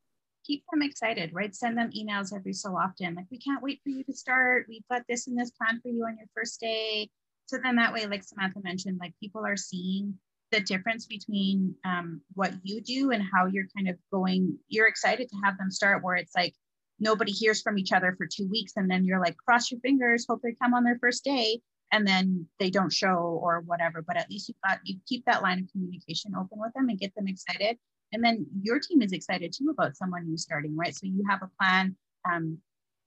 keep 0.46 0.64
them 0.70 0.82
excited, 0.82 1.30
right? 1.32 1.54
Send 1.54 1.76
them 1.76 1.90
emails 1.90 2.35
every 2.35 2.52
so 2.52 2.76
often. 2.76 3.14
Like, 3.14 3.26
we 3.30 3.38
can't 3.38 3.62
wait 3.62 3.80
for 3.82 3.90
you 3.90 4.04
to 4.04 4.12
start. 4.12 4.66
We've 4.68 4.87
got 4.90 5.02
this 5.09 5.26
and 5.26 5.38
this 5.38 5.50
plan 5.50 5.80
for 5.82 5.88
you 5.88 6.04
on 6.04 6.16
your 6.18 6.28
first 6.35 6.61
day. 6.61 7.11
So 7.46 7.59
then 7.62 7.76
that 7.76 7.92
way, 7.92 8.06
like 8.06 8.24
Samantha 8.24 8.61
mentioned, 8.62 8.98
like 9.00 9.14
people 9.20 9.44
are 9.46 9.56
seeing 9.56 10.14
the 10.52 10.61
difference 10.61 11.06
between 11.06 11.74
um, 11.85 12.20
what 12.35 12.52
you 12.62 12.80
do 12.80 13.11
and 13.11 13.22
how 13.22 13.46
you're 13.46 13.68
kind 13.76 13.88
of 13.88 13.96
going. 14.12 14.59
You're 14.68 14.88
excited 14.88 15.28
to 15.28 15.37
have 15.44 15.59
them 15.59 15.70
start 15.70 16.02
where 16.02 16.16
it's 16.16 16.35
like 16.35 16.54
nobody 16.98 17.32
hears 17.32 17.62
from 17.62 17.78
each 17.78 17.92
other 17.92 18.14
for 18.16 18.26
two 18.26 18.48
weeks. 18.48 18.72
And 18.76 18.90
then 18.90 19.04
you're 19.04 19.20
like, 19.20 19.37
cross 19.37 19.70
your 19.70 19.80
fingers, 19.80 20.26
hope 20.28 20.40
they 20.42 20.56
come 20.61 20.74
on 20.74 20.85
their 20.85 20.98
first 21.00 21.24
day. 21.24 21.61
And 21.92 22.06
then 22.06 22.46
they 22.59 22.70
don't 22.70 22.92
show 22.92 23.14
or 23.42 23.62
whatever. 23.64 24.02
But 24.02 24.16
at 24.16 24.28
least 24.28 24.48
you've 24.48 24.56
got, 24.66 24.80
you 24.85 24.98
keep 25.09 25.24
that 25.26 25.42
line 25.42 25.61
of 25.61 25.70
communication 25.70 26.32
open 26.35 26.59
with 26.59 26.72
them 26.74 26.88
and 26.88 26.98
get 26.98 27.14
them 27.14 27.28
excited 27.28 27.78
and 28.16 28.24
then 28.24 28.46
your 28.62 28.81
team 28.81 29.02
is 29.02 29.12
excited 29.12 29.52
too 29.52 29.68
about 29.68 29.94
someone 29.94 30.26
new 30.26 30.38
starting, 30.38 30.74
right? 30.74 30.96
So 30.96 31.07
you 31.07 31.22
have 31.29 31.42
a 31.42 31.50
plan. 31.61 31.94
Um, 32.24 32.57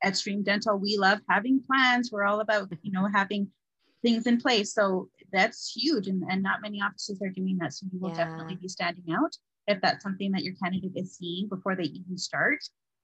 at 0.04 0.15
Stream 0.15 0.43
Dental, 0.43 0.78
we 0.78 0.98
love 0.98 1.17
having 1.28 1.63
plans. 1.63 2.12
We're 2.12 2.26
all 2.26 2.41
about, 2.41 2.72
you 2.84 2.91
know, 2.91 3.10
having 3.12 3.50
things 4.04 4.28
in 4.28 4.39
place. 4.39 4.72
So 4.72 5.10
that's 5.34 5.74
huge. 5.76 6.08
And, 6.08 6.24
and 6.30 6.43
not 6.43 6.62
many 6.62 6.80
offices 6.80 7.19
are 7.24 7.30
doing 7.30 7.58
that. 7.58 7.74
So 7.74 7.88
you 7.91 8.00
will 8.00 8.12
yeah. 8.12 8.17
definitely 8.17 8.58
be 8.58 8.67
standing 8.67 9.04
out 9.12 9.36
if 9.65 9.82
that's 9.82 10.04
something 10.04 10.32
that 10.34 10.43
your 10.43 10.54
candidate 10.63 10.91
is 10.95 11.17
seeing 11.17 11.50
before 11.50 11.76
they 11.76 11.86
even 11.86 12.17
start, 12.19 12.60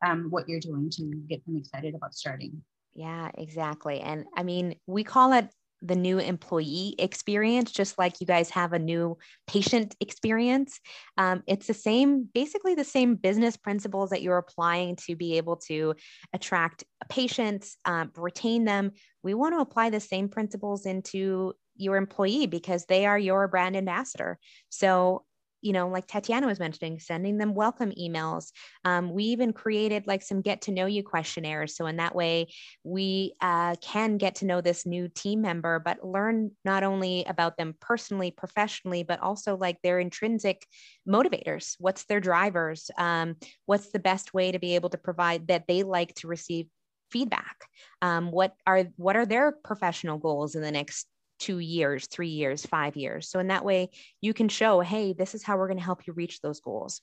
um, 0.05 0.27
what 0.29 0.47
you're 0.47 0.59
doing 0.59 0.91
to 0.91 1.11
get 1.27 1.43
them 1.47 1.57
excited 1.57 1.95
about 1.95 2.13
starting. 2.13 2.61
Yeah, 2.93 3.31
exactly. 3.35 3.99
And 3.99 4.25
I 4.37 4.43
mean, 4.43 4.75
we 4.85 5.03
call 5.03 5.33
it 5.33 5.49
the 5.87 5.95
new 5.95 6.19
employee 6.19 6.95
experience, 6.99 7.71
just 7.71 7.97
like 7.97 8.21
you 8.21 8.27
guys 8.27 8.49
have 8.51 8.73
a 8.73 8.79
new 8.79 9.17
patient 9.47 9.95
experience. 9.99 10.79
Um, 11.17 11.43
it's 11.47 11.67
the 11.67 11.73
same, 11.73 12.27
basically 12.33 12.75
the 12.75 12.83
same 12.83 13.15
business 13.15 13.57
principles 13.57 14.09
that 14.09 14.21
you're 14.21 14.37
applying 14.37 14.95
to 15.07 15.15
be 15.15 15.37
able 15.37 15.57
to 15.67 15.95
attract 16.33 16.83
patients, 17.09 17.77
um, 17.85 18.11
retain 18.15 18.65
them. 18.65 18.91
We 19.23 19.33
want 19.33 19.55
to 19.55 19.61
apply 19.61 19.89
the 19.89 19.99
same 19.99 20.29
principles 20.29 20.85
into 20.85 21.53
your 21.77 21.97
employee 21.97 22.47
because 22.47 22.85
they 22.85 23.05
are 23.05 23.19
your 23.19 23.47
brand 23.47 23.75
ambassador. 23.75 24.39
So 24.69 25.23
you 25.65 25.73
know, 25.73 25.87
like 25.87 26.05
Tatiana 26.05 26.45
was 26.45 26.59
mentioning, 26.59 26.99
sending 26.99 27.39
them 27.39 27.55
welcome 27.55 27.91
emails. 27.99 28.51
Um, 28.83 29.11
we 29.11 29.23
even 29.23 29.51
created 29.51 30.05
like 30.05 30.21
some 30.21 30.41
get 30.41 30.61
to 30.61 30.71
know 30.71 30.85
you 30.85 31.01
questionnaires. 31.01 31.75
So 31.75 31.87
in 31.87 31.97
that 31.97 32.13
way, 32.13 32.49
we 32.83 33.33
uh, 33.41 33.75
can 33.81 34.17
get 34.17 34.35
to 34.35 34.45
know 34.45 34.61
this 34.61 34.85
new 34.85 35.07
team 35.07 35.41
member, 35.41 35.79
but 35.79 36.05
learn 36.05 36.51
not 36.63 36.83
only 36.83 37.25
about 37.25 37.57
them 37.57 37.73
personally, 37.81 38.29
professionally, 38.29 39.01
but 39.01 39.19
also 39.21 39.57
like 39.57 39.81
their 39.81 39.99
intrinsic 39.99 40.67
motivators. 41.09 41.73
What's 41.79 42.05
their 42.05 42.19
drivers? 42.19 42.91
Um, 42.99 43.35
what's 43.65 43.91
the 43.91 43.97
best 43.97 44.35
way 44.35 44.51
to 44.51 44.59
be 44.59 44.75
able 44.75 44.89
to 44.89 44.99
provide 44.99 45.47
that 45.47 45.65
they 45.67 45.81
like 45.81 46.13
to 46.15 46.27
receive 46.27 46.67
feedback 47.11 47.57
um, 48.01 48.31
what 48.31 48.55
are 48.67 48.85
what 48.97 49.15
are 49.15 49.27
their 49.27 49.51
professional 49.51 50.17
goals 50.17 50.55
in 50.55 50.61
the 50.61 50.71
next 50.71 51.07
two 51.39 51.59
years, 51.59 52.07
three 52.07 52.29
years, 52.29 52.65
five 52.65 52.95
years. 52.95 53.29
So 53.29 53.39
in 53.39 53.47
that 53.47 53.65
way, 53.65 53.89
you 54.21 54.33
can 54.33 54.49
show, 54.49 54.79
hey, 54.79 55.13
this 55.13 55.35
is 55.35 55.43
how 55.43 55.57
we're 55.57 55.67
going 55.67 55.79
to 55.79 55.83
help 55.83 56.07
you 56.07 56.13
reach 56.13 56.41
those 56.41 56.59
goals. 56.59 57.01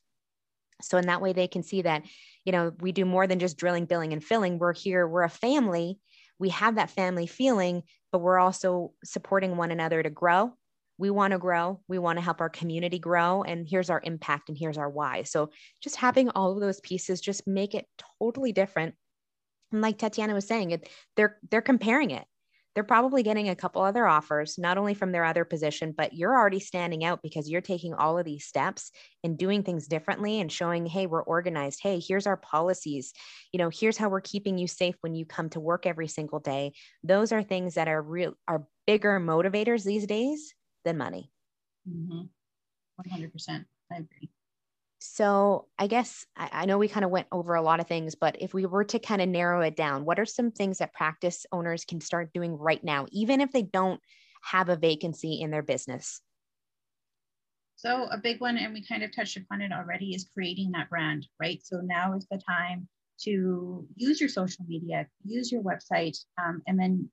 So 0.81 0.99
in 0.99 1.07
that 1.07 1.21
way, 1.21 1.33
they 1.33 1.47
can 1.47 1.63
see 1.63 1.83
that, 1.83 2.03
you 2.45 2.53
know, 2.53 2.73
we 2.81 2.93
do 2.93 3.05
more 3.05 3.27
than 3.27 3.39
just 3.39 3.57
drilling, 3.57 3.85
billing, 3.87 4.13
and 4.13 4.23
filling. 4.23 4.59
We're 4.59 4.73
here, 4.73 5.07
we're 5.07 5.23
a 5.23 5.31
family. 5.31 5.99
We 6.39 6.49
have 6.51 6.77
that 6.77 6.91
family 6.91 7.27
feeling, 7.27 7.83
but 8.11 8.19
we're 8.19 8.39
also 8.39 8.93
supporting 9.05 9.57
one 9.57 9.71
another 9.71 10.03
to 10.03 10.11
grow. 10.11 10.55
We 10.99 11.11
want 11.11 11.33
to 11.33 11.39
grow. 11.39 11.81
We 11.89 11.99
want 11.99 12.19
to 12.19 12.25
help 12.25 12.41
our 12.41 12.51
community 12.51 12.99
grow. 12.99 13.43
And 13.43 13.67
here's 13.69 13.91
our 13.91 14.01
impact 14.05 14.49
and 14.49 14.59
here's 14.59 14.79
our 14.79 14.91
why. 14.91 15.23
So 15.23 15.51
just 15.81 15.97
having 15.97 16.31
all 16.31 16.53
of 16.53 16.61
those 16.61 16.81
pieces 16.81 17.21
just 17.21 17.47
make 17.47 17.75
it 17.75 17.87
totally 18.19 18.53
different. 18.53 18.95
And 19.71 19.81
like 19.81 19.99
Tatiana 19.99 20.35
was 20.35 20.47
saying, 20.47 20.73
it 20.73 20.89
they're 21.17 21.39
they're 21.51 21.63
comparing 21.63 22.11
it 22.11 22.25
they're 22.75 22.85
probably 22.85 23.23
getting 23.23 23.49
a 23.49 23.57
couple 23.57 23.83
other 23.83 24.07
offers, 24.07 24.59
not 24.59 24.79
only 24.79 24.95
from 24.95 25.13
their 25.13 25.25
other 25.25 25.45
position, 25.45 25.95
but 25.97 26.15
you're 26.15 26.37
already 26.37 26.61
standing 26.61 27.05
out 27.05 27.21
because 27.23 27.49
you're 27.49 27.61
taking 27.61 27.95
all 27.95 28.19
of 28.19 28.25
these 28.25 28.47
steps 28.47 28.91
and 29.23 29.37
doing 29.37 29.63
things 29.63 29.87
differently 29.87 30.41
and 30.41 30.51
showing, 30.51 30.87
hey, 30.87 31.07
we're 31.07 31.23
organized. 31.23 31.81
Hey, 31.83 32.01
here's 32.01 32.27
our 32.27 32.37
policies. 32.37 33.13
You 33.53 33.59
know, 33.59 33.71
here's 33.71 33.99
how 33.99 34.09
we're 34.09 34.21
keeping 34.21 34.59
you 34.59 34.67
safe 34.67 34.97
when 35.03 35.15
you 35.15 35.27
come 35.27 35.51
to 35.51 35.61
work 35.61 35.87
every 35.87 36.09
single 36.09 36.41
day. 36.41 36.73
Those 37.03 37.33
are 37.33 37.43
things 37.43 37.75
that 37.75 37.89
are 37.89 38.01
real 38.01 38.35
are 38.49 38.67
bigger 38.87 39.21
motivators 39.21 39.85
these 39.85 40.07
days 40.07 40.55
than 40.85 40.99
money. 40.99 41.31
Mm-hmm. 41.89 42.23
100%. 43.15 43.65
I 43.91 43.97
agree. 43.97 44.31
So 45.05 45.67
I 45.79 45.89
guess 45.89 46.25
I, 46.37 46.49
I 46.53 46.65
know 46.67 46.79
we 46.79 46.87
kind 46.87 47.05
of 47.05 47.11
went 47.11 47.27
over 47.33 47.55
a 47.55 47.63
lot 47.63 47.81
of 47.81 47.89
things, 47.89 48.15
but 48.15 48.37
if 48.41 48.55
we 48.55 48.67
were 48.67 48.85
to 48.85 49.01
kind 49.01 49.21
of 49.21 49.29
narrow 49.29 49.61
it 49.61 49.75
down, 49.75 50.05
what 50.05 50.21
are 50.21 50.25
some 50.25 50.53
things 50.53 50.79
that 50.79 50.95
practice 50.95 51.45
owners 51.51 51.85
can 51.85 52.01
start 52.01 52.33
doing 52.33 52.57
right 52.57 52.83
now, 52.85 53.07
even 53.11 53.41
if 53.41 53.51
they 53.51 53.63
don't 53.63 54.01
have 54.43 54.69
a 54.69 54.77
vacancy 54.77 55.41
in 55.41 55.51
their 55.51 55.63
business? 55.63 56.21
So 57.75 58.05
a 58.13 58.17
big 58.17 58.41
one, 58.41 58.57
and 58.57 58.73
we 58.73 58.87
kind 58.87 59.03
of 59.03 59.15
touched 59.15 59.37
upon 59.37 59.61
it 59.61 59.73
already, 59.73 60.15
is 60.15 60.31
creating 60.33 60.71
that 60.73 60.89
brand, 60.89 61.27
right? 61.41 61.61
So 61.65 61.81
now 61.83 62.15
is 62.15 62.27
the 62.31 62.41
time 62.49 62.89
to 63.23 63.85
use 63.97 64.21
your 64.21 64.29
social 64.29 64.65
media, 64.69 65.09
use 65.25 65.51
your 65.51 65.63
website, 65.63 66.17
um, 66.41 66.63
and 66.69 66.79
then 66.79 67.11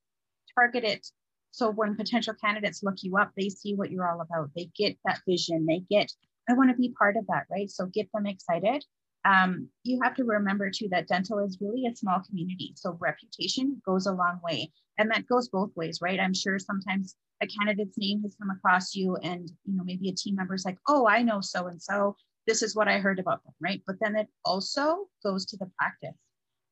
target 0.54 0.84
it. 0.84 1.08
So 1.52 1.72
when 1.72 1.96
potential 1.96 2.36
candidates 2.36 2.84
look 2.84 2.98
you 3.02 3.18
up, 3.18 3.32
they 3.36 3.50
see 3.50 3.74
what 3.74 3.90
you're 3.90 4.08
all 4.08 4.22
about. 4.22 4.52
They 4.56 4.70
get 4.78 4.96
that 5.06 5.22
vision. 5.28 5.66
They 5.66 5.82
get 5.90 6.12
I 6.50 6.54
want 6.54 6.72
to 6.72 6.76
be 6.78 6.94
part 6.98 7.16
of 7.18 7.28
that, 7.28 7.46
right? 7.52 7.70
So 7.70 7.86
get 7.88 8.10
them 8.14 8.26
excited. 8.26 8.84
um, 9.26 9.68
you 9.84 10.00
have 10.04 10.16
to 10.16 10.24
remember 10.24 10.72
too 10.72 10.88
that 10.92 11.08
dental 11.08 11.40
is 11.40 11.58
really 11.62 11.86
a 11.86 11.96
small 11.96 12.22
community. 12.28 12.74
So 12.76 12.98
reputation 13.00 13.82
goes 13.86 14.06
a 14.08 14.14
long 14.14 14.40
way. 14.44 14.72
And 14.98 15.12
that 15.12 15.28
goes 15.28 15.50
both 15.50 15.72
ways, 15.76 16.00
right? 16.02 16.20
I'm 16.20 16.34
sure 16.34 16.58
sometimes 16.60 17.16
a 17.42 17.48
candidate's 17.48 17.98
name 17.98 18.22
has 18.24 18.36
come 18.36 18.50
across 18.50 18.96
you 18.96 19.16
and 19.24 19.50
you 19.66 19.76
know 19.78 19.84
maybe 19.84 20.10
a 20.10 20.14
team 20.16 20.36
member's 20.36 20.66
like, 20.66 20.78
oh, 20.88 21.08
I 21.08 21.22
know 21.22 21.42
so 21.42 21.68
and 21.68 21.82
so. 21.82 22.16
This 22.48 22.62
is 22.64 22.76
what 22.76 22.88
I 22.88 23.00
heard 23.00 23.20
about 23.20 23.44
them, 23.44 23.54
right? 23.62 23.82
But 23.86 23.98
then 24.02 24.16
it 24.16 24.28
also 24.44 25.08
goes 25.24 25.46
to 25.48 25.58
the 25.58 25.70
practice, 25.78 26.18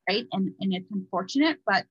right? 0.10 0.26
And 0.32 0.52
and 0.60 0.74
it's 0.74 0.92
unfortunate, 0.92 1.60
but 1.66 1.86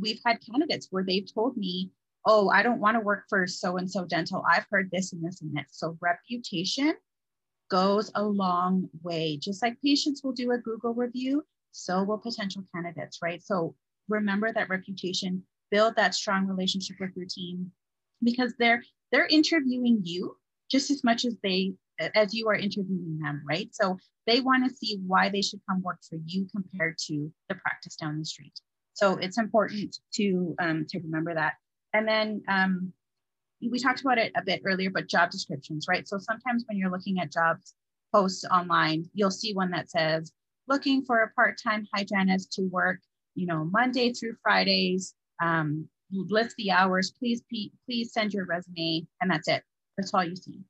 we've 0.00 0.20
had 0.26 0.38
candidates 0.50 0.88
where 0.90 1.04
they've 1.04 1.32
told 1.32 1.56
me, 1.56 1.90
oh, 2.26 2.48
I 2.50 2.62
don't 2.62 2.80
want 2.80 2.96
to 2.96 3.00
work 3.00 3.24
for 3.28 3.46
so 3.46 3.76
and 3.76 3.90
so 3.90 4.04
dental. 4.04 4.42
I've 4.50 4.66
heard 4.70 4.90
this 4.90 5.12
and 5.12 5.24
this 5.24 5.40
and 5.40 5.54
this. 5.56 5.66
So 5.70 5.96
reputation 6.00 6.94
goes 7.68 8.10
a 8.14 8.22
long 8.22 8.88
way. 9.02 9.38
Just 9.40 9.62
like 9.62 9.80
patients 9.84 10.22
will 10.22 10.32
do 10.32 10.52
a 10.52 10.58
Google 10.58 10.94
review, 10.94 11.44
so 11.72 12.02
will 12.02 12.18
potential 12.18 12.64
candidates, 12.74 13.18
right? 13.22 13.42
So 13.42 13.74
remember 14.08 14.52
that 14.52 14.68
reputation, 14.68 15.42
build 15.70 15.96
that 15.96 16.14
strong 16.14 16.46
relationship 16.46 16.96
with 17.00 17.10
your 17.16 17.26
team 17.26 17.70
because 18.22 18.54
they're 18.58 18.82
they're 19.12 19.26
interviewing 19.30 20.00
you 20.02 20.36
just 20.70 20.90
as 20.90 21.04
much 21.04 21.24
as 21.24 21.36
they 21.42 21.74
as 22.14 22.32
you 22.32 22.48
are 22.48 22.54
interviewing 22.54 23.18
them, 23.22 23.42
right? 23.48 23.68
So 23.72 23.98
they 24.26 24.40
want 24.40 24.68
to 24.68 24.74
see 24.74 25.00
why 25.06 25.28
they 25.28 25.42
should 25.42 25.60
come 25.68 25.82
work 25.82 25.98
for 26.08 26.18
you 26.24 26.46
compared 26.54 26.98
to 27.06 27.32
the 27.48 27.54
practice 27.56 27.96
down 27.96 28.18
the 28.18 28.24
street. 28.24 28.52
So 28.92 29.16
it's 29.16 29.38
important 29.38 29.96
to 30.14 30.54
um, 30.60 30.86
to 30.90 30.98
remember 31.00 31.34
that. 31.34 31.54
And 31.92 32.06
then 32.06 32.42
um, 32.48 32.92
we 33.60 33.78
talked 33.78 34.00
about 34.00 34.18
it 34.18 34.32
a 34.36 34.42
bit 34.42 34.62
earlier, 34.64 34.90
but 34.90 35.08
job 35.08 35.30
descriptions, 35.30 35.86
right? 35.88 36.06
So 36.06 36.18
sometimes 36.18 36.64
when 36.68 36.78
you're 36.78 36.90
looking 36.90 37.18
at 37.18 37.32
jobs 37.32 37.74
posts 38.14 38.44
online, 38.50 39.08
you'll 39.14 39.30
see 39.30 39.54
one 39.54 39.70
that 39.70 39.90
says, 39.90 40.32
looking 40.68 41.04
for 41.04 41.20
a 41.20 41.30
part-time 41.30 41.86
hygienist 41.94 42.52
to 42.52 42.62
work, 42.62 42.98
you 43.34 43.46
know, 43.46 43.64
Monday 43.64 44.12
through 44.12 44.36
Fridays, 44.42 45.14
um, 45.42 45.88
list 46.12 46.54
the 46.56 46.70
hours, 46.70 47.12
please, 47.18 47.42
please 47.86 48.12
send 48.12 48.32
your 48.32 48.46
resume, 48.46 49.06
and 49.20 49.30
that's 49.30 49.48
it. 49.48 49.62
That's 49.96 50.14
all 50.14 50.24
you 50.24 50.36
see. 50.36 50.60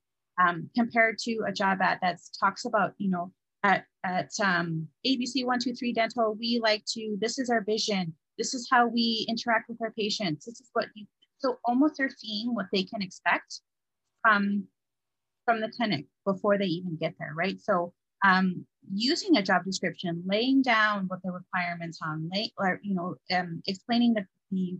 Um, 0.43 0.71
compared 0.75 1.19
to 1.19 1.45
a 1.47 1.53
job 1.53 1.79
ad 1.81 1.99
that 2.03 2.19
talks 2.39 2.65
about, 2.65 2.95
you 2.99 3.11
know, 3.11 3.33
at, 3.65 3.85
at 4.05 4.31
um, 4.43 4.87
ABC 5.07 5.45
123 5.45 5.93
Dental, 5.93 6.37
we 6.39 6.61
like 6.63 6.85
to, 6.93 7.17
this 7.21 7.39
is 7.39 7.51
our 7.51 7.63
vision. 7.63 8.15
This 8.39 8.55
is 8.55 8.69
how 8.71 8.87
we 8.87 9.27
interact 9.29 9.69
with 9.69 9.83
our 9.83 9.91
patients. 9.91 10.45
This 10.45 10.61
is 10.61 10.71
what 10.73 10.87
you 10.95 11.07
so 11.39 11.59
almost 11.65 11.97
they're 11.99 12.11
seeing 12.11 12.55
what 12.55 12.67
they 12.73 12.85
can 12.85 13.03
expect 13.03 13.61
from, 14.23 14.65
from 15.45 15.61
the 15.61 15.71
clinic 15.71 16.07
before 16.25 16.59
they 16.59 16.67
even 16.67 16.97
get 16.97 17.15
there, 17.19 17.33
right? 17.35 17.61
So 17.61 17.93
um, 18.25 18.67
using 18.93 19.37
a 19.37 19.43
job 19.43 19.65
description, 19.65 20.23
laying 20.27 20.63
down 20.63 21.07
what 21.09 21.21
the 21.23 21.31
requirements 21.31 21.99
on, 22.03 22.29
lay, 22.33 22.53
or, 22.59 22.81
you 22.83 22.95
know, 22.95 23.17
um, 23.37 23.63
explaining 23.67 24.15
the, 24.15 24.27
the 24.51 24.79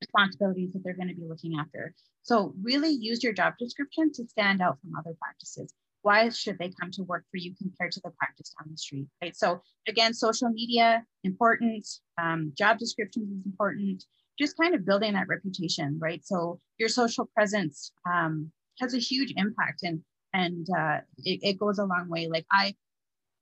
responsibilities 0.00 0.72
that 0.72 0.82
they're 0.84 0.94
going 0.94 1.08
to 1.08 1.14
be 1.14 1.26
looking 1.28 1.58
after. 1.58 1.94
So 2.22 2.54
really 2.62 2.90
use 2.90 3.22
your 3.22 3.32
job 3.32 3.54
description 3.58 4.12
to 4.14 4.26
stand 4.26 4.60
out 4.62 4.78
from 4.80 4.92
other 4.98 5.16
practices. 5.20 5.72
Why 6.02 6.28
should 6.28 6.58
they 6.58 6.72
come 6.80 6.90
to 6.92 7.02
work 7.02 7.24
for 7.30 7.38
you 7.38 7.54
compared 7.56 7.92
to 7.92 8.00
the 8.04 8.10
practice 8.10 8.54
down 8.58 8.70
the 8.70 8.78
street, 8.78 9.08
right? 9.20 9.36
So 9.36 9.60
again, 9.88 10.14
social 10.14 10.48
media, 10.48 11.04
important, 11.24 11.86
um, 12.20 12.52
job 12.56 12.78
descriptions 12.78 13.30
is 13.30 13.44
important, 13.44 14.04
just 14.38 14.56
kind 14.56 14.74
of 14.74 14.84
building 14.84 15.14
that 15.14 15.28
reputation, 15.28 15.98
right? 16.00 16.24
So 16.24 16.60
your 16.78 16.88
social 16.88 17.28
presence 17.34 17.92
um, 18.10 18.52
has 18.80 18.94
a 18.94 18.98
huge 18.98 19.32
impact 19.36 19.82
and 19.82 20.00
and 20.34 20.66
uh, 20.76 20.98
it, 21.18 21.40
it 21.42 21.58
goes 21.58 21.78
a 21.78 21.84
long 21.84 22.08
way. 22.08 22.28
Like 22.28 22.46
I 22.52 22.74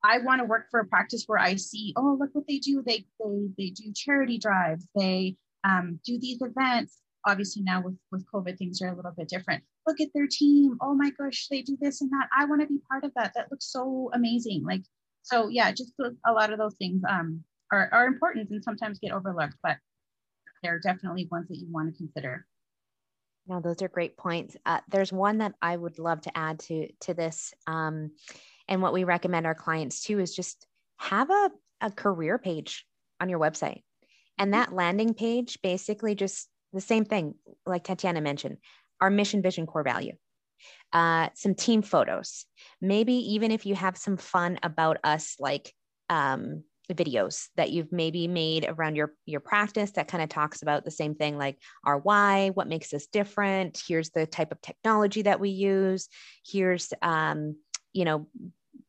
I 0.05 0.18
want 0.18 0.40
to 0.40 0.44
work 0.44 0.66
for 0.70 0.80
a 0.80 0.86
practice 0.86 1.24
where 1.26 1.38
I 1.38 1.57
see, 1.57 1.92
oh, 1.97 2.16
look 2.18 2.30
what 2.32 2.47
they 2.47 2.59
do. 2.59 2.82
They 2.86 3.05
they 3.18 3.49
they 3.59 3.70
do 3.70 3.92
charity 3.94 4.38
drives. 4.38 4.86
They 4.94 5.36
um, 5.64 6.01
do 6.05 6.18
these 6.18 6.38
events. 6.40 6.99
Obviously 7.26 7.62
now 7.62 7.82
with 7.82 7.97
with 8.12 8.24
COVID 8.32 8.57
things 8.57 8.80
are 8.80 8.88
a 8.88 8.97
little 8.97 9.12
bit 9.16 9.28
different. 9.28 9.64
Look 9.86 10.01
at 10.01 10.09
their 10.14 10.28
team. 10.30 10.76
Oh 10.80 10.94
my 10.94 11.11
gosh, 11.18 11.49
they 11.51 11.62
do 11.62 11.76
this 11.80 12.01
and 12.01 12.11
that. 12.11 12.28
I 12.36 12.44
want 12.44 12.61
to 12.61 12.68
be 12.68 12.78
part 12.88 13.05
of 13.05 13.12
that. 13.16 13.32
That 13.34 13.51
looks 13.51 13.70
so 13.72 14.11
amazing. 14.14 14.64
Like 14.64 14.82
so, 15.22 15.49
yeah, 15.49 15.72
just 15.72 15.92
a 16.24 16.32
lot 16.32 16.53
of 16.53 16.59
those 16.59 16.76
things 16.76 17.03
um, 17.09 17.42
are 17.72 17.88
are 17.92 18.07
important 18.07 18.51
and 18.51 18.62
sometimes 18.62 19.01
get 19.01 19.11
overlooked. 19.11 19.57
But 19.62 19.78
they're 20.63 20.81
definitely 20.81 21.29
ones 21.31 21.49
that 21.49 21.59
you 21.59 21.67
want 21.71 21.93
to 21.93 21.97
consider. 21.97 22.47
No, 23.47 23.61
those 23.61 23.81
are 23.83 23.89
great 23.89 24.17
points. 24.17 24.57
Uh, 24.67 24.81
there's 24.89 25.13
one 25.13 25.39
that 25.39 25.55
I 25.63 25.77
would 25.77 25.99
love 25.99 26.21
to 26.23 26.37
add 26.37 26.59
to 26.61 26.89
to 27.03 27.15
this, 27.15 27.55
um, 27.67 28.11
and 28.69 28.83
what 28.83 28.93
we 28.93 29.05
recommend 29.05 29.47
our 29.47 29.55
clients 29.55 30.03
too 30.03 30.19
is 30.19 30.35
just 30.35 30.67
have 30.99 31.31
a, 31.31 31.51
a 31.81 31.91
career 31.91 32.39
page 32.39 32.85
on 33.21 33.29
your 33.29 33.39
website, 33.39 33.83
and 34.39 34.55
that 34.55 34.73
landing 34.73 35.15
page 35.15 35.59
basically 35.63 36.15
just 36.15 36.49
the 36.73 36.81
same 36.81 37.05
thing, 37.05 37.35
like 37.65 37.85
Tatiana 37.85 38.21
mentioned, 38.21 38.57
our 39.01 39.11
mission, 39.11 39.43
vision, 39.43 39.67
core 39.67 39.85
value. 39.85 40.13
Uh, 40.93 41.29
some 41.35 41.55
team 41.55 41.83
photos, 41.83 42.47
maybe 42.81 43.13
even 43.35 43.51
if 43.51 43.67
you 43.67 43.75
have 43.75 43.97
some 43.97 44.17
fun 44.17 44.59
about 44.63 44.97
us, 45.05 45.37
like 45.39 45.73
um, 46.09 46.65
videos 46.95 47.49
that 47.57 47.70
you've 47.70 47.93
maybe 47.93 48.28
made 48.28 48.66
around 48.68 48.97
your 48.97 49.14
your 49.24 49.41
practice 49.41 49.93
that 49.93 50.09
kind 50.09 50.22
of 50.22 50.28
talks 50.28 50.62
about 50.62 50.84
the 50.84 50.91
same 50.91 51.14
thing 51.14 51.37
like 51.37 51.59
our 51.84 51.99
why 51.99 52.51
what 52.55 52.68
makes 52.68 52.93
us 52.95 53.07
different? 53.07 53.82
Here's 53.87 54.11
the 54.11 54.26
type 54.26 54.53
of 54.53 54.61
technology 54.61 55.22
that 55.22 55.41
we 55.41 55.51
use. 55.51 56.09
Here's 56.47 56.93
um, 57.03 57.57
you 57.93 58.05
know 58.05 58.28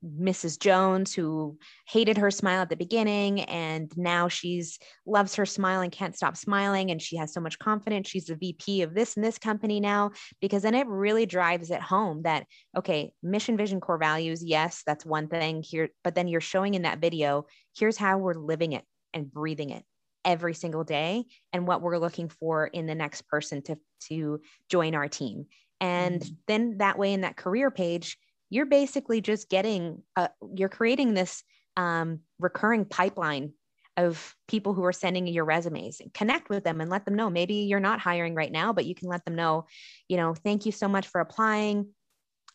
Mrs. 0.06 0.60
Jones, 0.60 1.14
who 1.14 1.58
hated 1.88 2.18
her 2.18 2.30
smile 2.30 2.62
at 2.62 2.70
the 2.70 2.76
beginning, 2.76 3.42
and 3.42 3.92
now 3.98 4.28
she's 4.28 4.78
loves 5.06 5.36
her 5.36 5.46
smile 5.46 5.82
and 5.82 5.92
can't 5.92 6.16
stop 6.16 6.38
smiling, 6.38 6.92
and 6.92 7.02
she 7.02 7.18
has 7.18 7.34
so 7.34 7.42
much 7.42 7.58
confidence. 7.58 8.08
She's 8.08 8.26
the 8.26 8.36
VP 8.36 8.84
of 8.84 8.94
this 8.94 9.16
and 9.16 9.26
this 9.26 9.40
company 9.40 9.80
now, 9.80 10.12
because 10.40 10.64
then 10.64 10.76
it 10.76 10.88
really 10.88 11.26
drives 11.26 11.72
it 11.72 11.82
home 11.82 12.22
that 12.24 12.46
okay, 12.78 13.12
mission, 13.24 13.58
vision, 13.58 13.80
core 13.80 13.98
values, 13.98 14.44
yes, 14.44 14.84
that's 14.86 15.06
one 15.06 15.28
thing 15.28 15.64
here, 15.64 15.90
but 16.04 16.14
then 16.14 16.28
you're 16.28 16.42
showing 16.42 16.76
in 16.76 16.84
that 16.84 17.00
video, 17.00 17.48
here's 17.76 17.98
how 17.98 18.18
we're 18.18 18.34
living 18.34 18.74
it 18.74 18.84
and 19.14 19.32
breathing 19.32 19.72
it 19.72 19.84
every 20.24 20.54
single 20.54 20.84
day, 20.84 21.26
and 21.54 21.66
what 21.68 21.82
we're 21.82 21.98
looking 21.98 22.30
for 22.30 22.68
in 22.68 22.86
the 22.86 22.96
next 22.96 23.28
person 23.28 23.64
to 23.64 23.78
to 24.10 24.40
join 24.70 24.94
our 24.94 25.08
team, 25.08 25.48
and 25.82 26.22
mm-hmm. 26.22 26.34
then 26.48 26.78
that 26.78 27.00
way 27.00 27.14
in 27.14 27.22
that 27.22 27.36
career 27.36 27.72
page 27.72 28.16
you're 28.50 28.66
basically 28.66 29.22
just 29.22 29.50
getting 29.50 30.04
uh, 30.16 30.30
you're 30.56 30.70
creating 30.70 31.14
this 31.14 31.44
um, 31.76 32.22
recurring 32.40 32.86
pipeline 32.86 33.54
of 33.98 34.36
people 34.48 34.74
who 34.74 34.84
are 34.84 34.94
sending 34.94 35.26
you 35.26 35.34
your 35.34 35.46
resumes. 35.46 36.02
Connect 36.14 36.50
with 36.50 36.64
them 36.64 36.82
and 36.82 36.90
let 36.90 37.06
them 37.06 37.16
know. 37.16 37.32
Maybe 37.32 37.56
you're 37.56 37.80
not 37.80 38.00
hiring 38.00 38.36
right 38.36 38.52
now 38.52 38.74
but 38.74 38.86
you 38.86 38.96
can 38.96 39.10
let 39.10 39.26
them 39.26 39.36
know 39.36 39.66
you 40.08 40.18
know 40.18 40.34
thank 40.34 40.66
you 40.66 40.72
so 40.72 40.88
much 40.88 41.08
for 41.08 41.22
applying 41.22 41.88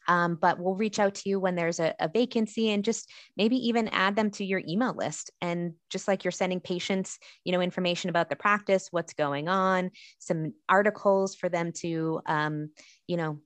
um, 0.09 0.37
but 0.41 0.59
we'll 0.59 0.75
reach 0.75 0.99
out 0.99 1.15
to 1.17 1.29
you 1.29 1.39
when 1.39 1.55
there's 1.55 1.81
a, 1.81 1.95
a, 2.01 2.09
vacancy 2.09 2.71
and 2.71 2.85
just 2.85 3.09
maybe 3.37 3.57
even 3.57 3.89
add 3.89 4.17
them 4.17 4.31
to 4.33 4.45
your 4.45 4.63
email 4.67 4.95
list. 4.95 5.31
And 5.41 5.75
just 5.91 6.09
like 6.09 6.25
you're 6.25 6.33
sending 6.33 6.61
patients 6.61 7.19
you 7.45 7.53
know 7.53 7.61
information 7.61 8.11
about 8.11 8.29
the 8.29 8.37
practice 8.37 8.89
what's 8.91 9.15
going 9.15 9.49
on 9.49 9.91
some 10.19 10.55
articles 10.69 11.35
for 11.35 11.49
them 11.49 11.73
to 11.73 12.21
um, 12.27 12.71
you 13.07 13.17
know 13.17 13.39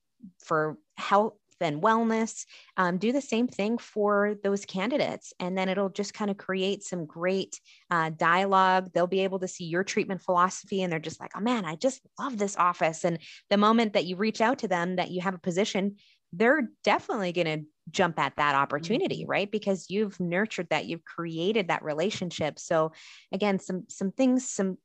for 0.44 0.78
health 0.96 1.34
and 1.60 1.82
wellness. 1.82 2.44
Um, 2.76 2.98
do 2.98 3.12
the 3.12 3.20
same 3.20 3.48
thing 3.48 3.78
for 3.78 4.36
those 4.42 4.64
candidates. 4.64 5.32
And 5.40 5.56
then 5.56 5.68
it'll 5.68 5.88
just 5.88 6.14
kind 6.14 6.30
of 6.30 6.36
create 6.36 6.82
some 6.82 7.06
great 7.06 7.60
uh, 7.90 8.10
dialogue. 8.10 8.90
They'll 8.92 9.06
be 9.06 9.20
able 9.20 9.40
to 9.40 9.48
see 9.48 9.64
your 9.64 9.84
treatment 9.84 10.22
philosophy 10.22 10.82
and 10.82 10.92
they're 10.92 10.98
just 10.98 11.20
like, 11.20 11.32
oh 11.36 11.40
man, 11.40 11.64
I 11.64 11.76
just 11.76 12.00
love 12.18 12.38
this 12.38 12.56
office. 12.56 13.04
And 13.04 13.18
the 13.50 13.56
moment 13.56 13.94
that 13.94 14.06
you 14.06 14.16
reach 14.16 14.40
out 14.40 14.58
to 14.60 14.68
them 14.68 14.96
that 14.96 15.10
you 15.10 15.20
have 15.20 15.34
a 15.34 15.38
position, 15.38 15.96
they're 16.32 16.68
definitely 16.84 17.32
going 17.32 17.46
to 17.46 17.66
jump 17.90 18.18
at 18.18 18.34
that 18.36 18.54
opportunity 18.54 19.20
mm-hmm. 19.22 19.30
right 19.30 19.50
because 19.50 19.86
you've 19.88 20.18
nurtured 20.18 20.68
that 20.70 20.86
you've 20.86 21.04
created 21.04 21.68
that 21.68 21.84
relationship 21.84 22.58
so 22.58 22.90
again 23.30 23.60
some 23.60 23.84
some 23.88 24.10
things 24.10 24.50
some 24.50 24.76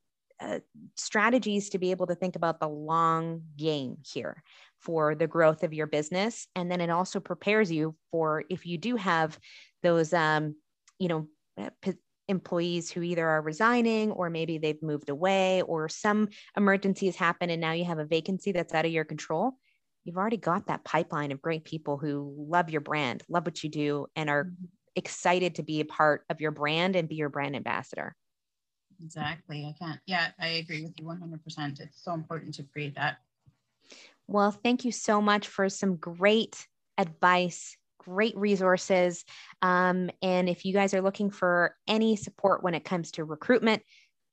uh, 0.42 0.60
strategies 0.98 1.70
to 1.70 1.78
be 1.78 1.92
able 1.92 2.08
to 2.08 2.16
think 2.16 2.36
about 2.36 2.60
the 2.60 2.68
long 2.68 3.44
game 3.58 3.98
here 4.04 4.44
for 4.80 5.14
the 5.14 5.28
growth 5.28 5.64
of 5.64 5.74
your 5.74 5.88
business. 5.88 6.48
And 6.56 6.72
then 6.72 6.82
it 6.82 6.90
also 6.90 7.20
prepares 7.20 7.72
you 7.72 7.96
for 8.10 8.44
if 8.50 8.66
you 8.66 8.78
do 8.78 8.96
have 8.96 9.38
those, 9.84 10.14
um, 10.14 10.56
you 10.98 11.08
know, 11.08 11.28
uh, 11.60 11.70
p- 11.82 11.94
employees 12.28 12.90
who 12.90 13.02
either 13.02 13.28
are 13.28 13.42
resigning 13.42 14.12
or 14.12 14.30
maybe 14.30 14.58
they've 14.58 14.82
moved 14.82 15.10
away 15.10 15.62
or 15.64 15.90
some 15.90 16.30
emergency 16.58 17.06
has 17.06 17.16
happened 17.16 17.52
and 17.52 17.62
now 17.62 17.74
you 17.74 17.86
have 17.86 18.00
a 18.00 18.06
vacancy 18.06 18.52
that's 18.52 18.74
out 18.74 18.86
of 18.86 18.92
your 18.92 19.06
control. 19.06 19.54
You've 20.06 20.18
already 20.18 20.38
got 20.38 20.68
that 20.68 20.84
pipeline 20.84 21.32
of 21.32 21.42
great 21.42 21.64
people 21.64 21.98
who 21.98 22.34
love 22.36 22.72
your 22.72 22.82
brand, 22.82 23.22
love 23.30 23.46
what 23.46 23.64
you 23.64 23.70
do, 23.70 24.08
and 24.16 24.30
are 24.30 24.46
mm-hmm. 24.46 24.66
excited 24.96 25.56
to 25.56 25.64
be 25.64 25.82
a 25.82 25.86
part 25.86 26.24
of 26.30 26.42
your 26.42 26.52
brand 26.52 26.96
and 26.96 27.08
be 27.08 27.16
your 27.16 27.30
brand 27.30 27.56
ambassador. 27.56 28.16
Exactly. 29.04 29.66
I 29.66 29.84
can't. 29.84 30.00
Yeah, 30.06 30.28
I 30.40 30.48
agree 30.48 30.84
with 30.84 30.94
you 31.00 31.06
100%. 31.06 31.80
It's 31.80 32.04
so 32.04 32.14
important 32.14 32.54
to 32.56 32.64
create 32.64 32.96
that 32.96 33.18
well, 34.32 34.52
thank 34.52 34.86
you 34.86 34.92
so 34.92 35.22
much 35.22 35.48
for 35.48 35.68
some 35.68 35.98
great 35.98 36.66
advice, 36.98 37.76
great 38.00 38.36
resources. 38.38 39.26
Um, 39.62 40.10
and 40.22 40.48
if 40.48 40.64
you 40.64 40.74
guys 40.74 40.94
are 40.94 41.02
looking 41.02 41.30
for 41.30 41.76
any 41.88 42.16
support 42.16 42.64
when 42.64 42.74
it 42.74 42.86
comes 42.86 43.12
to 43.12 43.26
recruitment, 43.26 43.84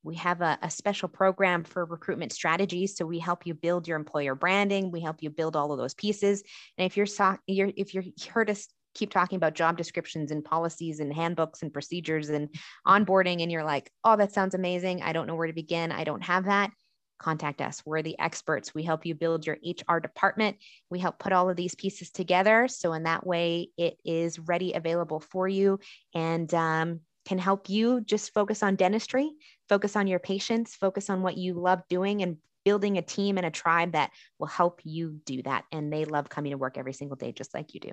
we 0.05 0.15
have 0.15 0.41
a, 0.41 0.57
a, 0.63 0.71
special 0.71 1.09
program 1.09 1.65
for 1.65 1.85
recruitment 1.85 2.33
strategies. 2.33 2.97
So 2.97 3.05
we 3.05 3.19
help 3.19 3.45
you 3.45 3.55
build 3.55 3.89
your 3.89 3.97
employer 3.97 4.37
branding. 4.37 4.93
We 4.93 5.01
help 5.01 5.17
you 5.21 5.31
build 5.31 5.57
all 5.57 5.73
of 5.73 5.79
those 5.79 5.95
pieces. 5.95 6.45
And 6.79 6.87
if 6.87 6.97
you're, 6.97 7.05
so, 7.05 7.37
you're 7.49 7.73
if 7.77 7.93
you're 7.93 8.05
heard 8.31 8.49
us 8.49 8.69
keep 8.99 9.11
talking 9.11 9.37
about 9.37 9.55
job 9.55 9.77
descriptions 9.77 10.31
and 10.31 10.45
policies 10.45 11.01
and 11.01 11.13
handbooks 11.13 11.63
and 11.63 11.73
procedures 11.73 12.29
and 12.29 12.49
onboarding, 12.87 13.43
and 13.43 13.53
you're 13.53 13.65
like, 13.65 13.91
oh, 14.05 14.17
that 14.17 14.33
sounds 14.33 14.55
amazing. 14.55 15.03
I 15.03 15.13
don't 15.13 15.27
know 15.27 15.37
where 15.37 15.47
to 15.47 15.53
begin. 15.53 15.93
I 15.93 16.05
don't 16.05 16.23
have 16.25 16.45
that 16.45 16.71
contact 17.19 17.61
us. 17.61 17.83
We're 17.85 18.03
the 18.03 18.19
experts. 18.19 18.75
We 18.75 18.83
help 18.85 19.05
you 19.05 19.15
build 19.15 19.47
your 19.47 19.59
HR 19.65 19.99
department. 19.99 20.57
We 20.89 20.99
help 20.99 21.19
put 21.19 21.33
all 21.33 21.51
of 21.51 21.57
these 21.57 21.75
pieces 21.75 22.11
together. 22.11 22.69
So, 22.69 22.93
in 22.93 23.05
that 23.05 23.27
way, 23.27 23.71
it 23.77 23.99
is 24.05 24.39
ready, 24.39 24.73
available 24.73 25.21
for 25.21 25.49
you, 25.49 25.81
and 26.15 26.53
um, 26.55 27.01
can 27.27 27.39
help 27.39 27.69
you 27.69 28.01
just 28.01 28.33
focus 28.33 28.63
on 28.63 28.77
dentistry, 28.77 29.31
focus 29.69 29.97
on 29.97 30.07
your 30.07 30.19
patients, 30.19 30.75
focus 30.75 31.11
on 31.11 31.23
what 31.23 31.37
you 31.37 31.55
love 31.55 31.83
doing, 31.89 32.23
and 32.23 32.39
building 32.65 32.99
a 32.99 33.03
team 33.03 33.37
and 33.37 33.47
a 33.47 33.51
tribe 33.51 33.93
that 33.93 34.11
will 34.39 34.47
help 34.47 34.81
you 34.85 35.21
do 35.25 35.43
that. 35.43 35.65
And 35.73 35.93
they 35.93 36.05
love 36.05 36.29
coming 36.29 36.53
to 36.53 36.59
work 36.59 36.77
every 36.79 36.93
single 36.93 37.17
day, 37.17 37.33
just 37.33 37.55
like 37.55 37.75
you 37.75 37.81
do. 37.81 37.93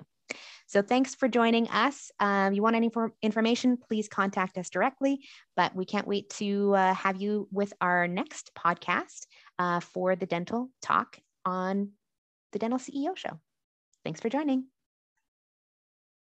So 0.66 0.82
thanks 0.82 1.14
for 1.14 1.28
joining 1.28 1.68
us. 1.68 2.10
Um, 2.18 2.52
you 2.52 2.62
want 2.62 2.76
any 2.76 2.90
information, 3.22 3.76
please 3.76 4.08
contact 4.08 4.58
us 4.58 4.68
directly. 4.68 5.20
But 5.56 5.74
we 5.74 5.84
can't 5.84 6.08
wait 6.08 6.28
to 6.30 6.74
uh, 6.74 6.94
have 6.94 7.20
you 7.20 7.48
with 7.52 7.72
our 7.80 8.08
next 8.08 8.50
podcast 8.54 9.26
uh, 9.58 9.80
for 9.80 10.16
the 10.16 10.26
dental 10.26 10.70
talk 10.82 11.18
on 11.44 11.90
the 12.52 12.58
Dental 12.58 12.78
CEO 12.78 13.16
Show. 13.16 13.40
Thanks 14.04 14.20
for 14.20 14.28
joining. 14.28 14.66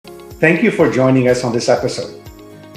Thank 0.05 0.63
you 0.63 0.71
for 0.71 0.91
joining 0.91 1.29
us 1.29 1.45
on 1.45 1.53
this 1.53 1.69
episode. 1.69 2.23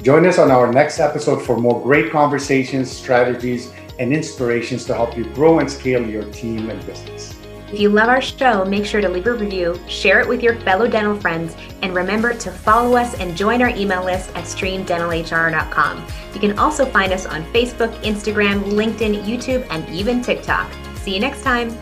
Join 0.02 0.26
us 0.26 0.38
on 0.38 0.50
our 0.50 0.70
next 0.70 1.00
episode 1.00 1.40
for 1.40 1.56
more 1.56 1.82
great 1.82 2.12
conversations, 2.12 2.90
strategies, 2.90 3.72
and 3.98 4.12
inspirations 4.12 4.84
to 4.84 4.94
help 4.94 5.16
you 5.16 5.24
grow 5.32 5.60
and 5.60 5.70
scale 5.70 6.06
your 6.06 6.24
team 6.32 6.68
and 6.68 6.84
business. 6.84 7.34
If 7.74 7.80
you 7.80 7.88
love 7.88 8.08
our 8.08 8.22
show, 8.22 8.64
make 8.64 8.86
sure 8.86 9.00
to 9.00 9.08
leave 9.08 9.26
a 9.26 9.32
review, 9.32 9.80
share 9.88 10.20
it 10.20 10.28
with 10.28 10.44
your 10.44 10.54
fellow 10.60 10.86
dental 10.86 11.18
friends, 11.18 11.56
and 11.82 11.92
remember 11.92 12.32
to 12.32 12.52
follow 12.52 12.96
us 12.96 13.14
and 13.14 13.36
join 13.36 13.60
our 13.62 13.70
email 13.70 14.04
list 14.04 14.30
at 14.36 14.44
streamdentalhr.com. 14.44 16.06
You 16.34 16.38
can 16.38 16.56
also 16.56 16.86
find 16.86 17.12
us 17.12 17.26
on 17.26 17.42
Facebook, 17.46 17.92
Instagram, 18.04 18.62
LinkedIn, 18.62 19.24
YouTube, 19.24 19.66
and 19.70 19.88
even 19.88 20.22
TikTok. 20.22 20.70
See 20.98 21.14
you 21.14 21.18
next 21.20 21.42
time. 21.42 21.76